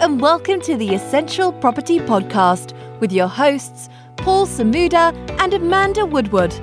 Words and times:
and 0.00 0.20
welcome 0.20 0.58
to 0.58 0.74
the 0.76 0.94
Essential 0.94 1.52
Property 1.52 1.98
Podcast 1.98 2.72
with 3.00 3.12
your 3.12 3.28
hosts, 3.28 3.90
Paul 4.16 4.46
Samuda 4.46 5.12
and 5.38 5.52
Amanda 5.52 6.06
Woodward. 6.06 6.54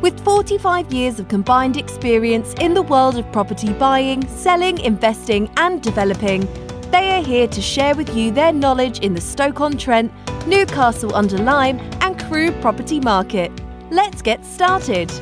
With 0.00 0.18
45 0.24 0.90
years 0.92 1.20
of 1.20 1.28
combined 1.28 1.76
experience 1.76 2.54
in 2.54 2.72
the 2.72 2.82
world 2.82 3.18
of 3.18 3.30
property 3.32 3.72
buying, 3.74 4.26
selling, 4.28 4.78
investing, 4.78 5.50
and 5.58 5.82
developing, 5.82 6.48
they 6.90 7.10
are 7.10 7.22
here 7.22 7.46
to 7.48 7.60
share 7.60 7.94
with 7.94 8.16
you 8.16 8.30
their 8.30 8.52
knowledge 8.52 9.00
in 9.00 9.12
the 9.12 9.20
Stoke 9.20 9.60
on 9.60 9.76
Trent, 9.76 10.10
Newcastle 10.46 11.14
under 11.14 11.36
Lyme, 11.36 11.78
and 12.00 12.18
Crewe 12.18 12.50
property 12.62 12.98
market. 12.98 13.52
Let's 13.90 14.22
get 14.22 14.42
started. 14.44 15.12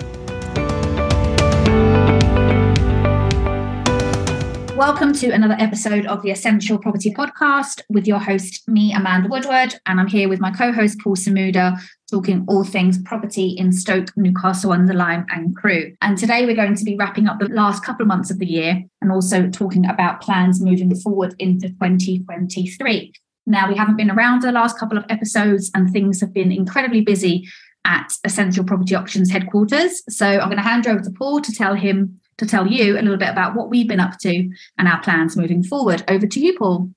Welcome 4.78 5.12
to 5.14 5.30
another 5.30 5.56
episode 5.58 6.06
of 6.06 6.22
the 6.22 6.30
Essential 6.30 6.78
Property 6.78 7.12
Podcast 7.12 7.82
with 7.88 8.06
your 8.06 8.20
host, 8.20 8.62
me, 8.68 8.94
Amanda 8.94 9.28
Woodward. 9.28 9.74
And 9.86 9.98
I'm 9.98 10.06
here 10.06 10.28
with 10.28 10.38
my 10.38 10.52
co 10.52 10.70
host, 10.70 11.00
Paul 11.02 11.16
Samuda, 11.16 11.76
talking 12.08 12.44
all 12.46 12.62
things 12.62 12.96
property 13.02 13.48
in 13.58 13.72
Stoke, 13.72 14.16
Newcastle 14.16 14.70
under 14.70 14.94
Lyme, 14.94 15.26
and 15.30 15.56
Crewe. 15.56 15.96
And 16.00 16.16
today 16.16 16.46
we're 16.46 16.54
going 16.54 16.76
to 16.76 16.84
be 16.84 16.94
wrapping 16.94 17.26
up 17.26 17.40
the 17.40 17.48
last 17.48 17.84
couple 17.84 18.02
of 18.02 18.06
months 18.06 18.30
of 18.30 18.38
the 18.38 18.46
year 18.46 18.84
and 19.02 19.10
also 19.10 19.48
talking 19.48 19.84
about 19.84 20.20
plans 20.20 20.62
moving 20.62 20.94
forward 20.94 21.34
into 21.40 21.70
2023. 21.70 23.12
Now, 23.46 23.68
we 23.68 23.74
haven't 23.74 23.96
been 23.96 24.12
around 24.12 24.42
the 24.42 24.52
last 24.52 24.78
couple 24.78 24.96
of 24.96 25.04
episodes 25.08 25.72
and 25.74 25.92
things 25.92 26.20
have 26.20 26.32
been 26.32 26.52
incredibly 26.52 27.00
busy 27.00 27.48
at 27.84 28.12
Essential 28.22 28.62
Property 28.62 28.94
Options 28.94 29.32
headquarters. 29.32 30.04
So 30.08 30.24
I'm 30.24 30.50
going 30.50 30.56
to 30.56 30.62
hand 30.62 30.86
over 30.86 31.00
to 31.00 31.10
Paul 31.10 31.40
to 31.40 31.52
tell 31.52 31.74
him 31.74 32.20
to 32.38 32.46
tell 32.46 32.66
you 32.66 32.94
a 32.94 33.02
little 33.02 33.16
bit 33.16 33.28
about 33.28 33.54
what 33.54 33.68
we've 33.68 33.88
been 33.88 34.00
up 34.00 34.18
to 34.20 34.50
and 34.78 34.88
our 34.88 35.00
plans 35.02 35.36
moving 35.36 35.62
forward. 35.62 36.02
Over 36.08 36.26
to 36.26 36.40
you, 36.40 36.56
Paul. 36.58 36.90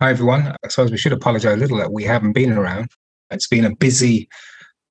Hi, 0.00 0.10
everyone. 0.10 0.54
I 0.64 0.68
suppose 0.68 0.90
we 0.90 0.98
should 0.98 1.12
apologize 1.12 1.54
a 1.54 1.56
little 1.56 1.78
that 1.78 1.92
we 1.92 2.04
haven't 2.04 2.32
been 2.32 2.52
around. 2.52 2.90
It's 3.30 3.48
been 3.48 3.64
a 3.64 3.74
busy 3.74 4.28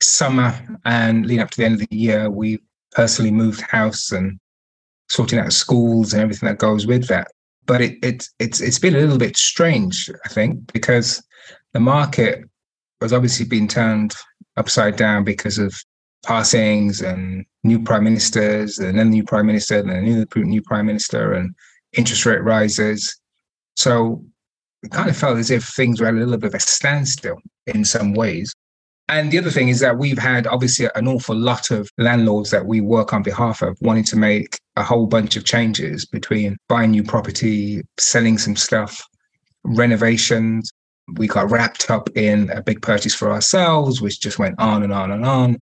summer 0.03 0.53
and 0.85 1.25
leading 1.25 1.41
up 1.41 1.51
to 1.51 1.57
the 1.57 1.65
end 1.65 1.81
of 1.81 1.87
the 1.87 1.95
year, 1.95 2.29
we 2.29 2.59
personally 2.91 3.31
moved 3.31 3.61
house 3.61 4.11
and 4.11 4.39
sorting 5.09 5.39
out 5.39 5.53
schools 5.53 6.13
and 6.13 6.21
everything 6.21 6.47
that 6.47 6.57
goes 6.57 6.85
with 6.85 7.07
that. 7.07 7.27
But 7.65 7.81
it, 7.81 7.97
it 8.03 8.27
it's 8.39 8.59
it's 8.59 8.79
been 8.79 8.95
a 8.95 8.99
little 8.99 9.17
bit 9.17 9.37
strange, 9.37 10.09
I 10.25 10.29
think, 10.29 10.71
because 10.73 11.23
the 11.71 11.79
market 11.79 12.43
has 13.01 13.13
obviously 13.13 13.45
been 13.45 13.67
turned 13.67 14.13
upside 14.57 14.95
down 14.95 15.23
because 15.23 15.57
of 15.57 15.73
passings 16.25 17.01
and 17.01 17.45
new 17.63 17.81
prime 17.81 18.03
ministers 18.03 18.79
and 18.79 18.97
then 18.97 19.09
new 19.09 19.23
prime 19.23 19.45
minister 19.45 19.79
and 19.79 19.89
then 19.89 20.03
new, 20.03 20.25
new 20.43 20.61
prime 20.61 20.85
minister 20.85 21.33
and 21.33 21.55
interest 21.93 22.25
rate 22.25 22.43
rises. 22.43 23.19
So 23.75 24.23
it 24.83 24.91
kind 24.91 25.09
of 25.09 25.17
felt 25.17 25.37
as 25.37 25.49
if 25.49 25.65
things 25.65 26.01
were 26.01 26.07
at 26.07 26.13
a 26.13 26.17
little 26.17 26.37
bit 26.37 26.47
of 26.47 26.55
a 26.55 26.59
standstill 26.59 27.39
in 27.67 27.85
some 27.85 28.13
ways. 28.13 28.53
And 29.09 29.31
the 29.31 29.37
other 29.37 29.51
thing 29.51 29.69
is 29.69 29.79
that 29.81 29.97
we've 29.97 30.17
had 30.17 30.47
obviously 30.47 30.87
an 30.95 31.07
awful 31.07 31.35
lot 31.35 31.71
of 31.71 31.89
landlords 31.97 32.51
that 32.51 32.65
we 32.65 32.81
work 32.81 33.13
on 33.13 33.21
behalf 33.21 33.61
of 33.61 33.77
wanting 33.81 34.05
to 34.05 34.15
make 34.15 34.57
a 34.75 34.83
whole 34.83 35.07
bunch 35.07 35.35
of 35.35 35.43
changes 35.43 36.05
between 36.05 36.57
buying 36.69 36.91
new 36.91 37.03
property, 37.03 37.81
selling 37.99 38.37
some 38.37 38.55
stuff, 38.55 39.05
renovations. 39.65 40.71
We 41.15 41.27
got 41.27 41.51
wrapped 41.51 41.91
up 41.91 42.09
in 42.15 42.49
a 42.51 42.63
big 42.63 42.81
purchase 42.81 43.13
for 43.13 43.29
ourselves, 43.29 44.01
which 44.01 44.21
just 44.21 44.39
went 44.39 44.55
on 44.57 44.83
and 44.83 44.93
on 44.93 45.11
and 45.11 45.25
on 45.25 45.59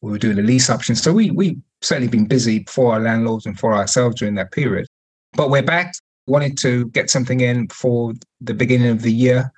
we 0.00 0.10
were 0.10 0.18
doing 0.18 0.36
the 0.36 0.42
lease 0.42 0.70
option. 0.70 0.94
So 0.94 1.12
we 1.12 1.30
we 1.30 1.58
certainly 1.82 2.08
been 2.08 2.26
busy 2.26 2.64
for 2.68 2.92
our 2.92 3.00
landlords 3.00 3.46
and 3.46 3.58
for 3.58 3.74
ourselves 3.74 4.16
during 4.16 4.34
that 4.36 4.52
period. 4.52 4.86
But 5.34 5.50
we're 5.50 5.62
back, 5.62 5.92
wanted 6.26 6.58
to 6.58 6.86
get 6.88 7.10
something 7.10 7.40
in 7.40 7.68
for 7.68 8.12
the 8.40 8.54
beginning 8.54 8.90
of 8.90 9.02
the 9.02 9.12
year. 9.12 9.52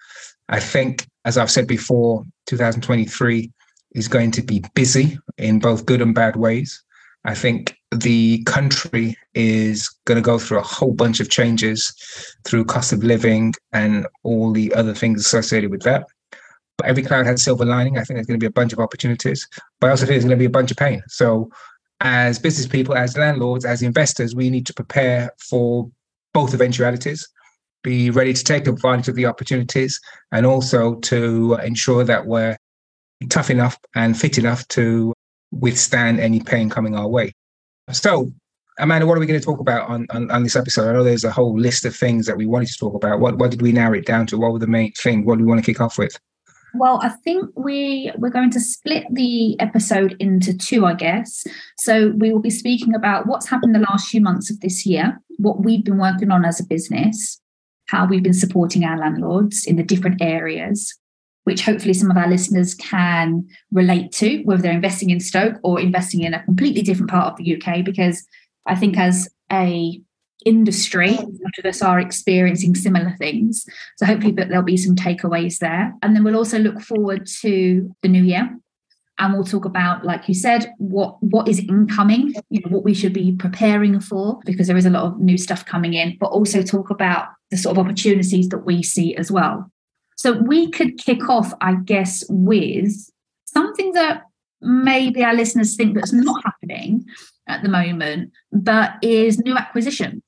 I 0.48 0.60
think, 0.60 1.06
as 1.24 1.38
I've 1.38 1.50
said 1.50 1.66
before, 1.66 2.24
2023 2.46 3.50
is 3.92 4.08
going 4.08 4.30
to 4.32 4.42
be 4.42 4.64
busy 4.74 5.18
in 5.38 5.58
both 5.58 5.86
good 5.86 6.02
and 6.02 6.14
bad 6.14 6.36
ways. 6.36 6.82
I 7.24 7.34
think 7.34 7.76
the 7.92 8.42
country 8.44 9.16
is 9.34 9.88
going 10.06 10.16
to 10.16 10.22
go 10.22 10.38
through 10.38 10.58
a 10.58 10.62
whole 10.62 10.92
bunch 10.92 11.20
of 11.20 11.30
changes 11.30 11.94
through 12.44 12.64
cost 12.64 12.92
of 12.92 13.04
living 13.04 13.54
and 13.72 14.06
all 14.24 14.52
the 14.52 14.74
other 14.74 14.94
things 14.94 15.20
associated 15.20 15.70
with 15.70 15.82
that. 15.82 16.06
But 16.78 16.86
every 16.88 17.02
cloud 17.02 17.26
has 17.26 17.42
silver 17.42 17.64
lining. 17.64 17.98
I 17.98 18.04
think 18.04 18.16
there's 18.16 18.26
going 18.26 18.38
to 18.38 18.42
be 18.42 18.48
a 18.48 18.50
bunch 18.50 18.72
of 18.72 18.78
opportunities, 18.78 19.46
but 19.80 19.88
I 19.88 19.90
also 19.90 20.04
think 20.04 20.14
there's 20.14 20.24
going 20.24 20.38
to 20.38 20.42
be 20.42 20.46
a 20.46 20.50
bunch 20.50 20.70
of 20.70 20.76
pain. 20.76 21.02
So, 21.08 21.50
as 22.00 22.38
business 22.38 22.66
people, 22.66 22.96
as 22.96 23.16
landlords, 23.16 23.64
as 23.64 23.82
investors, 23.82 24.34
we 24.34 24.50
need 24.50 24.66
to 24.66 24.74
prepare 24.74 25.30
for 25.38 25.88
both 26.34 26.54
eventualities, 26.54 27.28
be 27.84 28.10
ready 28.10 28.32
to 28.32 28.42
take 28.42 28.66
advantage 28.66 29.08
of 29.08 29.14
the 29.14 29.26
opportunities, 29.26 30.00
and 30.32 30.44
also 30.44 30.96
to 30.96 31.54
ensure 31.62 32.02
that 32.04 32.26
we're 32.26 32.56
tough 33.28 33.50
enough 33.50 33.78
and 33.94 34.18
fit 34.18 34.38
enough 34.38 34.66
to 34.68 35.12
withstand 35.52 36.18
any 36.18 36.40
pain 36.40 36.68
coming 36.70 36.96
our 36.96 37.08
way. 37.08 37.32
So, 37.92 38.32
Amanda, 38.78 39.06
what 39.06 39.16
are 39.16 39.20
we 39.20 39.26
going 39.26 39.38
to 39.38 39.44
talk 39.44 39.60
about 39.60 39.88
on, 39.88 40.06
on, 40.10 40.30
on, 40.30 40.42
this 40.42 40.56
episode? 40.56 40.88
I 40.88 40.92
know 40.92 41.04
there's 41.04 41.24
a 41.24 41.30
whole 41.30 41.58
list 41.58 41.84
of 41.84 41.94
things 41.94 42.26
that 42.26 42.36
we 42.36 42.46
wanted 42.46 42.68
to 42.68 42.78
talk 42.78 42.94
about. 42.94 43.20
What, 43.20 43.36
what 43.36 43.50
did 43.50 43.60
we 43.60 43.70
narrow 43.70 43.94
it 43.98 44.06
down 44.06 44.26
to? 44.28 44.38
What 44.38 44.52
were 44.52 44.58
the 44.58 44.66
main 44.66 44.92
thing? 44.92 45.24
What 45.24 45.38
do 45.38 45.44
we 45.44 45.48
want 45.48 45.62
to 45.62 45.66
kick 45.70 45.80
off 45.80 45.98
with? 45.98 46.18
Well, 46.74 47.00
I 47.02 47.10
think 47.10 47.50
we 47.54 48.10
we're 48.16 48.30
going 48.30 48.50
to 48.50 48.60
split 48.60 49.04
the 49.10 49.58
episode 49.60 50.16
into 50.18 50.56
two, 50.56 50.86
I 50.86 50.94
guess. 50.94 51.44
So 51.78 52.12
we 52.16 52.32
will 52.32 52.40
be 52.40 52.50
speaking 52.50 52.94
about 52.94 53.26
what's 53.26 53.48
happened 53.48 53.74
the 53.74 53.80
last 53.80 54.08
few 54.08 54.20
months 54.20 54.50
of 54.50 54.60
this 54.60 54.86
year, 54.86 55.20
what 55.38 55.62
we've 55.62 55.84
been 55.84 55.98
working 55.98 56.30
on 56.30 56.44
as 56.44 56.60
a 56.60 56.64
business, 56.64 57.40
how 57.88 58.06
we've 58.06 58.22
been 58.22 58.32
supporting 58.32 58.84
our 58.84 58.98
landlords 58.98 59.66
in 59.66 59.76
the 59.76 59.82
different 59.82 60.22
areas, 60.22 60.98
which 61.44 61.62
hopefully 61.62 61.94
some 61.94 62.10
of 62.10 62.16
our 62.16 62.28
listeners 62.28 62.74
can 62.74 63.46
relate 63.70 64.10
to, 64.12 64.42
whether 64.44 64.62
they're 64.62 64.72
investing 64.72 65.10
in 65.10 65.20
Stoke 65.20 65.56
or 65.62 65.78
investing 65.78 66.22
in 66.22 66.32
a 66.32 66.42
completely 66.44 66.82
different 66.82 67.10
part 67.10 67.32
of 67.32 67.36
the 67.36 67.56
UK. 67.56 67.84
Because 67.84 68.26
I 68.66 68.76
think 68.76 68.96
as 68.96 69.28
a 69.50 70.00
industry, 70.44 71.16
oh. 71.18 71.22
a 71.22 71.42
lot 71.42 71.58
of 71.58 71.64
us 71.66 71.82
are 71.82 72.00
experiencing 72.00 72.74
similar 72.74 73.14
things. 73.18 73.66
So 73.96 74.06
hopefully 74.06 74.32
that 74.32 74.48
there'll 74.48 74.64
be 74.64 74.76
some 74.76 74.96
takeaways 74.96 75.58
there. 75.58 75.94
And 76.02 76.14
then 76.14 76.24
we'll 76.24 76.36
also 76.36 76.58
look 76.58 76.80
forward 76.80 77.26
to 77.40 77.94
the 78.02 78.08
new 78.08 78.22
year. 78.22 78.58
And 79.18 79.34
we'll 79.34 79.44
talk 79.44 79.66
about, 79.66 80.04
like 80.04 80.26
you 80.26 80.34
said, 80.34 80.72
what 80.78 81.22
what 81.22 81.46
is 81.46 81.60
incoming, 81.60 82.34
you 82.48 82.60
know, 82.60 82.70
what 82.70 82.82
we 82.82 82.94
should 82.94 83.12
be 83.12 83.32
preparing 83.32 84.00
for, 84.00 84.40
because 84.44 84.66
there 84.66 84.76
is 84.76 84.86
a 84.86 84.90
lot 84.90 85.04
of 85.04 85.20
new 85.20 85.38
stuff 85.38 85.64
coming 85.66 85.94
in, 85.94 86.16
but 86.18 86.26
also 86.26 86.62
talk 86.62 86.90
about 86.90 87.28
the 87.50 87.56
sort 87.56 87.76
of 87.76 87.84
opportunities 87.84 88.48
that 88.48 88.64
we 88.64 88.82
see 88.82 89.14
as 89.16 89.30
well. 89.30 89.70
So 90.16 90.32
we 90.32 90.70
could 90.70 90.98
kick 90.98 91.28
off, 91.28 91.52
I 91.60 91.74
guess, 91.74 92.24
with 92.28 92.94
something 93.44 93.92
that 93.92 94.22
maybe 94.60 95.22
our 95.22 95.34
listeners 95.34 95.76
think 95.76 95.94
that's 95.94 96.12
not 96.12 96.42
happening 96.44 97.04
at 97.48 97.62
the 97.62 97.68
moment, 97.68 98.30
but 98.52 98.92
is 99.02 99.38
new 99.38 99.56
acquisitions. 99.56 100.21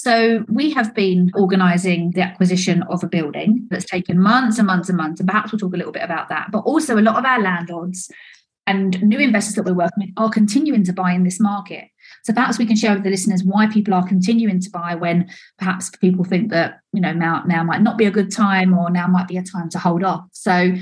So 0.00 0.46
we 0.48 0.70
have 0.70 0.94
been 0.94 1.30
organising 1.34 2.12
the 2.12 2.22
acquisition 2.22 2.82
of 2.84 3.04
a 3.04 3.06
building 3.06 3.68
that's 3.70 3.84
taken 3.84 4.18
months 4.18 4.56
and 4.56 4.66
months 4.66 4.88
and 4.88 4.96
months, 4.96 5.20
and 5.20 5.28
perhaps 5.28 5.52
we'll 5.52 5.58
talk 5.58 5.74
a 5.74 5.76
little 5.76 5.92
bit 5.92 6.02
about 6.02 6.30
that. 6.30 6.48
But 6.50 6.60
also, 6.60 6.96
a 6.96 7.04
lot 7.04 7.16
of 7.18 7.26
our 7.26 7.38
landlords 7.38 8.10
and 8.66 9.02
new 9.02 9.18
investors 9.18 9.56
that 9.56 9.66
we're 9.66 9.74
working 9.74 9.98
with 10.06 10.10
are 10.16 10.30
continuing 10.30 10.84
to 10.84 10.94
buy 10.94 11.12
in 11.12 11.24
this 11.24 11.38
market. 11.38 11.84
So 12.24 12.32
perhaps 12.32 12.58
we 12.58 12.64
can 12.64 12.76
share 12.76 12.94
with 12.94 13.04
the 13.04 13.10
listeners 13.10 13.44
why 13.44 13.66
people 13.66 13.92
are 13.92 14.06
continuing 14.06 14.58
to 14.60 14.70
buy 14.70 14.94
when 14.94 15.28
perhaps 15.58 15.90
people 15.90 16.24
think 16.24 16.50
that 16.50 16.80
you 16.94 17.02
know 17.02 17.12
now 17.12 17.42
now 17.46 17.62
might 17.62 17.82
not 17.82 17.98
be 17.98 18.06
a 18.06 18.10
good 18.10 18.32
time 18.32 18.72
or 18.72 18.88
now 18.88 19.06
might 19.06 19.28
be 19.28 19.36
a 19.36 19.42
time 19.42 19.68
to 19.68 19.78
hold 19.78 20.02
off. 20.02 20.24
So 20.32 20.76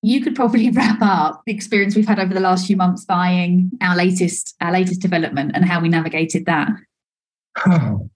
you 0.00 0.22
could 0.22 0.34
probably 0.34 0.70
wrap 0.78 1.02
up 1.02 1.42
the 1.44 1.52
experience 1.52 1.94
we've 1.94 2.08
had 2.08 2.18
over 2.18 2.32
the 2.32 2.40
last 2.40 2.66
few 2.66 2.76
months 2.78 3.04
buying 3.04 3.72
our 3.82 3.96
latest 3.96 4.54
our 4.62 4.72
latest 4.72 5.02
development 5.02 5.52
and 5.54 5.66
how 5.66 5.78
we 5.78 5.90
navigated 5.90 6.46
that. 6.46 6.70
Oh. 7.66 8.08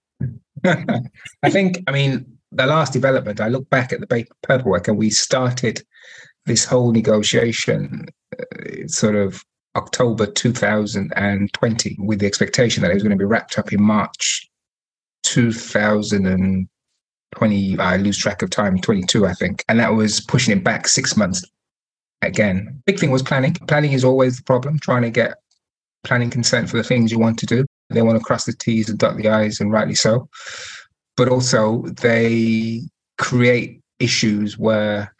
I 1.43 1.49
think, 1.49 1.83
I 1.87 1.91
mean, 1.91 2.37
the 2.51 2.65
last 2.65 2.93
development, 2.93 3.39
I 3.39 3.47
look 3.47 3.69
back 3.69 3.93
at 3.93 4.01
the 4.01 4.25
paperwork 4.47 4.87
and 4.87 4.97
we 4.97 5.09
started 5.09 5.83
this 6.45 6.65
whole 6.65 6.91
negotiation 6.91 8.07
uh, 8.37 8.87
sort 8.87 9.15
of 9.15 9.43
October 9.75 10.25
2020 10.25 11.97
with 11.99 12.19
the 12.19 12.25
expectation 12.25 12.81
that 12.81 12.91
it 12.91 12.95
was 12.95 13.03
going 13.03 13.11
to 13.11 13.17
be 13.17 13.25
wrapped 13.25 13.57
up 13.57 13.71
in 13.71 13.81
March 13.81 14.49
2020. 15.23 17.79
I 17.79 17.97
lose 17.97 18.17
track 18.17 18.41
of 18.41 18.49
time, 18.49 18.79
22, 18.79 19.25
I 19.25 19.33
think. 19.33 19.63
And 19.69 19.79
that 19.79 19.93
was 19.93 20.21
pushing 20.21 20.57
it 20.57 20.63
back 20.63 20.87
six 20.87 21.15
months 21.15 21.45
again. 22.21 22.81
Big 22.85 22.99
thing 22.99 23.11
was 23.11 23.23
planning. 23.23 23.53
Planning 23.67 23.93
is 23.93 24.03
always 24.03 24.37
the 24.37 24.43
problem, 24.43 24.79
trying 24.79 25.03
to 25.03 25.09
get 25.09 25.35
planning 26.03 26.29
consent 26.29 26.69
for 26.69 26.77
the 26.77 26.83
things 26.83 27.11
you 27.11 27.19
want 27.19 27.37
to 27.39 27.45
do. 27.45 27.65
They 27.93 28.01
want 28.01 28.17
to 28.17 28.23
cross 28.23 28.45
the 28.45 28.53
T's 28.53 28.89
and 28.89 28.97
dot 28.97 29.17
the 29.17 29.29
I's, 29.29 29.59
and 29.59 29.71
rightly 29.71 29.95
so. 29.95 30.29
But 31.17 31.29
also, 31.29 31.83
they 31.83 32.81
create 33.17 33.81
issues 33.99 34.57
where 34.57 35.13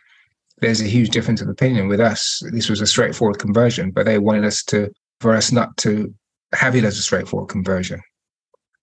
there's 0.59 0.81
a 0.81 0.85
huge 0.85 1.09
difference 1.09 1.41
of 1.41 1.49
opinion 1.49 1.87
with 1.87 1.99
us. 1.99 2.41
This 2.51 2.69
was 2.69 2.81
a 2.81 2.87
straightforward 2.87 3.39
conversion, 3.39 3.91
but 3.91 4.05
they 4.05 4.17
wanted 4.17 4.45
us 4.45 4.63
to, 4.65 4.91
for 5.19 5.33
us 5.33 5.51
not 5.51 5.75
to 5.77 6.13
have 6.53 6.75
it 6.75 6.83
as 6.83 6.97
a 6.97 7.01
straightforward 7.01 7.49
conversion. 7.49 8.01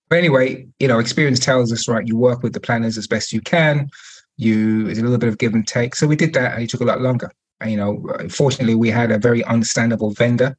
But 0.08 0.19
anyway, 0.19 0.67
you 0.79 0.88
know, 0.88 0.99
experience 0.99 1.38
tells 1.38 1.73
us, 1.73 1.88
right, 1.88 2.06
you 2.06 2.17
work 2.17 2.43
with 2.43 2.52
the 2.52 2.61
planners 2.61 2.96
as 2.99 3.06
best 3.06 3.32
you 3.32 3.40
can. 3.40 3.88
You, 4.37 4.87
it's 4.88 4.99
a 4.99 5.02
little 5.02 5.19
bit 5.19 5.29
of 5.29 5.38
give 5.38 5.55
and 5.55 5.67
take. 5.67 5.94
So 5.94 6.06
we 6.06 6.17
did 6.17 6.32
that 6.35 6.55
and 6.55 6.62
it 6.62 6.70
took 6.70 6.81
a 6.81 6.85
lot 6.85 7.00
longer. 7.00 7.31
And, 7.61 7.70
you 7.70 7.76
know, 7.76 8.06
fortunately, 8.31 8.75
we 8.75 8.90
had 8.90 9.11
a 9.11 9.19
very 9.19 9.44
understandable 9.44 10.11
vendor 10.11 10.56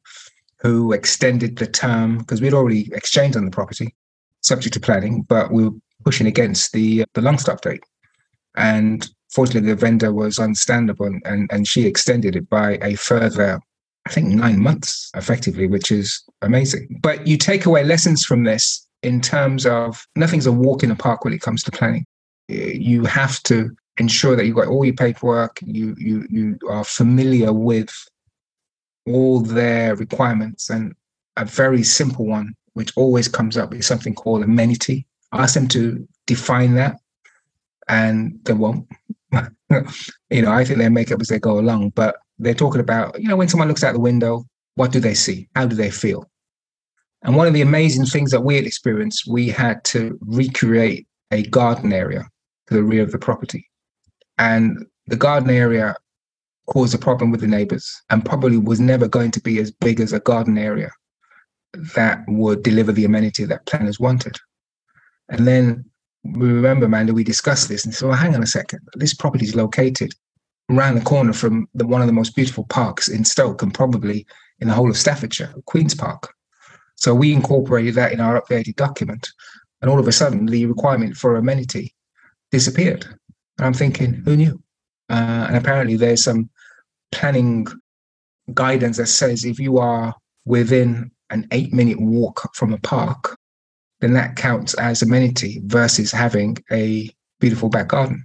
who 0.60 0.92
extended 0.92 1.56
the 1.56 1.66
term 1.66 2.18
because 2.18 2.40
we'd 2.40 2.54
already 2.54 2.90
exchanged 2.92 3.36
on 3.36 3.44
the 3.44 3.50
property, 3.50 3.94
subject 4.42 4.74
to 4.74 4.80
planning, 4.80 5.22
but 5.22 5.50
we 5.52 5.64
were 5.64 5.74
pushing 6.04 6.26
against 6.26 6.72
the 6.72 7.04
the 7.14 7.22
long 7.22 7.38
stop 7.38 7.60
date. 7.62 7.82
And 8.56 9.08
fortunately, 9.30 9.70
the 9.70 9.76
vendor 9.76 10.12
was 10.12 10.38
understandable 10.38 11.06
and, 11.06 11.48
and, 11.52 11.68
she 11.68 11.86
extended 11.86 12.34
it 12.34 12.48
by 12.50 12.78
a 12.82 12.96
further, 12.96 13.60
I 14.06 14.10
think, 14.10 14.28
nine 14.28 14.60
months 14.60 15.10
effectively, 15.14 15.68
which 15.68 15.92
is 15.92 16.22
amazing. 16.42 16.98
But 17.00 17.26
you 17.28 17.36
take 17.36 17.64
away 17.64 17.84
lessons 17.84 18.24
from 18.24 18.42
this 18.42 18.86
in 19.02 19.20
terms 19.20 19.66
of 19.66 20.04
nothing's 20.16 20.46
a 20.46 20.52
walk 20.52 20.82
in 20.82 20.88
the 20.88 20.96
park 20.96 21.24
when 21.24 21.32
it 21.32 21.40
comes 21.40 21.62
to 21.64 21.70
planning. 21.70 22.04
You 22.48 23.04
have 23.04 23.40
to 23.44 23.70
ensure 23.98 24.34
that 24.34 24.46
you've 24.46 24.56
got 24.56 24.66
all 24.66 24.84
your 24.84 24.94
paperwork, 24.94 25.60
you 25.62 25.94
you 25.98 26.26
you 26.28 26.58
are 26.68 26.84
familiar 26.84 27.52
with 27.52 27.92
all 29.14 29.40
their 29.40 29.96
requirements. 29.96 30.70
And 30.70 30.94
a 31.36 31.44
very 31.44 31.82
simple 31.82 32.26
one, 32.26 32.54
which 32.74 32.96
always 32.96 33.28
comes 33.28 33.56
up, 33.56 33.74
is 33.74 33.86
something 33.86 34.14
called 34.14 34.42
amenity. 34.42 35.06
Ask 35.32 35.54
them 35.54 35.68
to 35.68 36.06
define 36.26 36.74
that, 36.74 36.96
and 37.88 38.38
they 38.44 38.52
won't. 38.52 38.88
you 40.30 40.42
know, 40.42 40.52
I 40.52 40.64
think 40.64 40.78
they 40.78 40.88
make 40.88 41.12
up 41.12 41.20
as 41.20 41.28
they 41.28 41.38
go 41.38 41.58
along, 41.58 41.90
but 41.90 42.16
they're 42.38 42.54
talking 42.54 42.80
about, 42.80 43.20
you 43.20 43.28
know, 43.28 43.36
when 43.36 43.48
someone 43.48 43.68
looks 43.68 43.84
out 43.84 43.92
the 43.92 44.00
window, 44.00 44.44
what 44.74 44.92
do 44.92 44.98
they 44.98 45.14
see? 45.14 45.48
How 45.54 45.66
do 45.66 45.76
they 45.76 45.90
feel? 45.90 46.28
And 47.22 47.36
one 47.36 47.46
of 47.46 47.52
the 47.52 47.60
amazing 47.60 48.06
things 48.06 48.30
that 48.30 48.40
we 48.40 48.56
had 48.56 48.64
experienced, 48.64 49.28
we 49.28 49.48
had 49.48 49.84
to 49.84 50.18
recreate 50.22 51.06
a 51.30 51.42
garden 51.42 51.92
area 51.92 52.26
to 52.66 52.74
the 52.74 52.82
rear 52.82 53.02
of 53.02 53.12
the 53.12 53.18
property. 53.18 53.68
And 54.38 54.86
the 55.06 55.16
garden 55.16 55.50
area 55.50 55.96
caused 56.70 56.94
a 56.94 56.98
problem 56.98 57.30
with 57.30 57.40
the 57.40 57.46
neighbors 57.46 58.00
and 58.10 58.24
probably 58.24 58.56
was 58.56 58.80
never 58.80 59.08
going 59.08 59.30
to 59.32 59.40
be 59.40 59.58
as 59.58 59.70
big 59.70 60.00
as 60.00 60.12
a 60.12 60.20
garden 60.20 60.56
area 60.56 60.90
that 61.94 62.22
would 62.28 62.62
deliver 62.62 62.92
the 62.92 63.04
amenity 63.04 63.44
that 63.44 63.66
planners 63.66 64.00
wanted. 64.00 64.36
And 65.28 65.46
then 65.46 65.84
we 66.24 66.48
remember, 66.48 66.86
Amanda, 66.86 67.12
we 67.12 67.24
discussed 67.24 67.68
this 67.68 67.84
and 67.84 67.94
said, 67.94 68.08
well, 68.08 68.16
hang 68.16 68.34
on 68.34 68.42
a 68.42 68.46
second. 68.46 68.80
This 68.94 69.14
property 69.14 69.44
is 69.44 69.54
located 69.54 70.12
around 70.70 70.94
the 70.94 71.00
corner 71.00 71.32
from 71.32 71.68
the, 71.74 71.86
one 71.86 72.00
of 72.00 72.06
the 72.06 72.12
most 72.12 72.36
beautiful 72.36 72.64
parks 72.64 73.08
in 73.08 73.24
Stoke 73.24 73.62
and 73.62 73.74
probably 73.74 74.26
in 74.60 74.68
the 74.68 74.74
whole 74.74 74.90
of 74.90 74.96
Staffordshire, 74.96 75.52
Queen's 75.66 75.94
Park. 75.94 76.32
So 76.96 77.14
we 77.14 77.32
incorporated 77.32 77.94
that 77.94 78.12
in 78.12 78.20
our 78.20 78.40
updated 78.40 78.76
document. 78.76 79.28
And 79.80 79.90
all 79.90 79.98
of 79.98 80.06
a 80.06 80.12
sudden, 80.12 80.46
the 80.46 80.66
requirement 80.66 81.16
for 81.16 81.36
amenity 81.36 81.94
disappeared. 82.52 83.06
And 83.58 83.66
I'm 83.66 83.74
thinking, 83.74 84.12
who 84.24 84.36
knew? 84.36 84.62
Uh, 85.08 85.46
and 85.48 85.56
apparently, 85.56 85.96
there's 85.96 86.22
some 86.22 86.50
planning 87.12 87.66
guidance 88.54 88.96
that 88.96 89.06
says 89.06 89.44
if 89.44 89.58
you 89.58 89.78
are 89.78 90.14
within 90.44 91.10
an 91.30 91.46
eight 91.52 91.72
minute 91.72 92.00
walk 92.00 92.54
from 92.54 92.72
a 92.72 92.78
park, 92.78 93.36
then 94.00 94.14
that 94.14 94.36
counts 94.36 94.74
as 94.74 95.02
amenity 95.02 95.60
versus 95.64 96.10
having 96.10 96.56
a 96.70 97.10
beautiful 97.38 97.68
back 97.68 97.88
garden. 97.88 98.24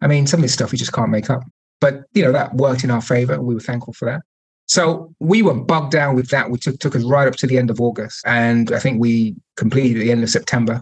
I 0.00 0.06
mean, 0.06 0.26
some 0.26 0.38
of 0.38 0.42
this 0.42 0.54
stuff 0.54 0.72
you 0.72 0.78
just 0.78 0.92
can't 0.92 1.10
make 1.10 1.30
up. 1.30 1.42
But 1.80 2.04
you 2.12 2.22
know, 2.22 2.32
that 2.32 2.54
worked 2.54 2.84
in 2.84 2.90
our 2.90 3.02
favor. 3.02 3.40
We 3.40 3.54
were 3.54 3.60
thankful 3.60 3.92
for 3.92 4.06
that. 4.06 4.22
So 4.66 5.14
we 5.20 5.42
were 5.42 5.54
bogged 5.54 5.92
down 5.92 6.14
with 6.14 6.30
that, 6.30 6.50
which 6.50 6.64
took, 6.64 6.78
took 6.78 6.96
us 6.96 7.04
right 7.04 7.28
up 7.28 7.36
to 7.36 7.46
the 7.46 7.58
end 7.58 7.70
of 7.70 7.80
August. 7.80 8.22
And 8.26 8.72
I 8.72 8.78
think 8.78 9.00
we 9.00 9.36
completed 9.56 9.98
at 9.98 10.04
the 10.04 10.10
end 10.10 10.22
of 10.22 10.30
September. 10.30 10.80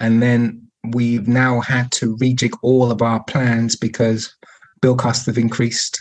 And 0.00 0.22
then 0.22 0.66
we've 0.92 1.28
now 1.28 1.60
had 1.60 1.92
to 1.92 2.16
rejig 2.16 2.56
all 2.62 2.90
of 2.90 3.02
our 3.02 3.22
plans 3.24 3.76
because 3.76 4.34
bill 4.80 4.96
costs 4.96 5.26
have 5.26 5.38
increased. 5.38 6.00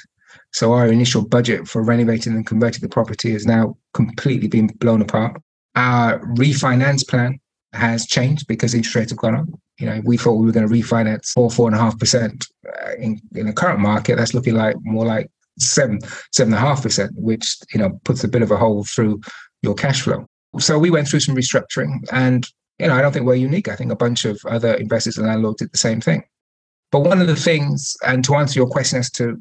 So 0.56 0.72
our 0.72 0.88
initial 0.88 1.28
budget 1.28 1.68
for 1.68 1.84
renovating 1.84 2.34
and 2.34 2.48
converting 2.48 2.80
the 2.80 2.88
property 2.88 3.34
has 3.34 3.46
now 3.46 3.75
completely 3.94 4.48
been 4.48 4.68
blown 4.68 5.02
apart. 5.02 5.42
Our 5.75 6.19
refinance 6.19 7.06
plan 7.06 7.42
has 7.74 8.07
changed 8.07 8.48
because 8.48 8.74
interest 8.74 8.96
rates 8.96 9.12
have 9.12 9.18
gone 9.18 9.36
up. 9.36 9.48
You 9.80 9.88
know, 9.88 10.02
we 10.06 10.16
thought 10.16 10.36
we 10.36 10.46
were 10.46 10.54
going 10.54 10.66
to 10.66 10.74
refinance 10.74 11.34
four, 11.34 11.52
four 11.52 11.68
and 11.68 11.75
a 11.75 11.80
half 11.80 12.00
percent. 12.00 12.48
Uh, 12.66 12.94
in, 12.98 13.19
in 13.34 13.48
the 13.48 13.54
current 13.54 13.81
market, 13.81 14.16
that's 14.16 14.34
looking 14.34 14.56
like 14.56 14.78
more 14.80 15.06
like 15.06 15.30
seven, 15.60 16.00
seven 16.31 16.54
and 16.54 16.63
a 16.63 16.66
half 16.66 16.84
percent, 16.84 17.12
which 17.16 17.57
you 17.74 17.80
know 17.81 18.00
puts 18.06 18.24
a 18.24 18.30
bit 18.30 18.42
of 18.42 18.50
a 18.50 18.56
hole 18.56 18.86
through 18.86 19.19
your 19.62 19.75
cash 19.75 20.04
flow. 20.04 20.25
So 20.57 20.80
we 20.80 20.90
went 20.90 21.10
through 21.10 21.19
some 21.19 21.36
restructuring, 21.36 22.07
and 22.13 22.48
you 22.80 22.88
know, 22.88 22.96
I 22.96 23.02
don't 23.02 23.12
think 23.12 23.25
we're 23.25 23.36
unique. 23.36 23.68
I 23.68 23.75
think 23.75 23.92
a 23.92 23.98
bunch 23.98 24.24
of 24.24 24.40
other 24.48 24.75
investors 24.75 25.18
and 25.18 25.28
landlords 25.28 25.57
did 25.57 25.74
the 25.74 25.78
same 25.78 26.00
thing. 26.00 26.24
But 26.94 27.02
one 27.02 27.19
of 27.19 27.28
the 27.28 27.36
things, 27.36 27.98
and 28.07 28.24
to 28.24 28.36
answer 28.36 28.57
your 28.57 28.69
question 28.69 29.00
as 29.00 29.12
to 29.12 29.38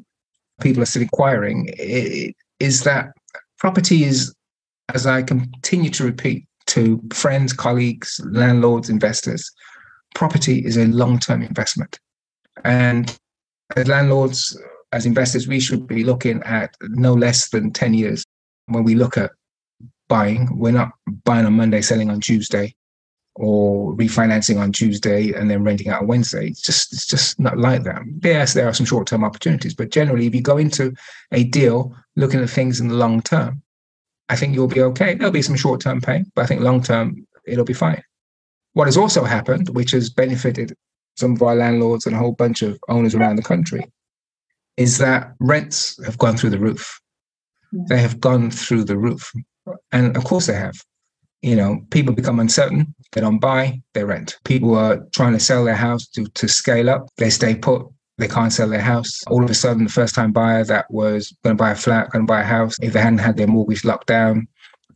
people 0.61 0.83
are 0.83 0.85
still 0.85 1.03
inquiring, 1.03 1.69
is 1.77 2.83
that 2.83 3.11
property 3.59 4.03
is, 4.03 4.33
as 4.93 5.05
I 5.05 5.21
continue 5.21 5.89
to 5.91 6.03
repeat 6.03 6.45
to 6.67 7.01
friends, 7.13 7.53
colleagues, 7.53 8.19
landlords, 8.25 8.89
investors, 8.89 9.51
property 10.13 10.65
is 10.65 10.77
a 10.77 10.85
long 10.85 11.19
term 11.19 11.41
investment. 11.41 11.99
And 12.63 13.15
as 13.75 13.87
landlords, 13.87 14.57
as 14.91 15.05
investors, 15.05 15.47
we 15.47 15.59
should 15.59 15.87
be 15.87 16.03
looking 16.03 16.41
at 16.43 16.75
no 16.81 17.13
less 17.13 17.49
than 17.49 17.71
10 17.71 17.93
years 17.93 18.23
when 18.67 18.83
we 18.83 18.95
look 18.95 19.17
at 19.17 19.31
buying. 20.07 20.47
We're 20.57 20.71
not 20.71 20.91
buying 21.23 21.45
on 21.45 21.53
Monday, 21.53 21.81
selling 21.81 22.09
on 22.09 22.21
Tuesday 22.21 22.75
or 23.35 23.93
refinancing 23.93 24.59
on 24.59 24.71
Tuesday 24.71 25.33
and 25.33 25.49
then 25.51 25.63
renting 25.63 25.89
out 25.89 26.01
on 26.01 26.07
Wednesday. 26.07 26.47
It's 26.47 26.61
just 26.61 26.93
it's 26.93 27.05
just 27.05 27.39
not 27.39 27.57
like 27.57 27.83
that. 27.83 28.01
Yes, 28.23 28.53
there 28.53 28.67
are 28.67 28.73
some 28.73 28.85
short 28.85 29.07
term 29.07 29.23
opportunities, 29.23 29.73
but 29.73 29.91
generally, 29.91 30.27
if 30.27 30.35
you 30.35 30.41
go 30.41 30.57
into 30.57 30.93
a 31.31 31.43
deal 31.43 31.95
looking 32.15 32.41
at 32.41 32.49
things 32.49 32.79
in 32.79 32.87
the 32.87 32.95
long 32.95 33.21
term, 33.21 33.61
I 34.29 34.35
think 34.35 34.55
you'll 34.55 34.67
be 34.67 34.81
okay. 34.81 35.15
There'll 35.15 35.31
be 35.31 35.41
some 35.41 35.55
short 35.55 35.81
term 35.81 36.01
pain, 36.01 36.31
but 36.33 36.43
I 36.43 36.47
think 36.47 36.61
long 36.61 36.81
term 36.81 37.27
it'll 37.45 37.65
be 37.65 37.73
fine. 37.73 38.01
What 38.73 38.87
has 38.87 38.97
also 38.97 39.23
happened, 39.23 39.69
which 39.69 39.91
has 39.91 40.09
benefited 40.09 40.75
some 41.15 41.33
of 41.33 41.41
our 41.41 41.55
landlords 41.55 42.05
and 42.05 42.15
a 42.15 42.19
whole 42.19 42.33
bunch 42.33 42.61
of 42.61 42.77
owners 42.89 43.15
around 43.15 43.37
the 43.37 43.41
country, 43.41 43.85
is 44.77 44.97
that 44.97 45.33
rents 45.39 46.03
have 46.03 46.17
gone 46.17 46.35
through 46.37 46.49
the 46.49 46.59
roof. 46.59 46.99
They 47.71 47.99
have 48.01 48.19
gone 48.19 48.51
through 48.51 48.85
the 48.85 48.97
roof. 48.97 49.31
And 49.91 50.15
of 50.15 50.23
course 50.25 50.47
they 50.47 50.53
have 50.53 50.75
you 51.45 51.55
know, 51.55 51.79
people 51.91 52.11
become 52.11 52.39
uncertain. 52.39 52.91
They 53.11 53.21
don't 53.21 53.37
buy, 53.37 53.79
they 53.93 54.03
rent. 54.03 54.39
People 54.45 54.75
are 54.75 55.05
trying 55.13 55.33
to 55.33 55.39
sell 55.39 55.63
their 55.63 55.75
house 55.75 56.07
to, 56.07 56.25
to 56.25 56.47
scale 56.47 56.89
up. 56.89 57.07
They 57.17 57.29
stay 57.29 57.53
put. 57.53 57.85
They 58.17 58.27
can't 58.27 58.51
sell 58.51 58.67
their 58.67 58.81
house. 58.81 59.23
All 59.27 59.43
of 59.43 59.49
a 59.51 59.53
sudden, 59.53 59.83
the 59.83 59.91
first 59.91 60.15
time 60.15 60.31
buyer 60.31 60.63
that 60.63 60.89
was 60.89 61.37
going 61.43 61.55
to 61.55 61.61
buy 61.61 61.71
a 61.71 61.75
flat, 61.75 62.09
going 62.09 62.25
to 62.25 62.27
buy 62.27 62.41
a 62.41 62.45
house, 62.45 62.77
if 62.81 62.93
they 62.93 62.99
hadn't 62.99 63.19
had 63.19 63.37
their 63.37 63.45
mortgage 63.45 63.85
locked 63.85 64.07
down, 64.07 64.47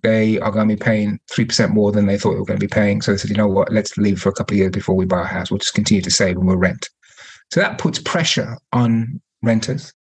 they 0.01 0.39
are 0.39 0.49
going 0.49 0.67
to 0.67 0.75
be 0.75 0.79
paying 0.79 1.19
3% 1.31 1.69
more 1.69 1.91
than 1.91 2.07
they 2.07 2.17
thought 2.17 2.31
they 2.31 2.39
were 2.39 2.45
going 2.45 2.59
to 2.59 2.65
be 2.65 2.73
paying. 2.73 3.03
So 3.03 3.11
they 3.11 3.19
said, 3.19 3.29
you 3.29 3.37
know 3.37 3.47
what, 3.47 3.71
let's 3.71 3.95
leave 3.97 4.19
for 4.19 4.29
a 4.29 4.33
couple 4.33 4.55
of 4.55 4.59
years 4.59 4.71
before 4.71 4.95
we 4.95 5.05
buy 5.05 5.21
a 5.21 5.25
house. 5.25 5.51
We'll 5.51 5.59
just 5.59 5.75
continue 5.75 6.01
to 6.01 6.09
save 6.09 6.35
and 6.35 6.47
we'll 6.47 6.57
rent. 6.57 6.89
So 7.51 7.59
that 7.59 7.77
puts 7.77 7.99
pressure 7.99 8.57
on 8.73 9.21
renters. 9.43 9.93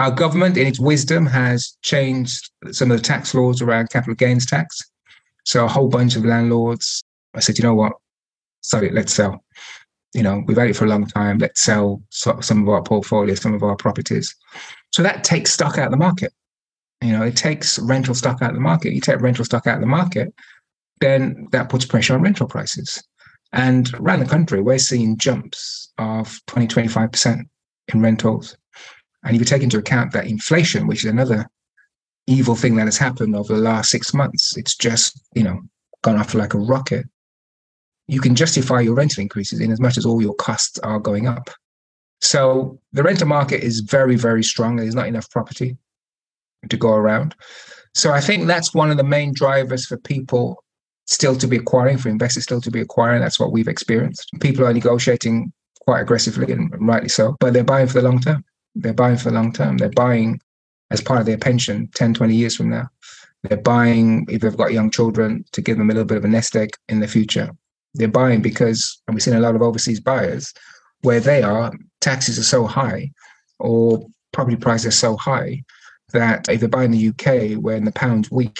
Our 0.00 0.10
government, 0.10 0.58
in 0.58 0.66
its 0.66 0.80
wisdom, 0.80 1.24
has 1.24 1.78
changed 1.80 2.50
some 2.72 2.90
of 2.90 2.98
the 2.98 3.02
tax 3.02 3.34
laws 3.34 3.62
around 3.62 3.88
capital 3.88 4.16
gains 4.16 4.44
tax. 4.44 4.82
So 5.44 5.64
a 5.64 5.68
whole 5.68 5.88
bunch 5.88 6.16
of 6.16 6.24
landlords, 6.24 7.02
I 7.34 7.40
said, 7.40 7.58
you 7.58 7.64
know 7.64 7.74
what? 7.74 7.92
Sorry, 8.62 8.90
let's 8.90 9.12
sell. 9.12 9.44
You 10.14 10.22
know, 10.22 10.42
we've 10.46 10.56
had 10.56 10.70
it 10.70 10.76
for 10.76 10.84
a 10.84 10.88
long 10.88 11.06
time. 11.06 11.38
Let's 11.38 11.62
sell 11.62 12.02
some 12.10 12.62
of 12.62 12.68
our 12.68 12.82
portfolio, 12.82 13.34
some 13.34 13.54
of 13.54 13.62
our 13.62 13.76
properties. 13.76 14.34
So 14.92 15.02
that 15.02 15.24
takes 15.24 15.52
stock 15.52 15.76
out 15.76 15.86
of 15.86 15.90
the 15.90 15.96
market. 15.96 16.32
You 17.02 17.12
know, 17.12 17.22
it 17.22 17.36
takes 17.36 17.78
rental 17.78 18.14
stock 18.14 18.40
out 18.40 18.50
of 18.50 18.56
the 18.56 18.60
market. 18.60 18.92
You 18.92 19.00
take 19.00 19.20
rental 19.20 19.44
stock 19.44 19.66
out 19.66 19.74
of 19.74 19.80
the 19.80 19.86
market, 19.86 20.32
then 21.00 21.48
that 21.52 21.68
puts 21.68 21.84
pressure 21.84 22.14
on 22.14 22.22
rental 22.22 22.46
prices. 22.46 23.02
And 23.52 23.92
around 23.94 24.20
the 24.20 24.26
country, 24.26 24.62
we're 24.62 24.78
seeing 24.78 25.18
jumps 25.18 25.92
of 25.98 26.40
20, 26.46 26.66
25% 26.68 27.42
in 27.92 28.00
rentals. 28.00 28.56
And 29.24 29.34
if 29.34 29.40
you 29.40 29.44
take 29.44 29.62
into 29.62 29.78
account 29.78 30.12
that 30.12 30.26
inflation, 30.26 30.86
which 30.86 31.04
is 31.04 31.10
another 31.10 31.48
evil 32.26 32.54
thing 32.54 32.76
that 32.76 32.86
has 32.86 32.98
happened 32.98 33.36
over 33.36 33.54
the 33.54 33.60
last 33.60 33.90
six 33.90 34.14
months. 34.14 34.56
It's 34.56 34.76
just, 34.76 35.20
you 35.34 35.42
know, 35.42 35.60
gone 36.02 36.16
off 36.16 36.34
like 36.34 36.54
a 36.54 36.58
rocket. 36.58 37.06
You 38.06 38.20
can 38.20 38.34
justify 38.34 38.80
your 38.80 38.94
rental 38.94 39.22
increases 39.22 39.60
in 39.60 39.72
as 39.72 39.80
much 39.80 39.96
as 39.96 40.06
all 40.06 40.22
your 40.22 40.34
costs 40.34 40.78
are 40.80 40.98
going 40.98 41.26
up. 41.26 41.50
So 42.20 42.80
the 42.92 43.02
rental 43.02 43.26
market 43.26 43.62
is 43.62 43.80
very, 43.80 44.16
very 44.16 44.42
strong. 44.42 44.76
There's 44.76 44.94
not 44.94 45.08
enough 45.08 45.30
property 45.30 45.76
to 46.68 46.76
go 46.76 46.92
around. 46.94 47.34
So 47.94 48.12
I 48.12 48.20
think 48.20 48.46
that's 48.46 48.74
one 48.74 48.90
of 48.90 48.96
the 48.96 49.04
main 49.04 49.32
drivers 49.34 49.86
for 49.86 49.96
people 49.98 50.62
still 51.06 51.36
to 51.36 51.46
be 51.46 51.56
acquiring, 51.56 51.98
for 51.98 52.08
investors 52.08 52.44
still 52.44 52.60
to 52.62 52.70
be 52.70 52.80
acquiring. 52.80 53.20
That's 53.20 53.38
what 53.38 53.52
we've 53.52 53.68
experienced. 53.68 54.30
People 54.40 54.66
are 54.66 54.72
negotiating 54.72 55.52
quite 55.80 56.00
aggressively 56.00 56.50
and 56.52 56.72
rightly 56.80 57.10
so, 57.10 57.36
but 57.40 57.52
they're 57.52 57.62
buying 57.62 57.86
for 57.86 58.00
the 58.00 58.08
long 58.08 58.20
term. 58.20 58.42
They're 58.74 58.94
buying 58.94 59.18
for 59.18 59.30
the 59.30 59.34
long 59.34 59.52
term. 59.52 59.76
They're 59.76 59.90
buying 59.90 60.40
as 60.94 61.02
part 61.02 61.20
of 61.20 61.26
their 61.26 61.38
pension 61.38 61.88
10, 61.94 62.14
20 62.14 62.34
years 62.34 62.56
from 62.56 62.70
now. 62.70 62.88
They're 63.42 63.58
buying, 63.58 64.26
if 64.30 64.40
they've 64.40 64.56
got 64.56 64.72
young 64.72 64.90
children, 64.90 65.44
to 65.52 65.60
give 65.60 65.76
them 65.76 65.90
a 65.90 65.92
little 65.92 66.06
bit 66.06 66.16
of 66.16 66.24
a 66.24 66.28
nest 66.28 66.56
egg 66.56 66.70
in 66.88 67.00
the 67.00 67.08
future. 67.08 67.50
They're 67.92 68.08
buying 68.08 68.40
because, 68.40 69.02
and 69.06 69.14
we've 69.14 69.22
seen 69.22 69.34
a 69.34 69.40
lot 69.40 69.54
of 69.54 69.60
overseas 69.60 70.00
buyers 70.00 70.54
where 71.02 71.20
they 71.20 71.42
are, 71.42 71.72
taxes 72.00 72.38
are 72.38 72.44
so 72.44 72.64
high 72.64 73.10
or 73.58 74.06
property 74.32 74.56
prices 74.56 74.86
are 74.86 74.90
so 74.92 75.16
high 75.16 75.62
that 76.12 76.48
if 76.48 76.60
they 76.60 76.66
buy 76.66 76.84
in 76.84 76.92
the 76.92 77.08
UK 77.08 77.62
when 77.62 77.84
the 77.84 77.92
pound's 77.92 78.30
weak, 78.30 78.56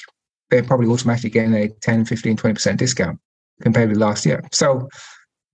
they're 0.50 0.62
probably 0.62 0.88
automatically 0.88 1.30
getting 1.30 1.54
a 1.54 1.68
10, 1.68 2.04
15, 2.04 2.36
20% 2.36 2.76
discount 2.76 3.18
compared 3.62 3.88
with 3.88 3.98
last 3.98 4.26
year. 4.26 4.42
So 4.52 4.88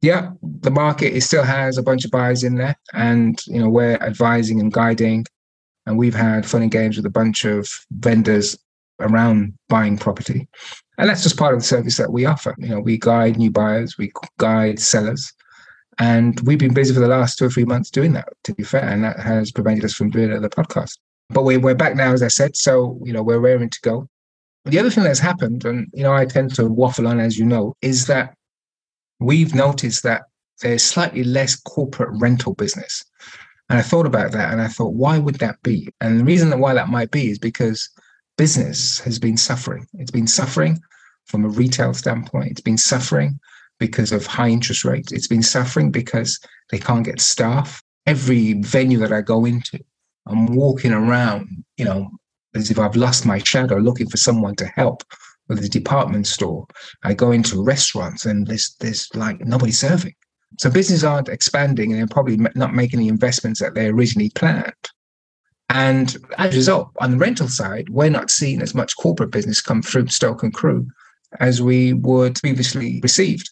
yeah, 0.03 0.31
the 0.43 0.71
market 0.71 1.15
it 1.15 1.21
still 1.23 1.45
has 1.45 1.77
a 1.77 1.83
bunch 1.83 2.05
of 2.05 2.11
buyers 2.11 2.43
in 2.43 2.55
there, 2.57 2.75
and 2.95 3.39
you 3.47 3.61
know 3.61 3.69
we're 3.69 3.97
advising 3.97 4.61
and 4.61 4.73
guiding, 4.73 5.27
and 5.91 5.99
we've 5.99 6.15
had 6.15 6.47
fun 6.47 6.63
and 6.63 6.71
games 6.71 6.97
with 6.97 7.05
a 7.05 7.11
bunch 7.11 7.45
of 7.45 7.69
vendors 7.91 8.57
around 9.01 9.53
buying 9.69 9.99
property, 9.99 10.49
and 10.99 11.09
that's 11.09 11.23
just 11.23 11.37
part 11.37 11.53
of 11.53 11.61
the 11.61 11.67
service 11.67 11.97
that 11.97 12.13
we 12.13 12.25
offer. 12.25 12.55
You 12.59 12.69
know, 12.69 12.81
we 12.81 12.97
guide 12.97 13.37
new 13.37 13.51
buyers, 13.51 13.99
we 13.99 14.13
guide 14.39 14.79
sellers, 14.79 15.33
and 15.99 16.39
we've 16.41 16.59
been 16.59 16.75
busy 16.75 16.95
for 16.95 17.01
the 17.01 17.09
last 17.09 17.39
two 17.39 17.47
or 17.47 17.51
three 17.51 17.65
months 17.65 17.91
doing 17.91 18.13
that. 18.13 18.29
To 18.45 18.55
be 18.55 18.63
fair, 18.63 18.89
and 18.89 19.03
that 19.03 19.19
has 19.19 19.51
prevented 19.51 19.85
us 19.85 19.95
from 19.95 20.11
doing 20.11 20.41
the 20.41 20.49
podcast. 20.49 20.97
But 21.29 21.43
we, 21.43 21.57
we're 21.57 21.75
back 21.75 21.97
now, 21.97 22.13
as 22.13 22.23
I 22.23 22.29
said, 22.29 22.57
so 22.57 22.99
you 23.05 23.13
know 23.13 23.23
we're 23.23 23.41
raring 23.41 23.71
to 23.71 23.81
go. 23.83 24.09
The 24.67 24.79
other 24.79 24.91
thing 24.91 25.05
that's 25.05 25.19
happened, 25.19 25.65
and 25.65 25.89
you 25.93 26.05
know 26.05 26.13
I 26.13 26.25
tend 26.25 26.55
to 26.55 26.67
waffle 26.67 27.09
on, 27.09 27.19
as 27.19 27.37
you 27.37 27.45
know, 27.45 27.75
is 27.83 28.07
that 28.07 28.35
we've 29.19 29.55
noticed 29.57 30.05
that 30.05 30.23
there's 30.63 30.85
slightly 30.85 31.25
less 31.25 31.57
corporate 31.57 32.11
rental 32.21 32.55
business. 32.55 33.03
And 33.71 33.79
I 33.79 33.83
thought 33.83 34.05
about 34.05 34.33
that 34.33 34.53
and 34.53 34.61
I 34.61 34.67
thought, 34.67 34.95
why 34.95 35.19
would 35.19 35.37
that 35.37 35.63
be? 35.63 35.89
And 36.01 36.19
the 36.19 36.25
reason 36.25 36.51
that 36.51 36.59
why 36.59 36.75
that 36.75 36.89
might 36.89 37.13
be 37.13 37.31
is 37.31 37.39
because 37.39 37.89
business 38.37 38.99
has 39.01 39.21
been 39.21 39.37
suffering. 39.37 39.87
It's 39.95 40.11
been 40.11 40.27
suffering 40.27 40.81
from 41.27 41.45
a 41.45 41.49
retail 41.49 41.95
standpoint. 41.95 42.51
It's 42.51 42.61
been 42.61 42.77
suffering 42.77 43.39
because 43.79 44.11
of 44.11 44.27
high 44.27 44.49
interest 44.49 44.85
rates. 44.85 45.13
It's 45.13 45.29
been 45.29 45.45
suffering 45.45 45.93
because 45.93 46.41
they 46.71 46.79
can't 46.79 47.05
get 47.05 47.21
staff. 47.21 47.81
Every 48.07 48.55
venue 48.55 48.99
that 48.99 49.13
I 49.13 49.21
go 49.21 49.45
into, 49.45 49.79
I'm 50.27 50.47
walking 50.47 50.93
around, 50.93 51.65
you 51.77 51.85
know, 51.85 52.11
as 52.57 52.73
if 52.73 52.79
I've 52.79 52.97
lost 52.97 53.25
my 53.25 53.39
shadow 53.39 53.77
looking 53.77 54.11
for 54.11 54.17
someone 54.17 54.57
to 54.57 54.67
help 54.67 55.05
with 55.49 55.63
the 55.63 55.69
department 55.69 56.27
store. 56.27 56.67
I 57.05 57.15
go 57.15 57.31
into 57.31 57.63
restaurants 57.63 58.27
and 58.27 58.49
there's 58.49 58.75
there's 58.81 59.09
like 59.15 59.41
nobody 59.41 59.73
serving. 59.73 60.15
So 60.59 60.71
businesses 60.71 61.05
aren't 61.05 61.29
expanding 61.29 61.93
and 61.93 62.01
they're 62.01 62.07
probably 62.07 62.37
not 62.55 62.75
making 62.75 62.99
the 62.99 63.09
investments 63.09 63.61
that 63.61 63.75
they 63.75 63.87
originally 63.87 64.31
planned. 64.31 64.75
And 65.69 66.17
as 66.39 66.53
a 66.53 66.57
result, 66.57 66.91
on 67.01 67.13
the 67.13 67.17
rental 67.17 67.49
side, 67.49 67.89
we're 67.91 68.11
not 68.11 68.31
seeing 68.31 68.61
as 68.61 68.75
much 68.75 68.97
corporate 68.97 69.31
business 69.31 69.61
come 69.61 69.83
through 69.83 70.09
Stoke 70.09 70.43
and 70.43 70.53
Crewe 70.53 70.87
as 71.39 71.63
we 71.63 71.93
would 71.93 72.41
previously 72.41 73.01
received. 73.03 73.49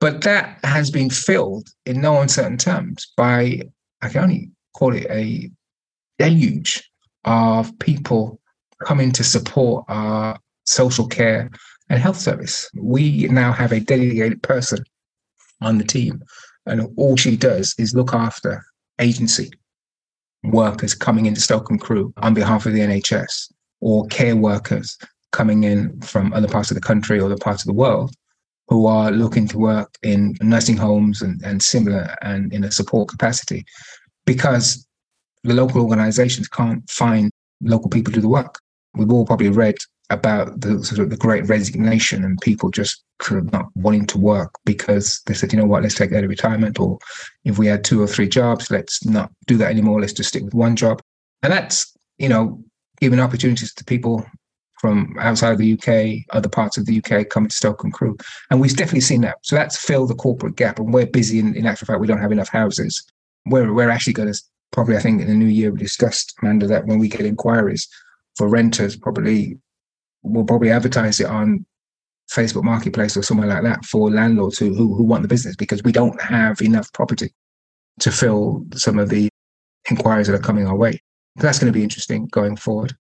But 0.00 0.22
that 0.22 0.58
has 0.64 0.90
been 0.90 1.10
filled 1.10 1.68
in 1.86 2.00
no 2.00 2.20
uncertain 2.20 2.58
terms 2.58 3.06
by, 3.16 3.62
I 4.02 4.08
can 4.08 4.24
only 4.24 4.50
call 4.76 4.94
it 4.94 5.06
a 5.08 5.50
deluge 6.18 6.90
of 7.24 7.76
people 7.78 8.40
coming 8.84 9.12
to 9.12 9.24
support 9.24 9.84
our 9.88 10.38
social 10.68 11.06
care, 11.06 11.50
and 11.88 11.98
health 11.98 12.18
service. 12.18 12.68
We 12.76 13.26
now 13.28 13.52
have 13.52 13.72
a 13.72 13.80
dedicated 13.80 14.42
person 14.42 14.84
on 15.60 15.78
the 15.78 15.84
team, 15.84 16.22
and 16.66 16.88
all 16.96 17.16
she 17.16 17.36
does 17.36 17.74
is 17.78 17.94
look 17.94 18.14
after 18.14 18.62
agency 19.00 19.50
workers 20.44 20.94
coming 20.94 21.26
into 21.26 21.64
and 21.68 21.80
Crewe 21.80 22.12
on 22.18 22.34
behalf 22.34 22.66
of 22.66 22.72
the 22.72 22.80
NHS 22.80 23.52
or 23.80 24.06
care 24.06 24.36
workers 24.36 24.96
coming 25.32 25.64
in 25.64 26.00
from 26.00 26.32
other 26.32 26.48
parts 26.48 26.70
of 26.70 26.74
the 26.74 26.80
country 26.80 27.18
or 27.18 27.26
other 27.26 27.36
parts 27.36 27.62
of 27.62 27.66
the 27.66 27.74
world 27.74 28.14
who 28.68 28.86
are 28.86 29.10
looking 29.10 29.48
to 29.48 29.58
work 29.58 29.96
in 30.02 30.34
nursing 30.42 30.76
homes 30.76 31.22
and, 31.22 31.40
and 31.42 31.62
similar 31.62 32.14
and 32.22 32.52
in 32.52 32.64
a 32.64 32.70
support 32.70 33.08
capacity 33.08 33.64
because 34.26 34.86
the 35.44 35.54
local 35.54 35.82
organizations 35.82 36.48
can't 36.48 36.88
find 36.90 37.30
local 37.62 37.88
people 37.88 38.12
to 38.12 38.18
do 38.18 38.22
the 38.22 38.28
work. 38.28 38.58
We've 38.94 39.10
all 39.10 39.26
probably 39.26 39.48
read 39.48 39.76
about 40.10 40.60
the 40.60 40.82
sort 40.82 41.00
of 41.00 41.10
the 41.10 41.16
great 41.16 41.46
resignation 41.48 42.24
and 42.24 42.40
people 42.40 42.70
just 42.70 43.04
sort 43.22 43.40
of 43.40 43.52
not 43.52 43.66
wanting 43.74 44.06
to 44.06 44.18
work 44.18 44.54
because 44.64 45.20
they 45.26 45.34
said, 45.34 45.52
you 45.52 45.58
know 45.58 45.66
what, 45.66 45.82
let's 45.82 45.94
take 45.94 46.12
early 46.12 46.26
retirement, 46.26 46.80
or 46.80 46.98
if 47.44 47.58
we 47.58 47.66
had 47.66 47.84
two 47.84 48.00
or 48.00 48.06
three 48.06 48.28
jobs, 48.28 48.70
let's 48.70 49.04
not 49.04 49.30
do 49.46 49.56
that 49.56 49.70
anymore. 49.70 50.00
Let's 50.00 50.12
just 50.12 50.30
stick 50.30 50.44
with 50.44 50.54
one 50.54 50.76
job. 50.76 51.00
And 51.42 51.52
that's, 51.52 51.94
you 52.18 52.28
know, 52.28 52.62
giving 53.00 53.20
opportunities 53.20 53.74
to 53.74 53.84
people 53.84 54.24
from 54.80 55.16
outside 55.18 55.58
the 55.58 55.72
UK, 55.72 56.24
other 56.34 56.48
parts 56.48 56.78
of 56.78 56.86
the 56.86 56.98
UK 56.98 57.28
coming 57.28 57.48
to 57.48 57.56
Stoke 57.56 57.82
and 57.82 57.92
Crewe. 57.92 58.16
And 58.50 58.60
we've 58.60 58.76
definitely 58.76 59.00
seen 59.00 59.22
that. 59.22 59.38
So 59.42 59.56
that's 59.56 59.76
filled 59.76 60.10
the 60.10 60.14
corporate 60.14 60.56
gap. 60.56 60.78
And 60.78 60.94
we're 60.94 61.06
busy 61.06 61.40
in, 61.40 61.54
in 61.54 61.66
actual 61.66 61.86
fact, 61.86 62.00
we 62.00 62.06
don't 62.06 62.20
have 62.20 62.32
enough 62.32 62.48
houses. 62.48 63.04
We're, 63.46 63.72
we're 63.72 63.90
actually 63.90 64.12
going 64.12 64.32
to 64.32 64.40
probably, 64.70 64.96
I 64.96 65.00
think 65.00 65.20
in 65.20 65.26
the 65.26 65.34
new 65.34 65.46
year, 65.46 65.72
we 65.72 65.78
discussed, 65.78 66.34
Amanda, 66.40 66.66
that 66.68 66.86
when 66.86 66.98
we 66.98 67.08
get 67.08 67.22
inquiries 67.22 67.88
for 68.36 68.48
renters, 68.48 68.96
probably 68.96 69.58
we'll 70.22 70.44
probably 70.44 70.70
advertise 70.70 71.20
it 71.20 71.26
on 71.26 71.64
Facebook 72.30 72.62
Marketplace 72.62 73.16
or 73.16 73.22
somewhere 73.22 73.48
like 73.48 73.62
that 73.62 73.84
for 73.84 74.10
landlords 74.10 74.58
who, 74.58 74.74
who, 74.74 74.94
who 74.94 75.02
want 75.02 75.22
the 75.22 75.28
business 75.28 75.56
because 75.56 75.82
we 75.82 75.92
don't 75.92 76.20
have 76.20 76.60
enough 76.60 76.92
property 76.92 77.32
to 78.00 78.10
fill 78.10 78.64
some 78.74 78.98
of 78.98 79.08
the 79.08 79.28
inquiries 79.90 80.26
that 80.26 80.34
are 80.34 80.42
coming 80.42 80.66
our 80.66 80.76
way. 80.76 81.00
That's 81.36 81.58
going 81.58 81.72
to 81.72 81.76
be 81.76 81.82
interesting 81.82 82.26
going 82.26 82.56
forward. 82.56 82.94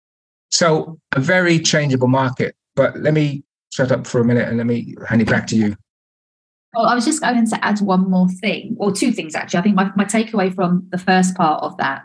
So 0.49 0.99
a 1.13 1.19
very 1.19 1.59
changeable 1.59 2.07
market. 2.07 2.55
But 2.75 2.97
let 2.99 3.13
me 3.13 3.43
shut 3.73 3.91
up 3.91 4.07
for 4.07 4.21
a 4.21 4.25
minute 4.25 4.47
and 4.47 4.57
let 4.57 4.67
me 4.67 4.95
hand 5.07 5.21
it 5.21 5.29
back 5.29 5.47
to 5.47 5.55
you. 5.55 5.75
Well, 6.73 6.85
I 6.85 6.95
was 6.95 7.05
just 7.05 7.21
going 7.21 7.47
to 7.47 7.65
add 7.65 7.79
one 7.79 8.09
more 8.09 8.29
thing, 8.29 8.75
or 8.79 8.91
two 8.91 9.11
things 9.11 9.35
actually. 9.35 9.59
I 9.59 9.63
think 9.63 9.75
my, 9.75 9.91
my 9.95 10.05
takeaway 10.05 10.53
from 10.53 10.87
the 10.91 10.97
first 10.97 11.35
part 11.35 11.63
of 11.63 11.75
that 11.77 12.03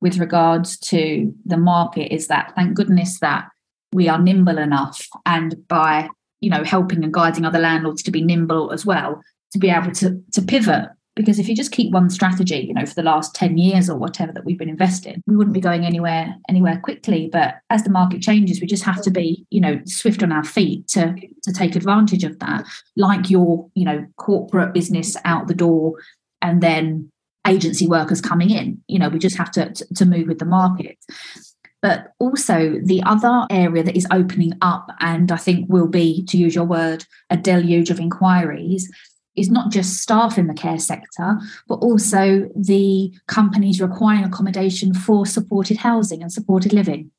with 0.00 0.18
regards 0.18 0.78
to 0.78 1.32
the 1.44 1.56
market 1.56 2.12
is 2.12 2.28
that 2.28 2.52
thank 2.54 2.74
goodness 2.74 3.18
that 3.20 3.48
we 3.92 4.08
are 4.08 4.18
nimble 4.18 4.58
enough 4.58 5.06
and 5.26 5.66
by 5.68 6.08
you 6.40 6.50
know 6.50 6.64
helping 6.64 7.04
and 7.04 7.12
guiding 7.12 7.44
other 7.44 7.58
landlords 7.58 8.02
to 8.02 8.10
be 8.10 8.22
nimble 8.22 8.72
as 8.72 8.86
well 8.86 9.20
to 9.52 9.58
be 9.58 9.70
able 9.70 9.92
to 9.92 10.22
to 10.32 10.42
pivot. 10.42 10.88
Because 11.16 11.40
if 11.40 11.48
you 11.48 11.56
just 11.56 11.72
keep 11.72 11.92
one 11.92 12.08
strategy 12.08 12.64
you 12.68 12.72
know 12.72 12.86
for 12.86 12.94
the 12.94 13.02
last 13.02 13.34
10 13.34 13.58
years 13.58 13.90
or 13.90 13.98
whatever 13.98 14.32
that 14.32 14.44
we've 14.44 14.58
been 14.58 14.70
investing 14.70 15.22
we 15.26 15.36
wouldn't 15.36 15.54
be 15.54 15.60
going 15.60 15.84
anywhere 15.84 16.34
anywhere 16.48 16.80
quickly. 16.82 17.28
But 17.30 17.56
as 17.68 17.82
the 17.82 17.90
market 17.90 18.22
changes 18.22 18.60
we 18.60 18.66
just 18.66 18.84
have 18.84 19.02
to 19.02 19.10
be 19.10 19.44
you 19.50 19.60
know 19.60 19.80
swift 19.86 20.22
on 20.22 20.32
our 20.32 20.44
feet 20.44 20.88
to 20.88 21.14
to 21.42 21.52
take 21.52 21.76
advantage 21.76 22.24
of 22.24 22.38
that 22.38 22.64
like 22.96 23.28
your 23.28 23.68
you 23.74 23.84
know 23.84 24.06
corporate 24.16 24.72
business 24.72 25.16
out 25.24 25.48
the 25.48 25.54
door 25.54 25.94
and 26.40 26.62
then 26.62 27.10
agency 27.46 27.86
workers 27.86 28.20
coming 28.20 28.50
in. 28.50 28.80
You 28.86 29.00
know 29.00 29.08
we 29.08 29.18
just 29.18 29.36
have 29.36 29.50
to 29.52 29.72
to, 29.72 29.94
to 29.94 30.06
move 30.06 30.28
with 30.28 30.38
the 30.38 30.46
market 30.46 30.96
but 31.82 32.12
also, 32.18 32.78
the 32.82 33.02
other 33.04 33.46
area 33.50 33.82
that 33.82 33.96
is 33.96 34.06
opening 34.10 34.52
up, 34.60 34.90
and 35.00 35.32
I 35.32 35.36
think 35.36 35.70
will 35.70 35.88
be, 35.88 36.24
to 36.26 36.36
use 36.36 36.54
your 36.54 36.64
word, 36.64 37.06
a 37.30 37.36
deluge 37.36 37.90
of 37.90 37.98
inquiries, 37.98 38.90
is 39.36 39.50
not 39.50 39.70
just 39.70 39.98
staff 39.98 40.36
in 40.36 40.46
the 40.46 40.54
care 40.54 40.78
sector, 40.78 41.38
but 41.68 41.76
also 41.76 42.50
the 42.54 43.14
companies 43.28 43.80
requiring 43.80 44.24
accommodation 44.24 44.92
for 44.92 45.24
supported 45.24 45.78
housing 45.78 46.20
and 46.20 46.32
supported 46.32 46.72
living. 46.72 47.10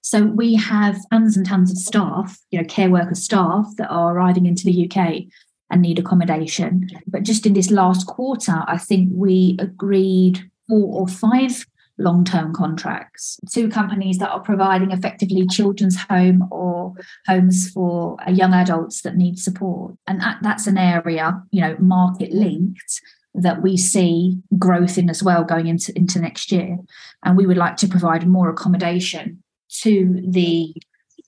So 0.00 0.24
we 0.24 0.54
have 0.54 0.98
tons 1.10 1.36
and 1.36 1.46
tons 1.46 1.70
of 1.70 1.76
staff, 1.76 2.38
you 2.50 2.58
know, 2.58 2.66
care 2.66 2.90
worker 2.90 3.14
staff 3.14 3.66
that 3.76 3.88
are 3.88 4.14
arriving 4.14 4.46
into 4.46 4.64
the 4.64 4.90
UK 4.90 5.24
and 5.70 5.82
need 5.82 5.98
accommodation. 5.98 6.88
But 7.06 7.22
just 7.24 7.46
in 7.46 7.52
this 7.52 7.70
last 7.70 8.06
quarter, 8.06 8.64
I 8.66 8.78
think 8.78 9.10
we 9.12 9.56
agreed 9.60 10.50
four 10.68 11.00
or 11.00 11.08
five 11.08 11.66
long 12.02 12.24
term 12.24 12.52
contracts 12.52 13.38
to 13.52 13.68
companies 13.68 14.18
that 14.18 14.30
are 14.30 14.40
providing 14.40 14.90
effectively 14.90 15.46
children's 15.46 15.96
home 15.96 16.46
or 16.50 16.94
homes 17.26 17.70
for 17.70 18.16
uh, 18.26 18.30
young 18.30 18.52
adults 18.52 19.02
that 19.02 19.16
need 19.16 19.38
support. 19.38 19.94
And 20.06 20.20
that, 20.20 20.38
that's 20.42 20.66
an 20.66 20.78
area, 20.78 21.42
you 21.50 21.60
know, 21.60 21.76
market 21.78 22.32
linked 22.32 23.00
that 23.34 23.62
we 23.62 23.76
see 23.76 24.38
growth 24.58 24.98
in 24.98 25.08
as 25.08 25.22
well 25.22 25.44
going 25.44 25.66
into, 25.66 25.96
into 25.96 26.20
next 26.20 26.52
year. 26.52 26.76
And 27.24 27.36
we 27.36 27.46
would 27.46 27.56
like 27.56 27.76
to 27.78 27.88
provide 27.88 28.26
more 28.26 28.50
accommodation 28.50 29.42
to 29.80 30.22
the 30.28 30.74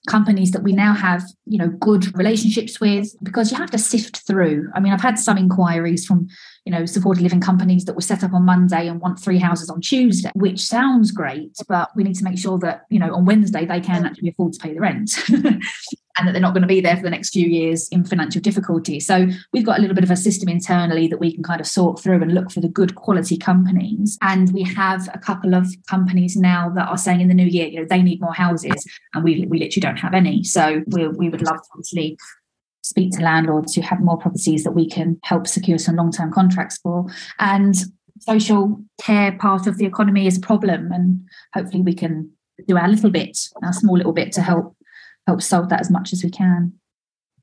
companies 0.05 0.51
that 0.51 0.63
we 0.63 0.73
now 0.73 0.93
have 0.93 1.23
you 1.45 1.57
know 1.57 1.69
good 1.69 2.15
relationships 2.17 2.79
with 2.79 3.15
because 3.23 3.51
you 3.51 3.57
have 3.57 3.71
to 3.71 3.77
sift 3.77 4.25
through. 4.27 4.69
I 4.75 4.79
mean 4.79 4.93
i've 4.93 5.01
had 5.01 5.19
some 5.19 5.37
inquiries 5.37 6.05
from 6.05 6.27
you 6.65 6.71
know, 6.71 6.85
supported 6.85 7.21
living 7.21 7.39
companies 7.39 7.85
that 7.85 7.93
were 7.93 8.01
set 8.01 8.23
up 8.23 8.33
on 8.33 8.43
Monday 8.43 8.87
and 8.87 8.99
want 8.99 9.19
three 9.19 9.37
houses 9.37 9.69
on 9.69 9.81
Tuesday, 9.81 10.31
which 10.33 10.59
sounds 10.59 11.11
great, 11.11 11.55
but 11.69 11.91
we 11.95 12.03
need 12.03 12.15
to 12.15 12.23
make 12.23 12.39
sure 12.39 12.57
that, 12.57 12.85
you 12.89 12.97
know, 12.97 13.13
on 13.13 13.23
Wednesday 13.23 13.65
they 13.65 13.79
can 13.79 14.03
actually 14.03 14.29
afford 14.29 14.53
to 14.53 14.59
pay 14.59 14.73
the 14.73 14.79
rent 14.79 15.11
and 16.17 16.27
that 16.27 16.31
they're 16.31 16.41
not 16.41 16.53
going 16.53 16.61
to 16.61 16.67
be 16.67 16.81
there 16.81 16.95
for 16.95 17.03
the 17.03 17.09
next 17.09 17.31
few 17.31 17.47
years 17.47 17.87
in 17.89 18.05
financial 18.05 18.41
difficulty. 18.41 18.99
So 18.99 19.27
we've 19.51 19.65
got 19.65 19.77
a 19.77 19.81
little 19.81 19.95
bit 19.95 20.03
of 20.03 20.11
a 20.11 20.15
system 20.15 20.49
internally 20.49 21.07
that 21.07 21.19
we 21.19 21.33
can 21.33 21.43
kind 21.43 21.59
of 21.59 21.67
sort 21.67 21.99
through 21.99 22.21
and 22.21 22.33
look 22.33 22.51
for 22.51 22.61
the 22.61 22.69
good 22.69 22.95
quality 22.95 23.37
companies. 23.37 24.17
And 24.21 24.51
we 24.53 24.63
have 24.63 25.09
a 25.13 25.19
couple 25.19 25.53
of 25.53 25.67
companies 25.87 26.35
now 26.35 26.69
that 26.75 26.87
are 26.87 26.97
saying 26.97 27.21
in 27.21 27.27
the 27.27 27.33
new 27.33 27.47
year, 27.47 27.67
you 27.67 27.79
know, 27.79 27.87
they 27.89 28.01
need 28.01 28.21
more 28.21 28.33
houses 28.33 28.85
and 29.13 29.23
we, 29.23 29.45
we 29.47 29.59
literally 29.59 29.81
don't 29.81 29.97
have 29.97 30.13
any. 30.13 30.43
So 30.43 30.83
we, 30.87 31.07
we 31.07 31.29
would 31.29 31.41
love 31.41 31.57
to 31.57 31.69
obviously 31.71 32.17
speak 32.83 33.11
to 33.11 33.23
landlords 33.23 33.73
who 33.73 33.81
have 33.81 33.99
more 33.99 34.17
properties 34.17 34.63
that 34.63 34.71
we 34.71 34.87
can 34.87 35.19
help 35.23 35.47
secure 35.47 35.77
some 35.77 35.95
long 35.95 36.11
term 36.11 36.31
contracts 36.31 36.77
for. 36.77 37.05
And 37.39 37.75
social 38.19 38.79
care 39.01 39.33
part 39.33 39.67
of 39.67 39.77
the 39.77 39.85
economy 39.85 40.27
is 40.27 40.37
a 40.37 40.41
problem. 40.41 40.91
And 40.91 41.27
hopefully 41.53 41.81
we 41.81 41.93
can 41.93 42.31
do 42.67 42.77
our 42.77 42.87
little 42.87 43.09
bit, 43.09 43.37
our 43.63 43.73
small 43.73 43.97
little 43.97 44.13
bit 44.13 44.31
to 44.33 44.41
help 44.41 44.75
help 45.27 45.41
solve 45.41 45.69
that 45.69 45.81
as 45.81 45.91
much 45.91 46.13
as 46.13 46.23
we 46.23 46.29
can. 46.29 46.73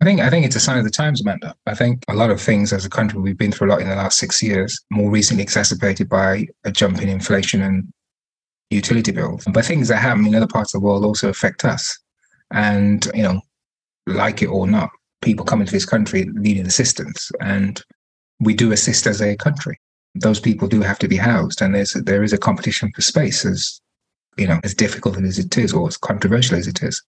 I 0.01 0.05
think 0.05 0.21
I 0.21 0.31
think 0.31 0.45
it's 0.45 0.57
a 0.57 0.61
sign 0.61 0.79
of 0.79 0.85
the 0.85 0.91
times, 0.91 1.21
Amanda. 1.21 1.55
I 1.67 1.75
think 1.75 2.05
a 2.09 2.15
lot 2.15 2.31
of 2.31 2.41
things 2.41 2.73
as 2.73 2.85
a 2.85 2.91
country 2.91 3.21
we've 3.21 3.39
been 3.39 3.53
through 3.53 3.69
a 3.69 3.71
lot 3.71 3.81
in 3.81 3.89
the 3.89 3.95
last 3.95 4.19
six 4.19 4.43
years, 4.43 4.81
more 4.91 5.11
recently 5.11 5.45
exacerbated 5.45 6.09
by 6.09 6.47
a 6.65 6.73
jump 6.73 7.01
in 7.01 7.09
inflation 7.09 7.63
and 7.63 7.93
utility 8.71 9.13
bills. 9.13 9.45
But 9.53 9.65
things 9.65 9.89
that 9.89 9.99
happen 9.99 10.27
in 10.27 10.35
other 10.35 10.49
parts 10.49 10.75
of 10.75 10.81
the 10.81 10.87
world 10.87 11.05
also 11.05 11.29
affect 11.29 11.65
us. 11.65 11.97
And, 12.51 13.07
you 13.15 13.23
know, 13.23 13.41
like 14.07 14.43
it 14.43 14.47
or 14.47 14.67
not, 14.67 14.91
people 15.21 15.45
come 15.45 15.61
into 15.61 15.73
this 15.73 15.87
country 15.87 16.29
needing 16.33 16.67
assistance. 16.67 17.31
And 17.41 17.81
we 18.41 18.55
do 18.55 18.73
assist 18.73 19.07
as 19.07 19.23
a 19.23 19.37
country. 19.37 19.79
Those 20.17 20.41
people 20.41 20.67
do 20.67 20.81
have 20.81 20.99
to 20.99 21.09
be 21.09 21.17
housed. 21.17 21.63
And 21.63 21.75
there's 21.75 21.93
there 21.93 22.25
is 22.25 22.33
a 22.33 22.39
competition 22.39 22.91
for 22.93 23.03
space 23.03 23.45
as 23.45 23.81
you 24.37 24.47
know, 24.47 24.59
as 24.65 24.75
difficult 24.75 25.19
as 25.19 25.39
it 25.39 25.57
is 25.59 25.73
or 25.73 25.87
as 25.89 25.97
controversial 25.97 26.57
as 26.57 26.67
it 26.67 26.83
is. 26.83 27.03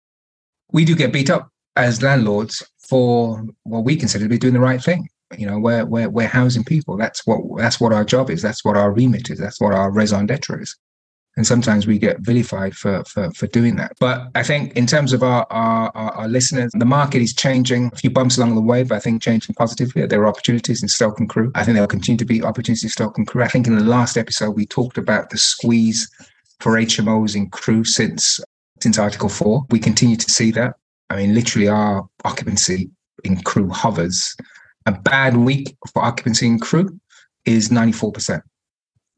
We 0.73 0.85
do 0.85 0.95
get 0.95 1.13
beat 1.13 1.31
up 1.31 1.51
as 1.77 2.03
landlords 2.03 2.63
for 2.89 3.45
what 3.63 3.85
we 3.85 3.97
consider 3.97 4.25
to 4.25 4.29
be 4.29 4.39
doing 4.39 4.55
the 4.55 4.61
right 4.61 4.83
thing. 4.83 5.09
You 5.39 5.47
know, 5.47 5.59
we're, 5.59 5.85
we're, 5.85 6.09
we're 6.09 6.27
housing 6.27 6.65
people. 6.65 6.97
That's 6.97 7.25
what 7.25 7.41
that's 7.57 7.81
what 7.81 7.93
our 7.93 8.05
job 8.05 8.31
is. 8.31 8.43
That's 8.43 8.65
what 8.65 8.77
our 8.77 8.91
remit 8.91 9.31
is. 9.31 9.39
That's 9.39 9.61
what 9.61 9.73
our 9.73 9.93
raison 9.93 10.27
d'etre 10.27 10.61
is. 10.61 10.77
And 11.37 11.47
sometimes 11.47 11.87
we 11.87 11.99
get 11.99 12.21
vilified 12.21 12.75
for, 12.75 13.05
for, 13.05 13.31
for 13.31 13.47
doing 13.47 13.77
that. 13.77 13.93
But 14.01 14.29
I 14.35 14.43
think 14.43 14.73
in 14.77 14.87
terms 14.87 15.13
of 15.13 15.23
our, 15.23 15.47
our, 15.51 15.91
our 15.95 16.29
listeners, 16.29 16.73
the 16.75 16.85
market 16.85 17.23
is 17.23 17.33
changing. 17.33 17.91
A 17.93 17.97
few 17.97 18.11
bumps 18.11 18.37
along 18.37 18.57
the 18.57 18.61
way, 18.61 18.83
but 18.83 18.97
I 18.97 18.99
think 18.99 19.23
changing 19.23 19.55
positively. 19.55 20.05
There 20.07 20.21
are 20.23 20.27
opportunities 20.27 20.83
in 20.83 20.89
Stoke 20.89 21.21
and 21.21 21.29
Crewe. 21.29 21.53
I 21.55 21.63
think 21.63 21.77
there 21.77 21.83
will 21.83 21.89
continue 21.89 22.19
to 22.19 22.25
be 22.25 22.43
opportunities 22.43 22.83
in 22.83 22.91
Stoke 22.91 23.17
and 23.17 23.27
Crewe. 23.27 23.45
I 23.45 23.49
think 23.49 23.69
in 23.69 23.77
the 23.77 23.85
last 23.85 24.17
episode, 24.17 24.51
we 24.51 24.67
talked 24.67 24.99
about 24.99 25.31
the 25.31 25.39
squeeze 25.39 26.11
for 26.59 26.73
HMOs 26.73 27.37
in 27.37 27.49
Crewe 27.49 27.85
since 27.85 28.41
since 28.83 28.99
Article 28.99 29.29
4. 29.29 29.65
We 29.71 29.79
continue 29.79 30.17
to 30.17 30.31
see 30.31 30.51
that. 30.53 30.75
I 31.11 31.17
mean, 31.17 31.35
literally, 31.35 31.69
our 31.69 32.09
occupancy 32.25 32.91
in 33.25 33.43
Crewe 33.43 33.71
hovers. 33.71 34.35
A 34.87 34.93
bad 34.93 35.37
week 35.37 35.77
for 35.93 36.03
occupancy 36.03 36.47
in 36.47 36.59
Crewe 36.59 36.99
is 37.45 37.69
94%. 37.69 38.41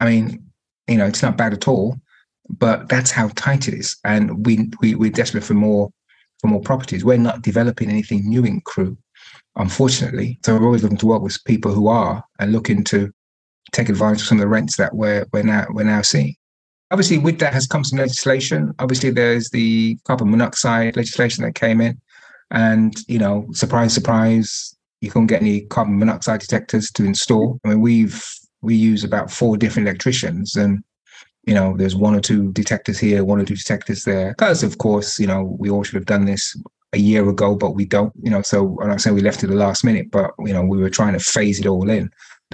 I 0.01 0.07
mean, 0.07 0.45
you 0.89 0.97
know, 0.97 1.07
it's 1.07 1.23
not 1.23 1.37
bad 1.37 1.53
at 1.53 1.69
all, 1.69 1.97
but 2.49 2.89
that's 2.89 3.11
how 3.11 3.29
tight 3.37 3.69
it 3.69 3.75
is. 3.75 3.97
And 4.05 4.45
we, 4.45 4.71
we, 4.81 4.95
we're 4.95 5.11
desperate 5.11 5.45
for 5.45 5.55
more 5.55 5.91
for 6.43 6.49
more 6.49 6.61
properties. 6.61 7.05
We're 7.05 7.17
not 7.19 7.43
developing 7.43 7.89
anything 7.89 8.29
new 8.29 8.45
in 8.45 8.61
Crewe, 8.63 8.99
unfortunately. 9.57 10.39
So 10.45 10.59
we're 10.59 10.67
always 10.67 10.83
looking 10.83 10.99
to 10.99 11.07
work 11.07 11.23
with 11.23 11.39
people 11.47 11.73
who 11.73 11.87
are 11.87 12.23
and 12.41 12.53
looking 12.53 12.85
to 12.85 13.13
take 13.71 13.89
advantage 13.89 14.23
of 14.23 14.27
some 14.27 14.39
of 14.39 14.43
the 14.43 14.49
rents 14.49 14.77
that 14.77 14.95
we're, 14.95 15.25
we're, 15.33 15.45
now, 15.45 15.67
we're 15.71 15.85
now 15.85 16.03
seeing. 16.03 16.35
Obviously, 16.93 17.17
with 17.17 17.39
that 17.39 17.55
has 17.55 17.67
come 17.67 17.85
some 17.85 17.99
legislation. 17.99 18.75
Obviously, 18.79 19.09
there's 19.09 19.49
the 19.49 19.97
carbon 20.05 20.31
monoxide 20.31 20.95
legislation 20.95 21.43
that 21.43 21.55
came 21.55 21.81
in, 21.81 21.99
and 22.51 22.95
you 23.09 23.19
know, 23.19 23.47
surprise, 23.53 23.95
surprise, 23.95 24.77
you 25.01 25.11
couldn't 25.11 25.29
get 25.29 25.41
any 25.41 25.63
carbon 25.63 25.99
monoxide 25.99 26.41
detectors 26.41 26.91
to 26.93 27.05
install. 27.05 27.59
I 27.65 27.71
mean, 27.71 27.81
we've 27.81 28.23
we 28.61 28.75
use 28.75 29.05
about 29.05 29.31
four 29.31 29.57
different 29.57 29.89
electricians, 29.89 30.55
and 30.55 30.85
you 31.47 31.55
know, 31.55 31.75
there's 31.79 31.97
one 31.97 32.15
or 32.15 32.21
two 32.21 32.53
detectors 32.53 32.99
here, 32.99 33.25
one 33.25 33.41
or 33.41 33.47
two 33.47 33.57
detectors 33.57 34.05
there. 34.05 34.35
Because 34.37 34.63
of 34.63 34.77
course, 34.77 35.19
you 35.19 35.27
know, 35.27 35.57
we 35.59 35.71
all 35.71 35.85
should 35.85 35.95
have 35.95 36.05
done 36.05 36.27
this 36.27 36.55
a 36.93 36.99
year 36.99 37.27
ago, 37.27 37.55
but 37.55 37.71
we 37.75 37.87
don't. 37.87 38.13
You 38.23 38.31
know, 38.33 38.43
so 38.43 38.79
I'm 38.83 38.99
saying 38.99 39.17
we 39.17 39.23
left 39.23 39.43
it 39.43 39.47
the 39.47 39.55
last 39.55 39.83
minute, 39.83 40.11
but 40.11 40.33
you 40.41 40.53
know, 40.53 40.63
we 40.63 40.77
were 40.77 40.91
trying 40.91 41.15
to 41.15 41.21
phase 41.21 41.59
it 41.59 41.67
all 41.67 41.89
in, 41.89 42.11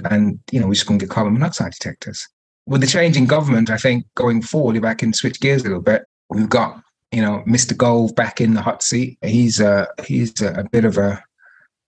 and 0.09 0.39
you 0.49 0.61
know, 0.61 0.67
we 0.67 0.75
just 0.75 0.87
couldn't 0.87 0.99
get 0.99 1.09
carbon 1.09 1.33
monoxide 1.33 1.73
detectors 1.73 2.25
with 2.69 2.81
the 2.81 2.87
change 2.87 3.17
in 3.17 3.25
government, 3.25 3.69
I 3.69 3.77
think 3.77 4.05
going 4.15 4.41
forward, 4.41 4.77
if 4.77 4.83
I 4.83 4.93
can 4.93 5.11
switch 5.11 5.41
gears 5.41 5.61
a 5.61 5.65
little 5.65 5.81
bit, 5.81 6.05
we've 6.29 6.49
got 6.49 6.81
you 7.11 7.21
know 7.21 7.43
Mr. 7.47 7.75
Gove 7.75 8.15
back 8.15 8.39
in 8.39 8.53
the 8.53 8.61
hot 8.61 8.83
seat. 8.83 9.17
He's 9.23 9.59
a 9.59 9.87
he's 10.05 10.39
a, 10.41 10.53
a 10.53 10.69
bit 10.69 10.85
of 10.85 10.97
a 10.97 11.21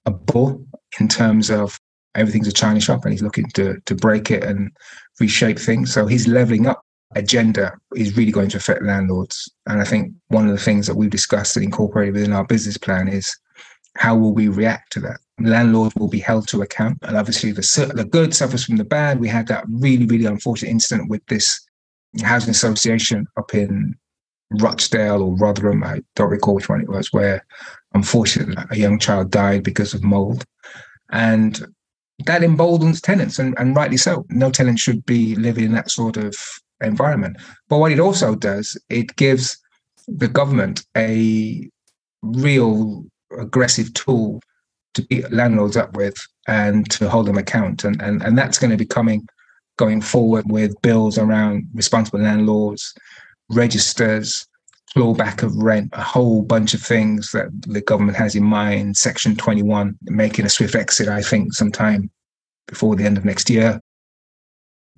a 0.06 0.12
bull 0.12 0.66
in 1.00 1.08
terms 1.08 1.52
of 1.52 1.80
everything's 2.16 2.48
a 2.48 2.52
China 2.52 2.82
shop, 2.82 3.06
and 3.06 3.14
he's 3.14 3.22
looking 3.22 3.48
to 3.54 3.80
to 3.86 3.96
break 3.96 4.32
it 4.32 4.44
and 4.44 4.72
reshape 5.20 5.60
things. 5.60 5.94
So 5.94 6.08
he's 6.08 6.28
leveling 6.28 6.66
up 6.66 6.82
agenda 7.16 7.74
is 7.96 8.16
really 8.16 8.32
going 8.32 8.50
to 8.50 8.58
affect 8.58 8.84
landlords. 8.84 9.52
And 9.68 9.82
I 9.82 9.86
think 9.86 10.14
one 10.30 10.48
of 10.48 10.52
the 10.52 10.64
things 10.64 10.88
that 10.88 10.96
we've 10.96 11.10
discussed 11.10 11.58
and 11.58 11.66
incorporated 11.66 12.14
within 12.14 12.34
our 12.34 12.46
business 12.46 12.78
plan 12.78 13.08
is 13.08 13.38
how 13.98 14.16
will 14.16 14.34
we 14.34 14.48
react 14.48 14.94
to 14.94 15.00
that? 15.02 15.20
Landlords 15.40 15.96
will 15.96 16.08
be 16.08 16.20
held 16.20 16.48
to 16.50 16.62
account. 16.62 16.98
And 17.02 17.18
obviously, 17.18 17.52
the, 17.52 17.92
the 17.96 18.06
good 18.06 18.34
suffers 18.34 18.66
from 18.66 18.78
the 18.78 18.86
bad. 18.86 19.20
We 19.20 19.28
had 19.28 19.48
that 19.48 19.66
really, 19.70 20.06
really 20.06 20.26
unfortunate 20.26 20.70
incident 20.70 21.10
with 21.10 21.26
this 21.28 21.60
housing 22.24 22.52
association 22.52 23.28
up 23.38 23.54
in 23.54 23.96
Rochdale 24.52 25.22
or 25.22 25.36
Rotherham. 25.36 25.84
I 25.84 26.02
don't 26.16 26.30
recall 26.30 26.56
which 26.56 26.70
one 26.70 26.82
it 26.82 26.90
was, 26.90 27.12
where 27.12 27.46
unfortunately 27.94 28.56
a 28.70 28.78
young 28.78 29.00
child 29.00 29.32
died 29.32 29.64
because 29.64 29.94
of 29.94 30.04
mold. 30.04 30.46
And 31.12 31.66
that 32.26 32.44
emboldens 32.44 33.02
tenants, 33.02 33.40
and, 33.40 33.56
and 33.58 33.76
rightly 33.76 33.98
so. 33.98 34.26
No 34.30 34.52
tenant 34.52 34.80
should 34.80 35.06
be 35.06 35.36
living 35.36 35.66
in 35.66 35.72
that 35.74 35.90
sort 35.90 36.18
of 36.18 36.36
environment. 36.82 37.38
But 37.68 37.80
what 37.80 37.92
it 37.92 38.00
also 38.00 38.36
does, 38.36 38.78
it 38.90 39.16
gives 39.16 39.58
the 40.08 40.28
government 40.28 40.86
a 40.96 41.70
real 42.22 43.06
aggressive 43.38 43.94
tool 43.94 44.42
to 44.94 45.02
beat 45.04 45.32
landlords 45.32 45.78
up 45.78 45.96
with 45.96 46.16
and 46.48 46.90
to 46.92 47.10
hold 47.10 47.28
them 47.28 47.38
account. 47.38 47.84
And, 47.84 48.02
and, 48.02 48.22
and 48.24 48.38
that's 48.38 48.60
going 48.60 48.72
to 48.72 48.78
be 48.78 48.86
coming 48.86 49.26
going 49.78 50.02
forward 50.02 50.46
with 50.50 50.80
bills 50.82 51.18
around 51.18 51.68
responsible 51.74 52.20
landlords, 52.20 52.94
registers, 53.50 54.46
clawback 54.96 55.44
of 55.44 55.56
rent, 55.56 55.90
a 55.94 56.04
whole 56.04 56.42
bunch 56.42 56.74
of 56.74 56.82
things 56.82 57.32
that 57.32 57.48
the 57.62 57.82
government 57.82 58.18
has 58.18 58.36
in 58.36 58.44
mind. 58.44 58.98
Section 58.98 59.36
21, 59.36 59.98
making 60.04 60.46
a 60.46 60.50
swift 60.50 60.76
exit, 60.76 61.08
I 61.08 61.22
think, 61.22 61.54
sometime 61.54 62.12
before 62.68 62.96
the 62.96 63.06
end 63.06 63.18
of 63.18 63.26
next 63.26 63.50
year. 63.50 63.80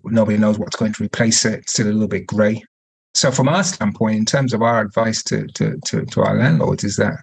Nobody 0.04 0.38
knows 0.38 0.60
what's 0.60 0.76
going 0.76 0.94
to 0.94 1.04
replace 1.04 1.46
it. 1.46 1.60
It's 1.60 1.74
still 1.74 1.88
a 1.88 1.94
little 1.94 2.08
bit 2.08 2.28
grey. 2.28 2.64
So, 3.14 3.32
from 3.32 3.48
our 3.48 3.64
standpoint, 3.64 4.18
in 4.18 4.26
terms 4.26 4.54
of 4.54 4.62
our 4.62 4.82
advice 4.82 5.24
to, 5.26 5.48
to, 5.48 5.80
to, 5.86 6.06
to 6.06 6.22
our 6.24 6.36
landlords, 6.36 6.84
is 6.84 6.98
that 6.98 7.16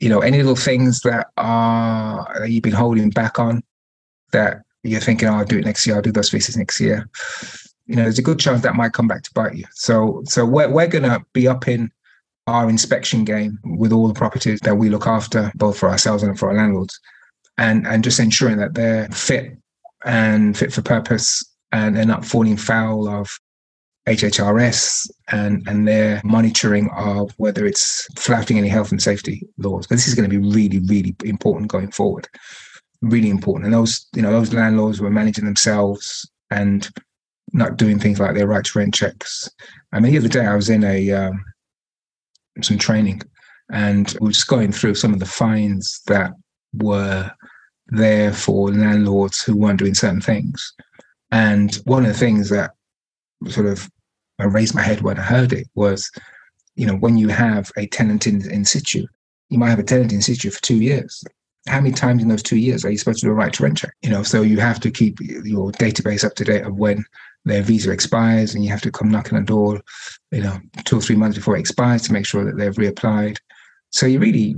you 0.00 0.08
know, 0.08 0.20
any 0.20 0.38
little 0.38 0.56
things 0.56 1.00
that 1.00 1.28
are 1.36 2.26
that 2.40 2.50
you've 2.50 2.62
been 2.62 2.72
holding 2.72 3.10
back 3.10 3.38
on 3.38 3.62
that 4.32 4.62
you're 4.82 5.00
thinking, 5.00 5.28
oh, 5.28 5.34
I'll 5.34 5.44
do 5.44 5.58
it 5.58 5.64
next 5.64 5.86
year, 5.86 5.96
I'll 5.96 6.02
do 6.02 6.10
those 6.12 6.30
faces 6.30 6.56
next 6.56 6.80
year. 6.80 7.08
You 7.86 7.96
know, 7.96 8.02
there's 8.04 8.18
a 8.18 8.22
good 8.22 8.38
chance 8.38 8.62
that 8.62 8.74
might 8.74 8.94
come 8.94 9.06
back 9.06 9.22
to 9.22 9.30
bite 9.34 9.54
you. 9.54 9.64
So 9.72 10.22
so 10.24 10.44
we're 10.44 10.70
we're 10.70 10.86
gonna 10.86 11.20
be 11.34 11.46
up 11.46 11.68
in 11.68 11.90
our 12.46 12.68
inspection 12.68 13.24
game 13.24 13.58
with 13.64 13.92
all 13.92 14.08
the 14.08 14.14
properties 14.14 14.60
that 14.60 14.76
we 14.76 14.88
look 14.88 15.06
after, 15.06 15.52
both 15.54 15.78
for 15.78 15.90
ourselves 15.90 16.22
and 16.22 16.38
for 16.38 16.48
our 16.48 16.56
landlords, 16.56 16.98
and 17.58 17.86
and 17.86 18.02
just 18.02 18.20
ensuring 18.20 18.56
that 18.56 18.74
they're 18.74 19.08
fit 19.08 19.56
and 20.04 20.56
fit 20.56 20.72
for 20.72 20.82
purpose 20.82 21.44
and 21.72 21.94
they're 21.94 22.06
not 22.06 22.24
falling 22.24 22.56
foul 22.56 23.06
of 23.06 23.38
HHRS 24.08 25.10
and, 25.30 25.66
and 25.68 25.86
their 25.86 26.20
monitoring 26.24 26.88
of 26.96 27.32
whether 27.36 27.66
it's 27.66 28.06
flouting 28.18 28.58
any 28.58 28.68
health 28.68 28.90
and 28.90 29.02
safety 29.02 29.46
laws. 29.58 29.86
But 29.86 29.96
this 29.96 30.08
is 30.08 30.14
going 30.14 30.28
to 30.28 30.40
be 30.40 30.44
really, 30.52 30.78
really 30.80 31.14
important 31.24 31.70
going 31.70 31.90
forward. 31.90 32.28
Really 33.02 33.30
important. 33.30 33.66
And 33.66 33.74
those, 33.74 34.06
you 34.14 34.22
know, 34.22 34.32
those 34.32 34.52
landlords 34.52 35.00
were 35.00 35.10
managing 35.10 35.44
themselves 35.44 36.28
and 36.50 36.88
not 37.52 37.76
doing 37.76 37.98
things 37.98 38.20
like 38.20 38.34
their 38.34 38.46
right 38.46 38.64
to 38.64 38.78
rent 38.78 38.94
checks. 38.94 39.48
I 39.92 40.00
mean, 40.00 40.12
the 40.12 40.18
other 40.18 40.28
day 40.28 40.46
I 40.46 40.56
was 40.56 40.70
in 40.70 40.84
a 40.84 41.10
um, 41.12 41.44
some 42.62 42.78
training 42.78 43.22
and 43.72 44.14
we 44.20 44.28
were 44.28 44.32
just 44.32 44.48
going 44.48 44.72
through 44.72 44.94
some 44.94 45.12
of 45.12 45.20
the 45.20 45.26
fines 45.26 46.00
that 46.06 46.32
were 46.74 47.30
there 47.88 48.32
for 48.32 48.70
landlords 48.70 49.42
who 49.42 49.56
weren't 49.56 49.78
doing 49.78 49.94
certain 49.94 50.20
things. 50.20 50.74
And 51.30 51.74
one 51.84 52.04
of 52.04 52.12
the 52.12 52.18
things 52.18 52.48
that 52.50 52.72
sort 53.48 53.66
of 53.66 53.88
I 54.40 54.44
raised 54.44 54.74
my 54.74 54.82
head 54.82 55.02
when 55.02 55.18
I 55.18 55.22
heard 55.22 55.52
it 55.52 55.68
was, 55.74 56.10
you 56.74 56.86
know, 56.86 56.96
when 56.96 57.18
you 57.18 57.28
have 57.28 57.70
a 57.76 57.86
tenant 57.86 58.26
in, 58.26 58.50
in 58.50 58.64
situ, 58.64 59.06
you 59.50 59.58
might 59.58 59.70
have 59.70 59.78
a 59.78 59.84
tenant 59.84 60.12
in 60.12 60.22
situ 60.22 60.50
for 60.50 60.62
two 60.62 60.76
years. 60.76 61.22
How 61.68 61.80
many 61.80 61.92
times 61.92 62.22
in 62.22 62.28
those 62.28 62.42
two 62.42 62.56
years 62.56 62.84
are 62.84 62.90
you 62.90 62.96
supposed 62.96 63.20
to 63.20 63.26
do 63.26 63.32
a 63.32 63.34
right 63.34 63.52
to 63.52 63.62
rent 63.62 63.78
check? 63.78 63.92
You 64.00 64.08
know, 64.08 64.22
so 64.22 64.40
you 64.40 64.58
have 64.60 64.80
to 64.80 64.90
keep 64.90 65.20
your 65.20 65.72
database 65.72 66.24
up 66.24 66.34
to 66.36 66.44
date 66.44 66.64
of 66.64 66.76
when 66.76 67.04
their 67.44 67.62
visa 67.62 67.90
expires 67.90 68.54
and 68.54 68.64
you 68.64 68.70
have 68.70 68.80
to 68.82 68.90
come 68.90 69.10
knocking 69.10 69.36
on 69.36 69.44
the 69.44 69.48
door, 69.48 69.82
you 70.30 70.42
know, 70.42 70.58
two 70.84 70.98
or 70.98 71.02
three 71.02 71.16
months 71.16 71.36
before 71.36 71.56
it 71.56 71.60
expires 71.60 72.02
to 72.02 72.14
make 72.14 72.26
sure 72.26 72.44
that 72.44 72.56
they've 72.56 72.74
reapplied. 72.76 73.36
So 73.90 74.06
you're 74.06 74.22
really, 74.22 74.56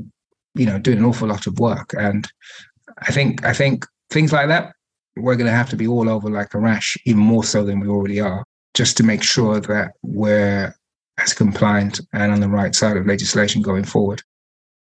you 0.55 0.67
know, 0.67 0.79
doing 0.79 0.99
an 0.99 1.05
awful 1.05 1.29
lot 1.29 1.49
of 1.49 1.59
work. 1.59 1.93
And 1.99 2.29
I 2.99 3.11
think 3.11 3.45
I 3.45 3.53
think 3.53 3.85
things 4.11 4.33
like 4.33 4.47
that, 4.49 4.75
we're 5.17 5.37
gonna 5.37 5.51
have 5.51 5.71
to 5.71 5.77
be 5.77 5.89
all 5.89 6.09
over 6.09 6.31
like 6.31 6.55
a 6.55 6.59
rash, 6.59 6.97
even 7.05 7.21
more 7.21 7.43
so 7.43 7.65
than 7.65 7.81
we 7.81 7.89
already 7.89 8.21
are 8.21 8.45
just 8.75 8.97
to 8.97 9.03
make 9.03 9.23
sure 9.23 9.61
that 9.61 9.93
we're 10.03 10.75
as 11.19 11.35
compliant 11.35 12.01
and 12.13 12.33
on 12.33 12.41
the 12.41 12.49
right 12.49 12.75
side 12.75 12.97
of 12.97 13.07
legislation 13.07 13.63
going 13.63 13.85
forward. 13.85 14.23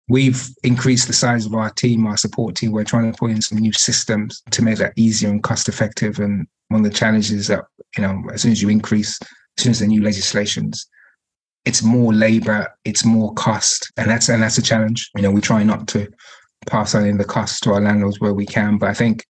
We've 0.08 0.48
increased 0.62 1.06
the 1.06 1.12
size 1.12 1.44
of 1.44 1.54
our 1.54 1.70
team, 1.70 2.06
our 2.06 2.16
support 2.16 2.56
team. 2.56 2.72
We're 2.72 2.84
trying 2.84 3.10
to 3.12 3.18
put 3.18 3.30
in 3.30 3.42
some 3.42 3.58
new 3.58 3.72
systems 3.72 4.42
to 4.50 4.62
make 4.62 4.78
that 4.78 4.94
easier 4.96 5.28
and 5.28 5.42
cost 5.42 5.68
effective. 5.68 6.18
And 6.18 6.46
one 6.68 6.84
of 6.84 6.90
the 6.90 6.96
challenges 6.96 7.48
that, 7.48 7.64
you 7.96 8.02
know, 8.02 8.22
as 8.32 8.42
soon 8.42 8.52
as 8.52 8.62
you 8.62 8.70
increase, 8.70 9.18
as 9.22 9.64
soon 9.64 9.70
as 9.70 9.80
the 9.80 9.86
new 9.86 10.02
legislations, 10.02 10.86
it's 11.66 11.82
more 11.82 12.14
labor, 12.14 12.66
it's 12.84 13.04
more 13.04 13.34
cost. 13.34 13.92
And 13.98 14.10
that's 14.10 14.30
and 14.30 14.42
that's 14.42 14.56
a 14.56 14.62
challenge. 14.62 15.10
You 15.14 15.22
know, 15.22 15.30
we 15.30 15.42
try 15.42 15.62
not 15.62 15.86
to 15.88 16.08
pass 16.66 16.94
on 16.94 17.04
in 17.04 17.18
the 17.18 17.24
cost 17.24 17.62
to 17.64 17.72
our 17.74 17.80
landlords 17.80 18.20
where 18.20 18.34
we 18.34 18.46
can. 18.46 18.78
But 18.78 18.88
I 18.88 18.94
think 18.94 19.26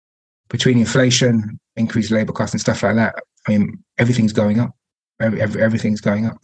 between 0.49 0.79
inflation, 0.79 1.59
increased 1.75 2.11
labor 2.11 2.33
costs 2.33 2.55
and 2.55 2.61
stuff 2.61 2.81
like 2.81 2.95
that, 2.95 3.15
I 3.47 3.51
mean, 3.51 3.83
everything's 3.97 4.33
going 4.33 4.59
up. 4.59 4.71
Every, 5.19 5.41
every, 5.41 5.61
everything's 5.61 6.01
going 6.01 6.25
up. 6.25 6.37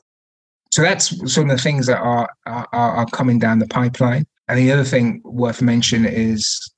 So 0.71 0.81
that's 0.81 1.09
some 1.33 1.49
of 1.49 1.57
the 1.57 1.62
things 1.62 1.88
that 1.88 1.97
are, 1.99 2.29
are, 2.45 2.67
are 2.71 3.05
coming 3.07 3.39
down 3.39 3.59
the 3.59 3.67
pipeline. 3.67 4.25
And 4.47 4.59
the 4.59 4.71
other 4.71 4.83
thing 4.83 5.21
worth 5.23 5.62
mentioning 5.62 6.12
is, 6.12 6.71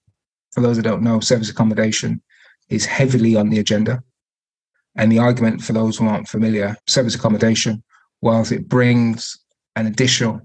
for 0.51 0.61
those 0.61 0.77
that 0.77 0.83
don't 0.83 1.03
know, 1.03 1.19
service 1.19 1.49
accommodation 1.49 2.21
is 2.69 2.85
heavily 2.85 3.35
on 3.35 3.49
the 3.49 3.59
agenda. 3.59 4.01
And 4.95 5.11
the 5.11 5.19
argument 5.19 5.61
for 5.61 5.73
those 5.73 5.97
who 5.97 6.07
aren't 6.07 6.27
familiar, 6.27 6.75
service 6.87 7.15
accommodation, 7.15 7.83
whilst 8.21 8.51
it 8.51 8.67
brings 8.67 9.37
an 9.75 9.87
additional 9.87 10.41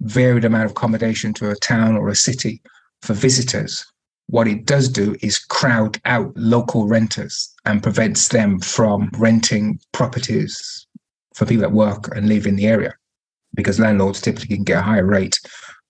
varied 0.00 0.44
amount 0.44 0.66
of 0.66 0.70
accommodation 0.70 1.32
to 1.34 1.50
a 1.50 1.56
town 1.56 1.96
or 1.96 2.08
a 2.08 2.14
city 2.14 2.62
for 3.02 3.12
visitors, 3.12 3.84
what 4.28 4.46
it 4.46 4.66
does 4.66 4.88
do 4.88 5.16
is 5.22 5.38
crowd 5.38 6.00
out 6.04 6.32
local 6.36 6.86
renters 6.86 7.54
and 7.64 7.82
prevents 7.82 8.28
them 8.28 8.60
from 8.60 9.10
renting 9.18 9.80
properties 9.92 10.86
for 11.34 11.46
people 11.46 11.62
that 11.62 11.72
work 11.72 12.14
and 12.14 12.28
live 12.28 12.46
in 12.46 12.56
the 12.56 12.66
area 12.66 12.94
because 13.54 13.80
landlords 13.80 14.20
typically 14.20 14.56
can 14.56 14.64
get 14.64 14.78
a 14.78 14.82
higher 14.82 15.06
rate 15.06 15.38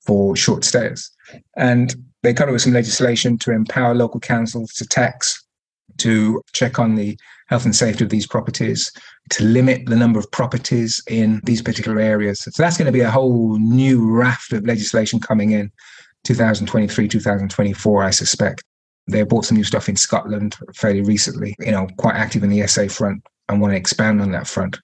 for 0.06 0.36
short 0.36 0.64
stays. 0.64 1.10
And 1.56 1.94
they 2.22 2.32
come 2.32 2.48
up 2.48 2.52
with 2.52 2.62
some 2.62 2.72
legislation 2.72 3.38
to 3.38 3.50
empower 3.50 3.94
local 3.94 4.20
councils 4.20 4.72
to 4.74 4.86
tax, 4.86 5.44
to 5.98 6.40
check 6.52 6.78
on 6.78 6.94
the 6.94 7.18
health 7.48 7.64
and 7.64 7.74
safety 7.74 8.04
of 8.04 8.10
these 8.10 8.26
properties, 8.26 8.92
to 9.30 9.42
limit 9.42 9.86
the 9.86 9.96
number 9.96 10.18
of 10.18 10.30
properties 10.30 11.02
in 11.08 11.40
these 11.44 11.60
particular 11.60 11.98
areas. 11.98 12.40
So 12.40 12.50
that's 12.56 12.76
going 12.76 12.86
to 12.86 12.92
be 12.92 13.00
a 13.00 13.10
whole 13.10 13.58
new 13.58 14.08
raft 14.08 14.52
of 14.52 14.64
legislation 14.64 15.18
coming 15.18 15.50
in 15.50 15.72
2023, 16.28 17.08
2024, 17.08 18.02
I 18.02 18.10
suspect. 18.10 18.62
They 19.10 19.22
bought 19.22 19.46
some 19.46 19.56
new 19.56 19.64
stuff 19.64 19.88
in 19.88 19.96
Scotland 19.96 20.56
fairly 20.74 21.00
recently, 21.00 21.56
you 21.60 21.72
know, 21.72 21.88
quite 21.96 22.14
active 22.14 22.44
in 22.44 22.50
the 22.50 22.66
SA 22.66 22.88
front 22.88 23.22
and 23.48 23.60
want 23.60 23.72
to 23.72 23.76
expand 23.76 24.20
on 24.20 24.32
that 24.32 24.46
front 24.46 24.78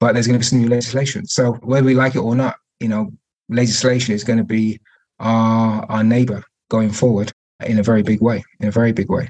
but 0.00 0.14
there's 0.14 0.26
going 0.26 0.34
to 0.34 0.40
be 0.40 0.44
some 0.44 0.60
new 0.60 0.68
legislation. 0.68 1.26
So 1.26 1.52
whether 1.62 1.86
we 1.86 1.94
like 1.94 2.14
it 2.14 2.20
or 2.20 2.34
not, 2.34 2.56
you 2.80 2.88
know, 2.88 3.12
legislation 3.48 4.14
is 4.14 4.24
going 4.24 4.38
to 4.38 4.44
be 4.44 4.80
our 5.20 5.84
our 5.90 6.02
neighbor 6.02 6.42
going 6.70 6.90
forward 6.90 7.30
in 7.64 7.78
a 7.78 7.82
very 7.82 8.02
big 8.02 8.22
way, 8.22 8.42
in 8.58 8.68
a 8.68 8.72
very 8.72 8.92
big 8.92 9.10
way. 9.10 9.28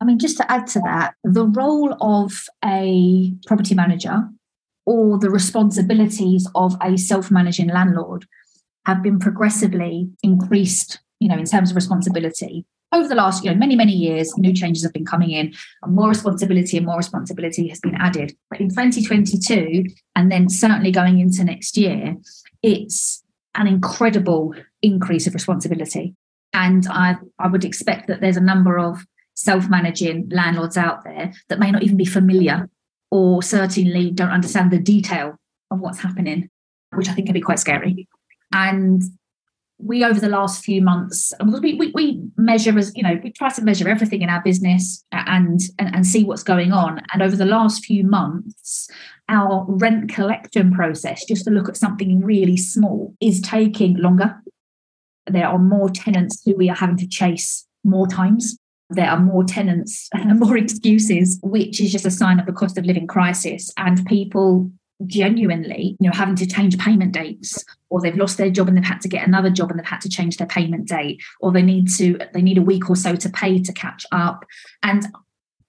I 0.00 0.04
mean, 0.04 0.18
just 0.18 0.36
to 0.38 0.52
add 0.52 0.66
to 0.68 0.80
that, 0.80 1.14
the 1.22 1.46
role 1.46 1.96
of 2.00 2.42
a 2.64 3.32
property 3.46 3.74
manager 3.74 4.28
or 4.84 5.18
the 5.18 5.30
responsibilities 5.30 6.48
of 6.54 6.76
a 6.82 6.98
self-managing 6.98 7.68
landlord 7.68 8.26
have 8.86 9.02
been 9.02 9.18
progressively 9.18 10.08
increased, 10.22 11.00
you 11.20 11.28
know, 11.28 11.38
in 11.38 11.44
terms 11.44 11.70
of 11.70 11.76
responsibility. 11.76 12.64
Over 12.92 13.08
the 13.08 13.14
last 13.16 13.44
you 13.44 13.50
know 13.50 13.56
many 13.56 13.74
many 13.74 13.92
years 13.92 14.32
new 14.38 14.52
changes 14.52 14.84
have 14.84 14.92
been 14.92 15.04
coming 15.04 15.30
in 15.30 15.52
and 15.82 15.94
more 15.94 16.08
responsibility 16.08 16.76
and 16.76 16.86
more 16.86 16.96
responsibility 16.96 17.66
has 17.68 17.80
been 17.80 17.96
added. 17.96 18.36
But 18.50 18.60
in 18.60 18.68
2022 18.68 19.84
and 20.14 20.30
then 20.30 20.48
certainly 20.48 20.92
going 20.92 21.18
into 21.18 21.42
next 21.42 21.76
year 21.76 22.14
it's 22.62 23.24
an 23.56 23.66
incredible 23.66 24.54
increase 24.80 25.26
of 25.26 25.34
responsibility. 25.34 26.14
And 26.52 26.86
i 26.88 27.16
i 27.40 27.48
would 27.48 27.64
expect 27.64 28.06
that 28.06 28.20
there's 28.20 28.36
a 28.36 28.40
number 28.52 28.78
of 28.78 29.04
self-managing 29.34 30.28
landlords 30.30 30.76
out 30.76 31.02
there 31.02 31.32
that 31.48 31.58
may 31.58 31.72
not 31.72 31.82
even 31.82 31.96
be 31.96 32.04
familiar 32.04 32.68
or 33.10 33.42
certainly 33.42 34.10
don't 34.12 34.30
understand 34.30 34.70
the 34.70 34.78
detail 34.78 35.36
of 35.72 35.80
what's 35.80 36.00
happening 36.00 36.48
which 36.92 37.08
i 37.08 37.12
think 37.12 37.26
can 37.26 37.34
be 37.34 37.40
quite 37.40 37.58
scary 37.58 38.06
and 38.54 39.02
we 39.78 40.04
over 40.04 40.20
the 40.20 40.28
last 40.28 40.64
few 40.64 40.80
months 40.80 41.32
we, 41.44 41.74
we, 41.74 41.90
we, 41.94 42.22
measure 42.36 42.78
as 42.78 42.92
you 42.94 43.02
know 43.02 43.18
we 43.22 43.32
try 43.32 43.50
to 43.50 43.62
measure 43.62 43.88
everything 43.88 44.22
in 44.22 44.30
our 44.30 44.42
business 44.42 45.04
and, 45.12 45.60
and 45.78 45.94
and 45.94 46.06
see 46.06 46.24
what's 46.24 46.42
going 46.42 46.72
on. 46.72 47.02
And 47.12 47.22
over 47.22 47.36
the 47.36 47.44
last 47.44 47.84
few 47.84 48.04
months 48.04 48.88
our 49.28 49.64
rent 49.68 50.10
collection 50.10 50.72
process 50.72 51.24
just 51.24 51.44
to 51.44 51.50
look 51.50 51.68
at 51.68 51.76
something 51.76 52.24
really 52.24 52.56
small 52.56 53.14
is 53.20 53.40
taking 53.40 53.96
longer. 53.96 54.36
There 55.26 55.46
are 55.46 55.58
more 55.58 55.90
tenants 55.90 56.42
who 56.44 56.54
we 56.54 56.70
are 56.70 56.76
having 56.76 56.98
to 56.98 57.08
chase 57.08 57.66
more 57.82 58.06
times. 58.06 58.56
There 58.90 59.10
are 59.10 59.18
more 59.18 59.42
tenants 59.42 60.08
and 60.12 60.38
more 60.40 60.56
excuses 60.56 61.40
which 61.42 61.80
is 61.80 61.90
just 61.90 62.06
a 62.06 62.10
sign 62.10 62.38
of 62.38 62.46
the 62.46 62.52
cost 62.52 62.78
of 62.78 62.84
living 62.84 63.08
crisis. 63.08 63.72
And 63.76 64.06
people 64.06 64.70
genuinely, 65.06 65.96
you 66.00 66.08
know, 66.08 66.16
having 66.16 66.36
to 66.36 66.46
change 66.46 66.78
payment 66.78 67.12
dates, 67.12 67.64
or 67.90 68.00
they've 68.00 68.16
lost 68.16 68.38
their 68.38 68.50
job 68.50 68.68
and 68.68 68.76
they've 68.76 68.84
had 68.84 69.00
to 69.00 69.08
get 69.08 69.26
another 69.26 69.50
job 69.50 69.70
and 69.70 69.78
they've 69.78 69.86
had 69.86 70.00
to 70.00 70.08
change 70.08 70.36
their 70.36 70.46
payment 70.46 70.88
date, 70.88 71.22
or 71.40 71.52
they 71.52 71.62
need 71.62 71.88
to 71.96 72.18
they 72.32 72.42
need 72.42 72.58
a 72.58 72.62
week 72.62 72.90
or 72.90 72.96
so 72.96 73.14
to 73.16 73.28
pay 73.30 73.58
to 73.60 73.72
catch 73.72 74.04
up. 74.12 74.44
And 74.82 75.06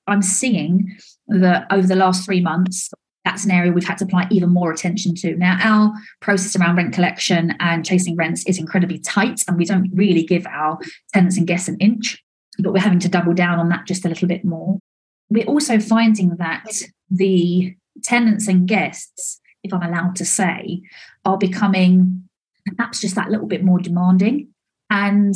I'm 0.07 0.21
seeing 0.21 0.97
that 1.27 1.65
over 1.71 1.87
the 1.87 1.95
last 1.95 2.25
three 2.25 2.41
months, 2.41 2.91
that's 3.23 3.43
an 3.43 3.51
area 3.51 3.71
we've 3.71 3.87
had 3.87 3.97
to 3.97 4.05
apply 4.05 4.27
even 4.29 4.49
more 4.49 4.71
attention 4.71 5.15
to. 5.15 5.35
Now, 5.35 5.57
our 5.61 5.93
process 6.21 6.55
around 6.55 6.75
rent 6.75 6.93
collection 6.93 7.55
and 7.59 7.83
chasing 7.83 8.15
rents 8.15 8.45
is 8.45 8.59
incredibly 8.59 8.99
tight, 8.99 9.41
and 9.47 9.57
we 9.57 9.65
don't 9.65 9.89
really 9.93 10.23
give 10.23 10.45
our 10.47 10.77
tenants 11.13 11.37
and 11.37 11.47
guests 11.47 11.67
an 11.67 11.77
inch, 11.79 12.23
but 12.59 12.71
we're 12.71 12.79
having 12.79 12.99
to 12.99 13.09
double 13.09 13.33
down 13.33 13.59
on 13.59 13.69
that 13.69 13.87
just 13.87 14.05
a 14.05 14.09
little 14.09 14.27
bit 14.27 14.45
more. 14.45 14.77
We're 15.29 15.45
also 15.45 15.79
finding 15.79 16.35
that 16.37 16.65
the 17.09 17.75
tenants 18.03 18.47
and 18.47 18.67
guests, 18.67 19.39
if 19.63 19.73
I'm 19.73 19.83
allowed 19.83 20.15
to 20.17 20.25
say, 20.25 20.81
are 21.23 21.37
becoming 21.37 22.27
perhaps 22.65 23.01
just 23.01 23.15
that 23.15 23.29
little 23.29 23.47
bit 23.47 23.63
more 23.63 23.79
demanding. 23.79 24.49
And 24.89 25.35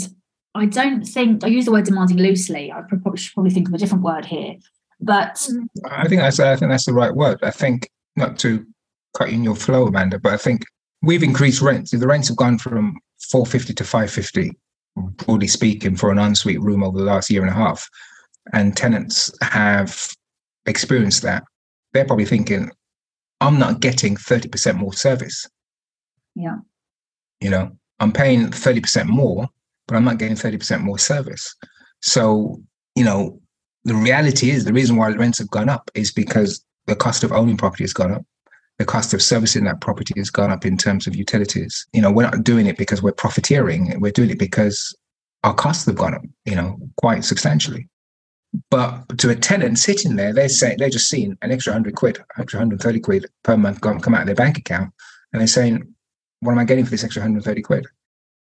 I 0.55 0.65
don't 0.65 1.03
think 1.03 1.43
I 1.43 1.47
use 1.47 1.65
the 1.65 1.71
word 1.71 1.85
demanding 1.85 2.17
loosely. 2.17 2.71
I 2.71 2.81
probably 2.81 3.17
should 3.17 3.33
probably 3.33 3.51
think 3.51 3.67
of 3.67 3.73
a 3.73 3.77
different 3.77 4.03
word 4.03 4.25
here. 4.25 4.55
But 4.99 5.47
I 5.89 6.07
think 6.07 6.21
that's 6.21 6.39
I 6.39 6.55
think 6.55 6.71
that's 6.71 6.85
the 6.85 6.93
right 6.93 7.13
word. 7.13 7.39
I 7.43 7.51
think 7.51 7.89
not 8.15 8.37
to 8.39 8.65
cut 9.17 9.29
in 9.29 9.43
your 9.43 9.55
flow, 9.55 9.87
Amanda, 9.87 10.19
but 10.19 10.33
I 10.33 10.37
think 10.37 10.65
we've 11.01 11.23
increased 11.23 11.61
rents. 11.61 11.91
The 11.91 12.07
rents 12.07 12.27
have 12.27 12.37
gone 12.37 12.57
from 12.57 12.97
450 13.31 13.73
to 13.75 13.83
550, 13.83 14.51
broadly 14.95 15.47
speaking, 15.47 15.95
for 15.95 16.11
an 16.11 16.19
ensuite 16.19 16.61
room 16.61 16.83
over 16.83 16.97
the 16.97 17.05
last 17.05 17.29
year 17.29 17.41
and 17.41 17.49
a 17.49 17.53
half. 17.53 17.87
And 18.53 18.75
tenants 18.75 19.31
have 19.41 20.09
experienced 20.65 21.21
that 21.23 21.43
they're 21.93 22.05
probably 22.05 22.25
thinking, 22.25 22.71
I'm 23.41 23.57
not 23.57 23.79
getting 23.79 24.15
30% 24.15 24.75
more 24.75 24.93
service. 24.93 25.47
Yeah. 26.35 26.57
You 27.41 27.49
know, 27.49 27.71
I'm 27.99 28.11
paying 28.11 28.47
30% 28.47 29.07
more, 29.07 29.47
but 29.87 29.95
I'm 29.95 30.03
not 30.03 30.17
getting 30.17 30.35
30% 30.35 30.81
more 30.81 30.99
service. 30.99 31.55
So, 32.01 32.61
you 32.95 33.03
know, 33.03 33.39
the 33.85 33.95
reality 33.95 34.51
is 34.51 34.65
the 34.65 34.73
reason 34.73 34.97
why 34.97 35.09
rents 35.09 35.39
have 35.39 35.49
gone 35.49 35.69
up 35.69 35.89
is 35.95 36.11
because 36.11 36.63
the 36.87 36.95
cost 36.95 37.23
of 37.23 37.31
owning 37.31 37.57
property 37.57 37.83
has 37.83 37.93
gone 37.93 38.11
up. 38.11 38.25
The 38.77 38.85
cost 38.85 39.13
of 39.13 39.21
servicing 39.21 39.65
that 39.65 39.81
property 39.81 40.13
has 40.17 40.29
gone 40.29 40.51
up 40.51 40.65
in 40.65 40.77
terms 40.77 41.05
of 41.05 41.15
utilities. 41.15 41.85
You 41.93 42.01
know, 42.01 42.11
we're 42.11 42.23
not 42.23 42.43
doing 42.43 42.65
it 42.65 42.77
because 42.77 43.01
we're 43.01 43.11
profiteering. 43.11 43.99
We're 43.99 44.11
doing 44.11 44.29
it 44.29 44.39
because 44.39 44.95
our 45.43 45.53
costs 45.53 45.85
have 45.85 45.95
gone 45.95 46.13
up, 46.13 46.21
you 46.45 46.55
know, 46.55 46.77
quite 46.97 47.25
substantially. 47.25 47.87
But 48.71 49.17
to 49.19 49.29
a 49.29 49.35
tenant 49.35 49.77
sitting 49.77 50.15
there, 50.15 50.33
they're 50.33 50.49
saying 50.49 50.77
they're 50.79 50.89
just 50.89 51.09
seeing 51.09 51.37
an 51.41 51.51
extra 51.51 51.73
hundred 51.73 51.95
quid, 51.95 52.19
extra 52.37 52.59
hundred 52.59 52.81
thirty 52.81 52.99
quid 52.99 53.27
per 53.43 53.55
month 53.55 53.81
come, 53.81 53.99
come 53.99 54.15
out 54.15 54.21
of 54.21 54.25
their 54.25 54.35
bank 54.35 54.57
account, 54.57 54.91
and 55.31 55.39
they're 55.39 55.47
saying, 55.47 55.87
"What 56.39 56.53
am 56.53 56.59
I 56.59 56.65
getting 56.65 56.85
for 56.85 56.91
this 56.91 57.03
extra 57.03 57.21
hundred 57.21 57.43
thirty 57.43 57.61
quid?" 57.61 57.85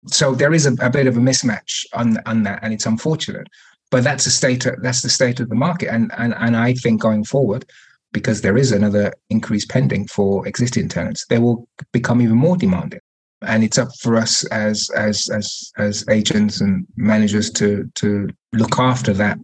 So 0.07 0.33
there 0.33 0.53
is 0.53 0.65
a, 0.65 0.73
a, 0.81 0.89
bit 0.89 1.05
of 1.05 1.17
a 1.17 1.19
mismatch 1.19 1.85
on 1.93 2.17
on 2.25 2.43
that, 2.43 2.59
and 2.63 2.73
it's 2.73 2.87
unfortunate. 2.87 3.47
But 3.91 4.03
that's 4.03 4.25
the 4.25 4.31
state. 4.31 4.65
Of, 4.65 4.81
that's 4.81 5.03
the 5.03 5.09
state 5.09 5.39
of 5.39 5.49
the 5.49 5.55
market, 5.55 5.89
and 5.89 6.11
and 6.17 6.33
and 6.35 6.57
I 6.57 6.73
think 6.73 6.99
going 6.99 7.23
forward, 7.23 7.65
because 8.11 8.41
there 8.41 8.57
is 8.57 8.71
another 8.71 9.13
increase 9.29 9.65
pending 9.65 10.07
for 10.07 10.47
existing 10.47 10.89
tenants, 10.89 11.25
they 11.27 11.37
will 11.37 11.67
become 11.91 12.21
even 12.21 12.37
more 12.37 12.57
demanding 12.57 13.01
and 13.43 13.63
it's 13.63 13.77
up 13.77 13.89
for 13.99 14.17
us 14.17 14.43
as 14.45 14.89
as 14.95 15.27
as 15.29 15.71
as 15.77 16.05
agents 16.09 16.61
and 16.61 16.85
managers 16.95 17.49
to 17.49 17.89
to 17.95 18.29
look 18.53 18.77
after 18.77 19.13
that 19.13 19.37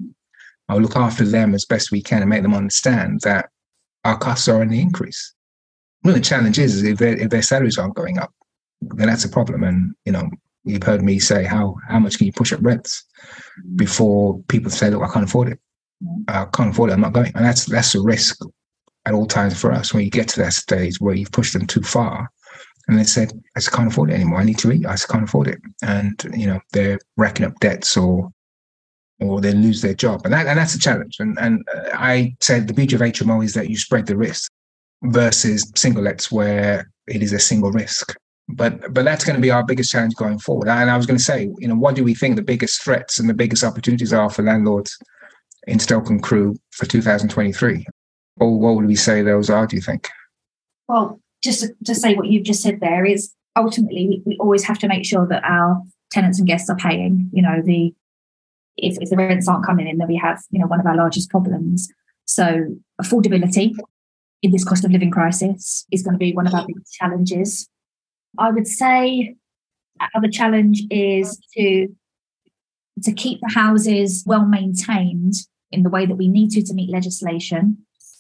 I'll 0.70 0.82
look 0.82 0.96
after 0.96 1.26
them 1.26 1.54
as 1.54 1.66
best 1.66 1.92
we 1.92 2.02
can 2.02 2.22
and 2.22 2.30
make 2.30 2.44
them 2.44 2.54
understand 2.54 3.22
that 3.22 3.50
our 4.04 4.18
costs 4.18 4.48
are 4.48 4.62
on 4.62 4.70
the 4.70 4.82
increase. 4.82 5.34
One 6.02 6.14
of 6.14 6.22
the 6.22 6.26
challenges 6.26 6.76
is 6.76 6.84
if, 6.84 7.02
if 7.02 7.30
their 7.30 7.42
salaries 7.42 7.78
aren't 7.78 7.96
going 7.96 8.20
up, 8.20 8.34
then 8.82 9.08
that's 9.08 9.26
a 9.26 9.30
problem. 9.30 9.64
And 9.64 9.96
you 10.06 10.12
know, 10.12 10.30
you've 10.64 10.84
heard 10.84 11.04
me 11.04 11.20
say 11.20 11.44
how 11.44 11.76
how 11.88 12.00
much 12.00 12.18
can 12.18 12.28
you 12.28 12.34
push 12.34 12.54
up 12.54 12.60
rents 12.62 13.04
before 13.76 14.40
people 14.48 14.72
say, 14.72 14.90
look, 14.90 15.04
I 15.04 15.12
can't 15.12 15.26
afford 15.26 15.50
it. 15.50 15.60
I 16.28 16.46
can't 16.54 16.72
afford 16.72 16.90
it. 16.90 16.94
I'm 16.94 17.02
not 17.02 17.14
going. 17.14 17.32
And 17.36 17.46
that's 17.46 17.66
that's 17.66 17.96
a 17.96 18.02
risk 18.02 18.40
at 19.06 19.14
all 19.14 19.26
times 19.26 19.60
for 19.60 19.72
us 19.72 19.94
when 19.94 20.04
you 20.04 20.12
get 20.12 20.28
to 20.30 20.42
that 20.42 20.54
stage 20.54 21.00
where 21.00 21.16
you've 21.16 21.32
pushed 21.32 21.54
them 21.54 21.66
too 21.66 21.82
far 21.82 22.30
And 22.88 22.98
they 22.98 23.04
said, 23.04 23.32
I 23.56 23.60
just 23.60 23.72
can't 23.72 23.90
afford 23.92 24.12
it 24.12 24.16
anymore. 24.16 24.40
I 24.40 24.44
need 24.44 24.60
to 24.60 24.72
eat. 24.72 24.86
I 24.86 24.94
just 24.94 25.10
can't 25.10 25.24
afford 25.24 25.48
it. 25.48 25.60
And, 25.82 26.22
you 26.34 26.48
know, 26.48 26.60
they're 26.72 27.00
racking 27.18 27.46
up 27.46 27.60
debts 27.60 27.98
or 27.98 28.32
or 29.20 29.42
they 29.42 29.54
lose 29.54 29.82
their 29.82 29.94
job. 29.94 30.22
And 30.24 30.34
that, 30.34 30.48
and 30.48 30.58
that's 30.58 30.76
a 30.76 30.80
challenge. 30.80 31.18
And 31.20 31.38
and 31.40 31.66
uh, 31.76 31.90
I 31.94 32.36
said 32.40 32.68
the 32.68 32.74
beauty 32.74 32.96
of 32.96 33.02
HMO 33.02 33.44
is 33.44 33.54
that 33.54 33.70
you 33.70 33.78
spread 33.78 34.06
the 34.06 34.18
risk 34.18 34.52
versus 35.04 35.72
single 35.76 36.04
lets 36.04 36.32
where 36.32 36.90
it 37.08 37.22
is 37.22 37.34
a 37.34 37.40
single 37.40 37.72
risk. 37.72 38.16
But 38.50 38.94
but 38.94 39.06
that's 39.06 39.26
going 39.26 39.36
to 39.36 39.42
be 39.42 39.52
our 39.52 39.64
biggest 39.64 39.92
challenge 39.92 40.16
going 40.16 40.40
forward. 40.40 40.70
And 40.70 40.90
I 40.90 40.98
was 40.98 41.06
going 41.06 41.18
to 41.18 41.24
say, 41.24 41.50
you 41.58 41.68
know, 41.68 41.76
what 41.76 41.96
do 41.96 42.04
we 42.04 42.14
think 42.14 42.36
the 42.36 42.42
biggest 42.42 42.82
threats 42.84 43.20
and 43.20 43.30
the 43.30 43.34
biggest 43.34 43.64
opportunities 43.64 44.14
are 44.14 44.30
for 44.30 44.44
landlords 44.44 44.98
in 45.68 45.80
Stoke 45.80 46.10
and 46.10 46.24
Crewe 46.24 46.56
for 46.72 46.86
2023? 46.86 47.86
Or 48.40 48.60
what 48.60 48.76
would 48.76 48.86
we 48.86 48.96
say 48.96 49.22
those 49.22 49.50
are, 49.50 49.66
do 49.66 49.76
you 49.76 49.82
think? 49.82 50.10
Well, 50.88 51.20
just 51.44 51.66
to 51.86 51.96
say 51.96 52.16
what 52.16 52.28
you've 52.28 52.46
just 52.46 52.62
said 52.62 52.80
there 52.80 53.04
is 53.04 53.34
ultimately 53.56 54.22
we 54.26 54.38
always 54.40 54.64
have 54.64 54.80
to 54.80 54.88
make 54.88 55.06
sure 55.06 55.28
that 55.28 55.44
our 55.44 55.82
tenants 56.12 56.40
and 56.40 56.48
guests 56.48 56.70
are 56.70 56.78
paying. 56.78 57.30
You 57.34 57.42
know, 57.42 57.62
the 57.62 57.94
if, 58.78 58.98
if 59.02 59.10
the 59.10 59.18
rents 59.18 59.48
aren't 59.48 59.66
coming 59.66 59.88
in, 59.88 59.98
then 59.98 60.08
we 60.08 60.18
have, 60.18 60.42
you 60.52 60.60
know, 60.60 60.68
one 60.68 60.80
of 60.80 60.86
our 60.86 60.96
largest 60.96 61.30
problems. 61.30 61.90
So 62.26 62.76
affordability 63.02 63.74
in 64.42 64.52
this 64.52 64.64
cost 64.64 64.86
of 64.86 64.92
living 64.92 65.12
crisis 65.12 65.86
is 65.92 66.04
going 66.04 66.14
to 66.14 66.20
be 66.20 66.34
one 66.34 66.48
of 66.48 66.54
our 66.54 66.66
biggest 66.66 66.94
challenges. 66.94 67.68
I 68.38 68.52
would 68.52 68.68
say 68.68 69.36
another 70.00 70.30
challenge 70.30 70.84
is 70.90 71.40
to 71.58 71.88
to 73.04 73.14
keep 73.14 73.40
the 73.42 73.54
houses 73.54 74.24
well 74.26 74.46
maintained 74.46 75.34
in 75.72 75.84
the 75.84 75.90
way 75.90 76.06
that 76.06 76.16
we 76.16 76.28
need 76.28 76.50
to 76.52 76.64
to 76.64 76.74
meet 76.74 76.90
legislation. 76.90 77.78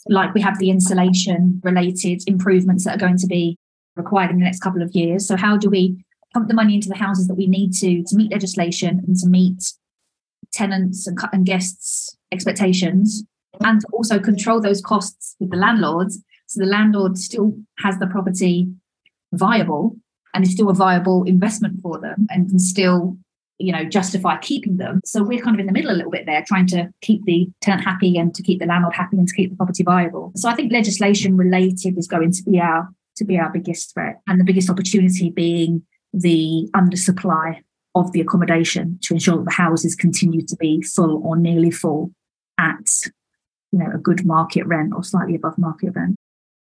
Like 0.07 0.33
we 0.33 0.41
have 0.41 0.59
the 0.59 0.69
insulation 0.69 1.59
related 1.63 2.21
improvements 2.27 2.85
that 2.85 2.95
are 2.95 2.99
going 2.99 3.17
to 3.17 3.27
be 3.27 3.57
required 3.95 4.29
in 4.31 4.37
the 4.37 4.45
next 4.45 4.61
couple 4.61 4.81
of 4.81 4.95
years. 4.95 5.27
So 5.27 5.35
how 5.35 5.57
do 5.57 5.69
we 5.69 6.03
pump 6.33 6.47
the 6.47 6.53
money 6.53 6.75
into 6.75 6.89
the 6.89 6.95
houses 6.95 7.27
that 7.27 7.35
we 7.35 7.47
need 7.47 7.73
to 7.73 8.03
to 8.03 8.15
meet 8.15 8.31
legislation 8.31 9.01
and 9.05 9.15
to 9.17 9.27
meet 9.27 9.73
tenants 10.57 11.07
and, 11.07 11.17
and 11.31 11.45
guests' 11.45 12.17
expectations, 12.31 13.23
and 13.61 13.81
also 13.93 14.19
control 14.19 14.59
those 14.59 14.81
costs 14.81 15.35
with 15.39 15.51
the 15.51 15.57
landlords, 15.57 16.19
so 16.47 16.61
the 16.61 16.67
landlord 16.67 17.17
still 17.17 17.53
has 17.79 17.99
the 17.99 18.07
property 18.07 18.67
viable 19.33 19.95
and 20.33 20.45
is 20.45 20.51
still 20.51 20.69
a 20.69 20.73
viable 20.73 21.23
investment 21.23 21.81
for 21.81 21.99
them, 21.99 22.27
and 22.29 22.49
can 22.49 22.59
still 22.59 23.17
you 23.59 23.71
know 23.71 23.85
justify 23.85 24.37
keeping 24.37 24.77
them. 24.77 25.01
So 25.05 25.23
we're 25.23 25.41
kind 25.41 25.55
of 25.55 25.59
in 25.59 25.65
the 25.65 25.73
middle 25.73 25.91
a 25.91 25.97
little 25.97 26.11
bit 26.11 26.25
there 26.25 26.43
trying 26.45 26.67
to 26.67 26.89
keep 27.01 27.23
the 27.25 27.49
tenant 27.61 27.83
happy 27.83 28.17
and 28.17 28.33
to 28.35 28.43
keep 28.43 28.59
the 28.59 28.65
landlord 28.65 28.95
happy 28.95 29.17
and 29.17 29.27
to 29.27 29.35
keep 29.35 29.49
the 29.49 29.55
property 29.55 29.83
viable. 29.83 30.31
So 30.35 30.49
i 30.49 30.55
think 30.55 30.71
legislation 30.71 31.37
related 31.37 31.97
is 31.97 32.07
going 32.07 32.31
to 32.31 32.43
be 32.43 32.59
our 32.59 32.89
to 33.17 33.25
be 33.25 33.37
our 33.37 33.51
biggest 33.51 33.93
threat 33.93 34.21
and 34.27 34.39
the 34.39 34.45
biggest 34.45 34.69
opportunity 34.69 35.29
being 35.29 35.81
the 36.13 36.69
undersupply 36.75 37.61
of 37.97 38.11
the 38.11 38.21
accommodation 38.21 38.99
to 39.01 39.13
ensure 39.13 39.37
that 39.37 39.45
the 39.45 39.51
houses 39.51 39.95
continue 39.95 40.45
to 40.45 40.55
be 40.57 40.81
full 40.81 41.21
or 41.23 41.35
nearly 41.35 41.71
full 41.71 42.11
at 42.59 42.85
you 43.71 43.79
know 43.79 43.91
a 43.93 43.97
good 43.97 44.25
market 44.25 44.65
rent 44.65 44.93
or 44.95 45.03
slightly 45.03 45.35
above 45.35 45.57
market 45.57 45.93
rent. 45.95 46.15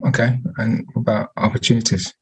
Okay, 0.06 0.38
and 0.56 0.86
about 0.96 1.30
opportunities? 1.36 2.12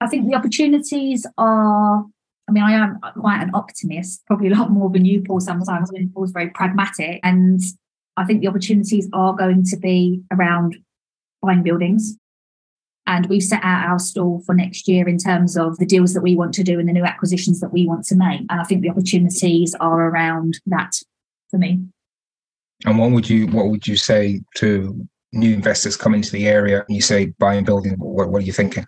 I 0.00 0.06
think 0.08 0.28
the 0.28 0.34
opportunities 0.34 1.26
are. 1.38 2.04
I 2.48 2.52
mean, 2.52 2.64
I 2.64 2.72
am 2.72 2.98
quite 3.18 3.40
an 3.40 3.52
optimist, 3.54 4.26
probably 4.26 4.48
a 4.48 4.54
lot 4.54 4.70
more 4.70 4.90
than 4.90 5.04
you, 5.04 5.22
Paul. 5.22 5.40
Sometimes 5.40 5.90
I 5.90 5.98
mean, 5.98 6.10
Paul's 6.14 6.32
very 6.32 6.50
pragmatic, 6.50 7.20
and 7.22 7.60
I 8.16 8.24
think 8.24 8.40
the 8.40 8.48
opportunities 8.48 9.08
are 9.12 9.34
going 9.34 9.64
to 9.64 9.76
be 9.76 10.22
around 10.30 10.76
buying 11.40 11.62
buildings 11.62 12.16
and 13.06 13.26
we've 13.26 13.42
set 13.42 13.62
out 13.64 13.88
our 13.88 13.98
stall 13.98 14.42
for 14.46 14.54
next 14.54 14.86
year 14.86 15.08
in 15.08 15.18
terms 15.18 15.56
of 15.56 15.76
the 15.78 15.86
deals 15.86 16.14
that 16.14 16.22
we 16.22 16.36
want 16.36 16.54
to 16.54 16.62
do 16.62 16.78
and 16.78 16.88
the 16.88 16.92
new 16.92 17.04
acquisitions 17.04 17.60
that 17.60 17.72
we 17.72 17.86
want 17.86 18.04
to 18.06 18.14
make. 18.14 18.40
And 18.48 18.60
I 18.60 18.64
think 18.64 18.82
the 18.82 18.90
opportunities 18.90 19.74
are 19.80 20.08
around 20.08 20.60
that 20.66 20.92
for 21.50 21.58
me. 21.58 21.80
And 22.84 22.98
what 22.98 23.10
would 23.10 23.28
you 23.28 23.46
what 23.48 23.68
would 23.68 23.86
you 23.86 23.96
say 23.96 24.40
to 24.56 25.06
new 25.32 25.54
investors 25.54 25.96
coming 25.96 26.22
to 26.22 26.32
the 26.32 26.48
area 26.48 26.84
and 26.86 26.94
you 26.94 27.02
say 27.02 27.26
buying 27.38 27.64
building? 27.64 27.94
What, 27.98 28.30
what 28.30 28.42
are 28.42 28.46
you 28.46 28.52
thinking? 28.52 28.86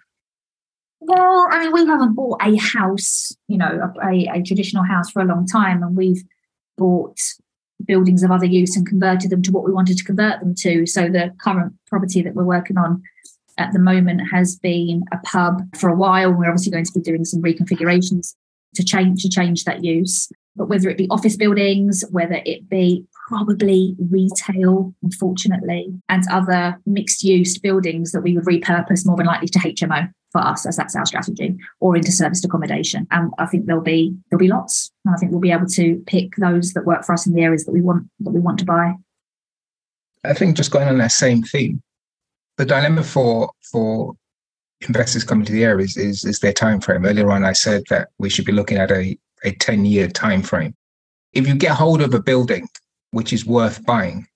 Well, 1.00 1.48
I 1.50 1.64
mean, 1.64 1.72
we 1.72 1.86
haven't 1.86 2.14
bought 2.14 2.40
a 2.42 2.56
house, 2.56 3.36
you 3.46 3.58
know, 3.58 3.92
a, 4.02 4.26
a 4.32 4.42
traditional 4.42 4.84
house 4.84 5.10
for 5.10 5.20
a 5.20 5.26
long 5.26 5.46
time, 5.46 5.82
and 5.82 5.94
we've 5.94 6.22
bought 6.78 7.18
buildings 7.84 8.22
of 8.22 8.30
other 8.30 8.46
use 8.46 8.74
and 8.74 8.86
converted 8.86 9.30
them 9.30 9.42
to 9.42 9.52
what 9.52 9.64
we 9.64 9.72
wanted 9.72 9.98
to 9.98 10.04
convert 10.04 10.40
them 10.40 10.54
to. 10.54 10.86
So 10.86 11.08
the 11.08 11.34
current 11.38 11.74
property 11.86 12.22
that 12.22 12.34
we're 12.34 12.44
working 12.44 12.78
on 12.78 13.02
at 13.58 13.72
the 13.72 13.78
moment 13.78 14.20
has 14.32 14.56
been 14.56 15.04
a 15.12 15.18
pub 15.18 15.62
for 15.76 15.88
a 15.88 15.96
while. 15.96 16.32
We're 16.32 16.46
obviously 16.46 16.72
going 16.72 16.84
to 16.84 16.92
be 16.92 17.00
doing 17.00 17.24
some 17.24 17.42
reconfigurations 17.42 18.34
to 18.74 18.84
change 18.84 19.22
to 19.22 19.28
change 19.28 19.64
that 19.64 19.84
use. 19.84 20.28
But 20.56 20.68
whether 20.68 20.88
it 20.88 20.98
be 20.98 21.08
office 21.10 21.36
buildings, 21.36 22.04
whether 22.10 22.40
it 22.44 22.68
be 22.68 23.04
probably 23.28 23.96
retail, 24.10 24.94
unfortunately, 25.02 25.92
and 26.08 26.24
other 26.30 26.80
mixed 26.86 27.24
use 27.24 27.58
buildings 27.58 28.12
that 28.12 28.20
we 28.20 28.34
would 28.34 28.44
repurpose 28.44 29.06
more 29.06 29.16
than 29.16 29.26
likely 29.26 29.48
to 29.48 29.58
HMO 29.58 30.10
for 30.30 30.40
us, 30.40 30.66
as 30.66 30.76
that's 30.76 30.96
our 30.96 31.06
strategy, 31.06 31.56
or 31.80 31.96
into 31.96 32.12
serviced 32.12 32.44
accommodation. 32.44 33.06
And 33.10 33.32
I 33.38 33.46
think 33.46 33.66
there'll 33.66 33.82
be 33.82 34.14
there'll 34.30 34.40
be 34.40 34.48
lots. 34.48 34.90
And 35.04 35.14
I 35.14 35.18
think 35.18 35.32
we'll 35.32 35.40
be 35.40 35.52
able 35.52 35.68
to 35.68 36.02
pick 36.06 36.34
those 36.36 36.72
that 36.72 36.84
work 36.84 37.04
for 37.04 37.12
us 37.12 37.26
in 37.26 37.34
the 37.34 37.42
areas 37.42 37.64
that 37.64 37.72
we 37.72 37.80
want 37.80 38.08
that 38.20 38.30
we 38.30 38.40
want 38.40 38.58
to 38.58 38.64
buy. 38.64 38.94
I 40.24 40.34
think 40.34 40.56
just 40.56 40.70
going 40.70 40.88
on 40.88 40.98
that 40.98 41.12
same 41.12 41.42
theme, 41.42 41.82
the 42.56 42.64
dilemma 42.64 43.02
for 43.02 43.50
for 43.70 44.14
investors 44.88 45.24
coming 45.24 45.44
to 45.46 45.52
the 45.52 45.64
area 45.64 45.84
is, 45.84 45.96
is, 45.96 46.24
is 46.24 46.40
their 46.40 46.52
time 46.52 46.80
frame. 46.80 47.06
Earlier 47.06 47.30
on, 47.30 47.44
I 47.44 47.52
said 47.52 47.84
that 47.90 48.08
we 48.18 48.28
should 48.28 48.44
be 48.44 48.52
looking 48.52 48.78
at 48.78 48.90
a, 48.90 49.18
a 49.44 49.52
10 49.52 49.84
year 49.84 50.08
time 50.08 50.42
frame. 50.42 50.74
If 51.32 51.46
you 51.46 51.54
get 51.54 51.72
hold 51.72 52.00
of 52.02 52.14
a 52.14 52.22
building 52.22 52.68
which 53.10 53.32
is 53.32 53.46
worth 53.46 53.84
buying, 53.86 54.26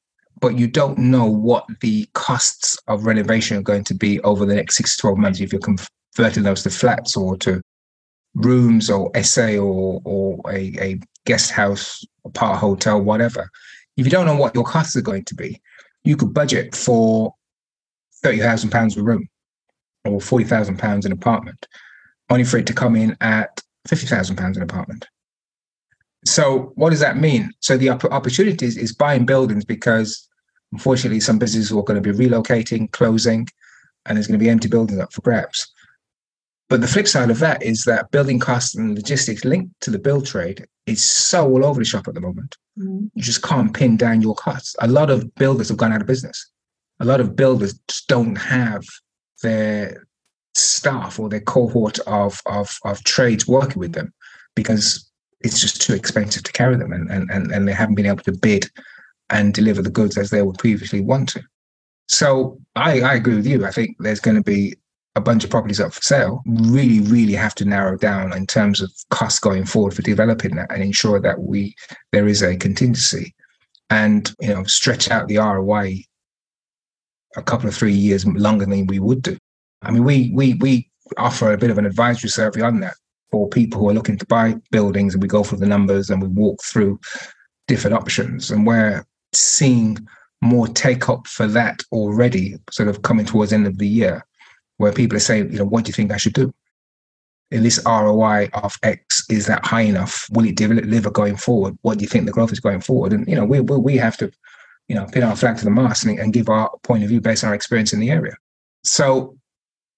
but 0.40 0.57
you 0.57 0.68
don't 0.68 0.98
know 0.98 1.26
what 1.26 1.66
the 1.81 2.09
costs 2.14 2.78
of 2.87 3.07
renovation 3.07 3.57
are 3.57 3.62
going 3.62 3.85
to 3.85 3.94
be 3.94 4.20
over 4.20 4.46
the 4.46 4.54
next 4.54 4.76
six 4.76 4.96
to 4.96 5.02
12 5.02 5.18
months, 5.18 5.40
if 5.40 5.52
you're 5.52 5.61
converting 5.61 6.44
those 6.44 6.62
to 6.62 6.70
flats 6.70 7.16
or 7.16 7.37
to 7.38 7.61
rooms 8.35 8.88
or 8.88 9.11
SA 9.22 9.57
or, 9.57 10.00
or 10.04 10.40
a, 10.48 10.72
a 10.81 11.00
guest 11.26 11.50
house, 11.50 12.04
apart 12.24 12.59
hotel, 12.59 13.00
whatever, 13.00 13.50
if 13.96 14.07
you 14.07 14.11
don't 14.11 14.26
know 14.26 14.37
what 14.37 14.54
your 14.54 14.64
costs 14.64 14.94
are 14.96 15.02
going 15.02 15.24
to 15.24 15.35
be, 15.35 15.61
you 16.04 16.16
could 16.16 16.33
budget 16.33 16.74
for 16.74 17.35
thirty 18.22 18.38
thousand 18.38 18.70
pounds 18.70 18.96
a 18.96 19.02
room 19.02 19.28
or 20.04 20.20
forty 20.20 20.44
thousand 20.44 20.78
pounds 20.78 21.07
an 21.07 21.12
apartment, 21.12 21.66
only 22.31 22.44
for 22.44 22.59
it 22.59 22.66
to 22.66 22.72
come 22.72 22.96
in 22.96 23.16
at 23.20 23.61
fifty 23.87 24.07
thousand 24.07 24.37
pounds 24.37 24.57
an 24.57 24.62
apartment. 24.62 25.07
So 26.24 26.72
what 26.74 26.90
does 26.90 27.00
that 27.00 27.16
mean? 27.16 27.52
So 27.61 27.76
the 27.76 27.90
opportunities 27.90 28.76
is 28.76 28.94
buying 28.94 29.24
buildings 29.24 29.64
because 29.64 30.28
unfortunately 30.72 31.20
some 31.20 31.38
businesses 31.38 31.72
are 31.72 31.83
going 31.83 32.02
to 32.02 32.12
be 32.12 32.26
relocating, 32.26 32.90
closing, 32.90 33.48
and 34.04 34.16
there's 34.16 34.26
going 34.26 34.38
to 34.38 34.44
be 34.44 34.50
empty 34.50 34.68
buildings 34.68 35.00
up 35.00 35.12
for 35.12 35.22
grabs. 35.22 35.72
But 36.68 36.83
the 36.83 36.87
flip 36.87 37.09
side 37.09 37.31
of 37.31 37.38
that 37.38 37.62
is 37.62 37.85
that 37.85 38.11
building 38.11 38.38
costs 38.38 38.74
and 38.74 38.94
logistics 38.94 39.44
linked 39.44 39.81
to 39.81 39.90
the 39.90 39.98
build 39.98 40.26
trade 40.26 40.66
is 40.87 41.02
so 41.02 41.46
all 41.46 41.64
over 41.64 41.81
the 41.81 41.87
shop 41.87 42.09
at 42.09 42.14
the 42.14 42.20
moment. 42.20 42.57
Mm-hmm. 42.78 43.07
You 43.14 43.22
just 43.22 43.42
can't 43.42 43.72
pin 43.72 43.96
down 43.96 44.20
your 44.20 44.35
costs. 44.35 44.76
A 44.81 44.88
lot 44.88 45.09
of 45.09 45.35
builders 45.37 45.68
have 45.68 45.78
gone 45.78 45.92
out 45.92 46.02
of 46.02 46.07
business 46.07 46.50
a 47.00 47.04
lot 47.04 47.20
of 47.20 47.37
builders 47.37 47.74
don't 48.08 48.37
have 48.37 48.84
their 49.42 50.06
staff 50.54 51.18
or 51.18 51.28
their 51.28 51.40
cohort 51.40 51.98
of, 52.00 52.40
of, 52.46 52.76
of 52.84 53.02
trades 53.04 53.46
working 53.46 53.78
with 53.78 53.92
them 53.92 54.12
because 54.54 55.08
it's 55.40 55.61
just 55.61 55.80
too 55.80 55.94
expensive 55.94 56.42
to 56.42 56.52
carry 56.52 56.76
them 56.76 56.92
and, 56.92 57.11
and, 57.11 57.52
and 57.52 57.68
they 57.68 57.72
haven't 57.72 57.94
been 57.94 58.06
able 58.06 58.22
to 58.24 58.32
bid 58.32 58.68
and 59.30 59.54
deliver 59.54 59.82
the 59.82 59.90
goods 59.90 60.18
as 60.18 60.30
they 60.30 60.42
would 60.42 60.58
previously 60.58 61.00
want 61.00 61.28
to. 61.28 61.42
So 62.08 62.58
I, 62.74 63.00
I 63.00 63.14
agree 63.14 63.37
with 63.37 63.46
you. 63.46 63.64
I 63.66 63.70
think 63.70 63.96
there's 64.00 64.20
going 64.20 64.37
to 64.37 64.42
be 64.42 64.74
a 65.14 65.20
bunch 65.20 65.44
of 65.44 65.50
properties 65.50 65.80
up 65.80 65.92
for 65.92 66.00
sale. 66.00 66.42
Really, 66.46 67.00
really 67.00 67.34
have 67.34 67.54
to 67.56 67.64
narrow 67.64 67.96
down 67.96 68.34
in 68.37 68.46
terms 68.46 68.80
of 68.80 68.90
costs 69.11 69.38
going 69.38 69.66
forward 69.66 69.94
for 69.94 70.02
developing 70.02 70.56
that 70.56 70.72
and 70.72 70.82
ensure 70.82 71.20
that 71.20 71.40
we 71.40 71.74
there 72.12 72.26
is 72.26 72.42
a 72.42 72.56
contingency 72.56 73.34
and 73.90 74.34
you 74.40 74.48
know 74.48 74.64
stretch 74.64 75.11
out 75.11 75.28
the 75.28 75.38
ROI 75.38 76.04
a 77.37 77.43
couple 77.43 77.69
of 77.69 77.75
three 77.75 77.93
years 77.93 78.27
longer 78.27 78.67
than 78.67 78.87
we 78.87 78.99
would 78.99 79.23
do. 79.23 79.37
I 79.83 79.91
mean, 79.91 80.05
we 80.05 80.31
we 80.35 80.55
we 80.55 80.91
offer 81.17 81.53
a 81.53 81.59
bit 81.59 81.71
of 81.71 81.79
an 81.79 81.87
advisory 81.87 82.31
service 82.31 82.62
on 82.62 82.81
that 82.81 82.95
for 83.31 83.49
people 83.49 83.81
who 83.81 83.88
are 83.91 83.95
looking 83.95 84.19
to 84.19 84.27
buy 84.27 84.55
buildings, 84.71 85.14
and 85.14 85.23
we 85.23 85.29
go 85.29 85.45
through 85.45 85.59
the 85.59 85.67
numbers 85.67 86.11
and 86.11 86.23
we 86.23 86.29
walk 86.29 86.62
through 86.64 86.99
different 87.67 87.97
options, 87.97 88.51
and 88.51 88.67
we're 88.67 89.05
seeing 89.33 89.99
more 90.41 90.69
take 90.69 91.09
up 91.09 91.27
for 91.27 91.47
that 91.47 91.83
already, 91.93 92.57
sort 92.71 92.88
of 92.88 93.03
coming 93.03 93.27
towards 93.27 93.51
the 93.51 93.57
end 93.57 93.67
of 93.67 93.79
the 93.79 93.88
year, 93.88 94.25
where 94.77 94.93
people 94.93 95.17
are 95.17 95.21
saying, 95.21 95.53
you 95.53 95.59
know, 95.59 95.64
what 95.64 95.85
do 95.85 95.88
you 95.88 95.95
think 95.95 96.12
I 96.12 96.17
should 96.17 96.33
do? 96.33 96.53
In 97.51 97.62
this 97.62 97.83
ROI 97.87 98.51
of 98.53 98.77
X, 98.83 99.25
is 99.31 99.47
that 99.47 99.64
high 99.64 99.81
enough? 99.83 100.27
Will 100.31 100.47
it 100.47 100.57
deliver 100.57 101.11
going 101.11 101.37
forward? 101.37 101.79
What 101.83 101.99
do 101.99 102.03
you 102.03 102.09
think 102.09 102.27
the 102.27 102.33
growth 102.33 102.53
is 102.53 102.61
going 102.61 102.83
forward? 102.83 103.12
And 103.12 103.27
you 103.27 103.35
know, 103.35 103.45
we 103.45 103.61
we, 103.61 103.77
we 103.77 103.97
have 103.97 104.17
to 104.19 104.31
you 104.88 104.94
know, 104.94 105.07
pin 105.07 105.22
our 105.22 105.37
flag 105.37 105.59
to 105.59 105.64
the 105.64 105.70
mast 105.70 106.05
and, 106.05 106.18
and 106.18 106.33
give 106.33 106.48
our 106.48 106.70
point 106.83 107.03
of 107.03 107.11
view 107.11 107.20
based 107.20 107.44
on 107.44 107.48
our 107.48 107.55
experience 107.55 107.92
in 107.92 108.01
the 108.01 108.11
area. 108.11 108.35
So 108.85 109.37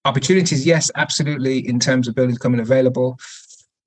opportunities, 0.04 0.66
yes, 0.66 0.90
absolutely. 0.96 1.66
In 1.66 1.78
terms 1.78 2.08
of 2.08 2.14
buildings 2.14 2.38
coming 2.38 2.60
available, 2.60 3.18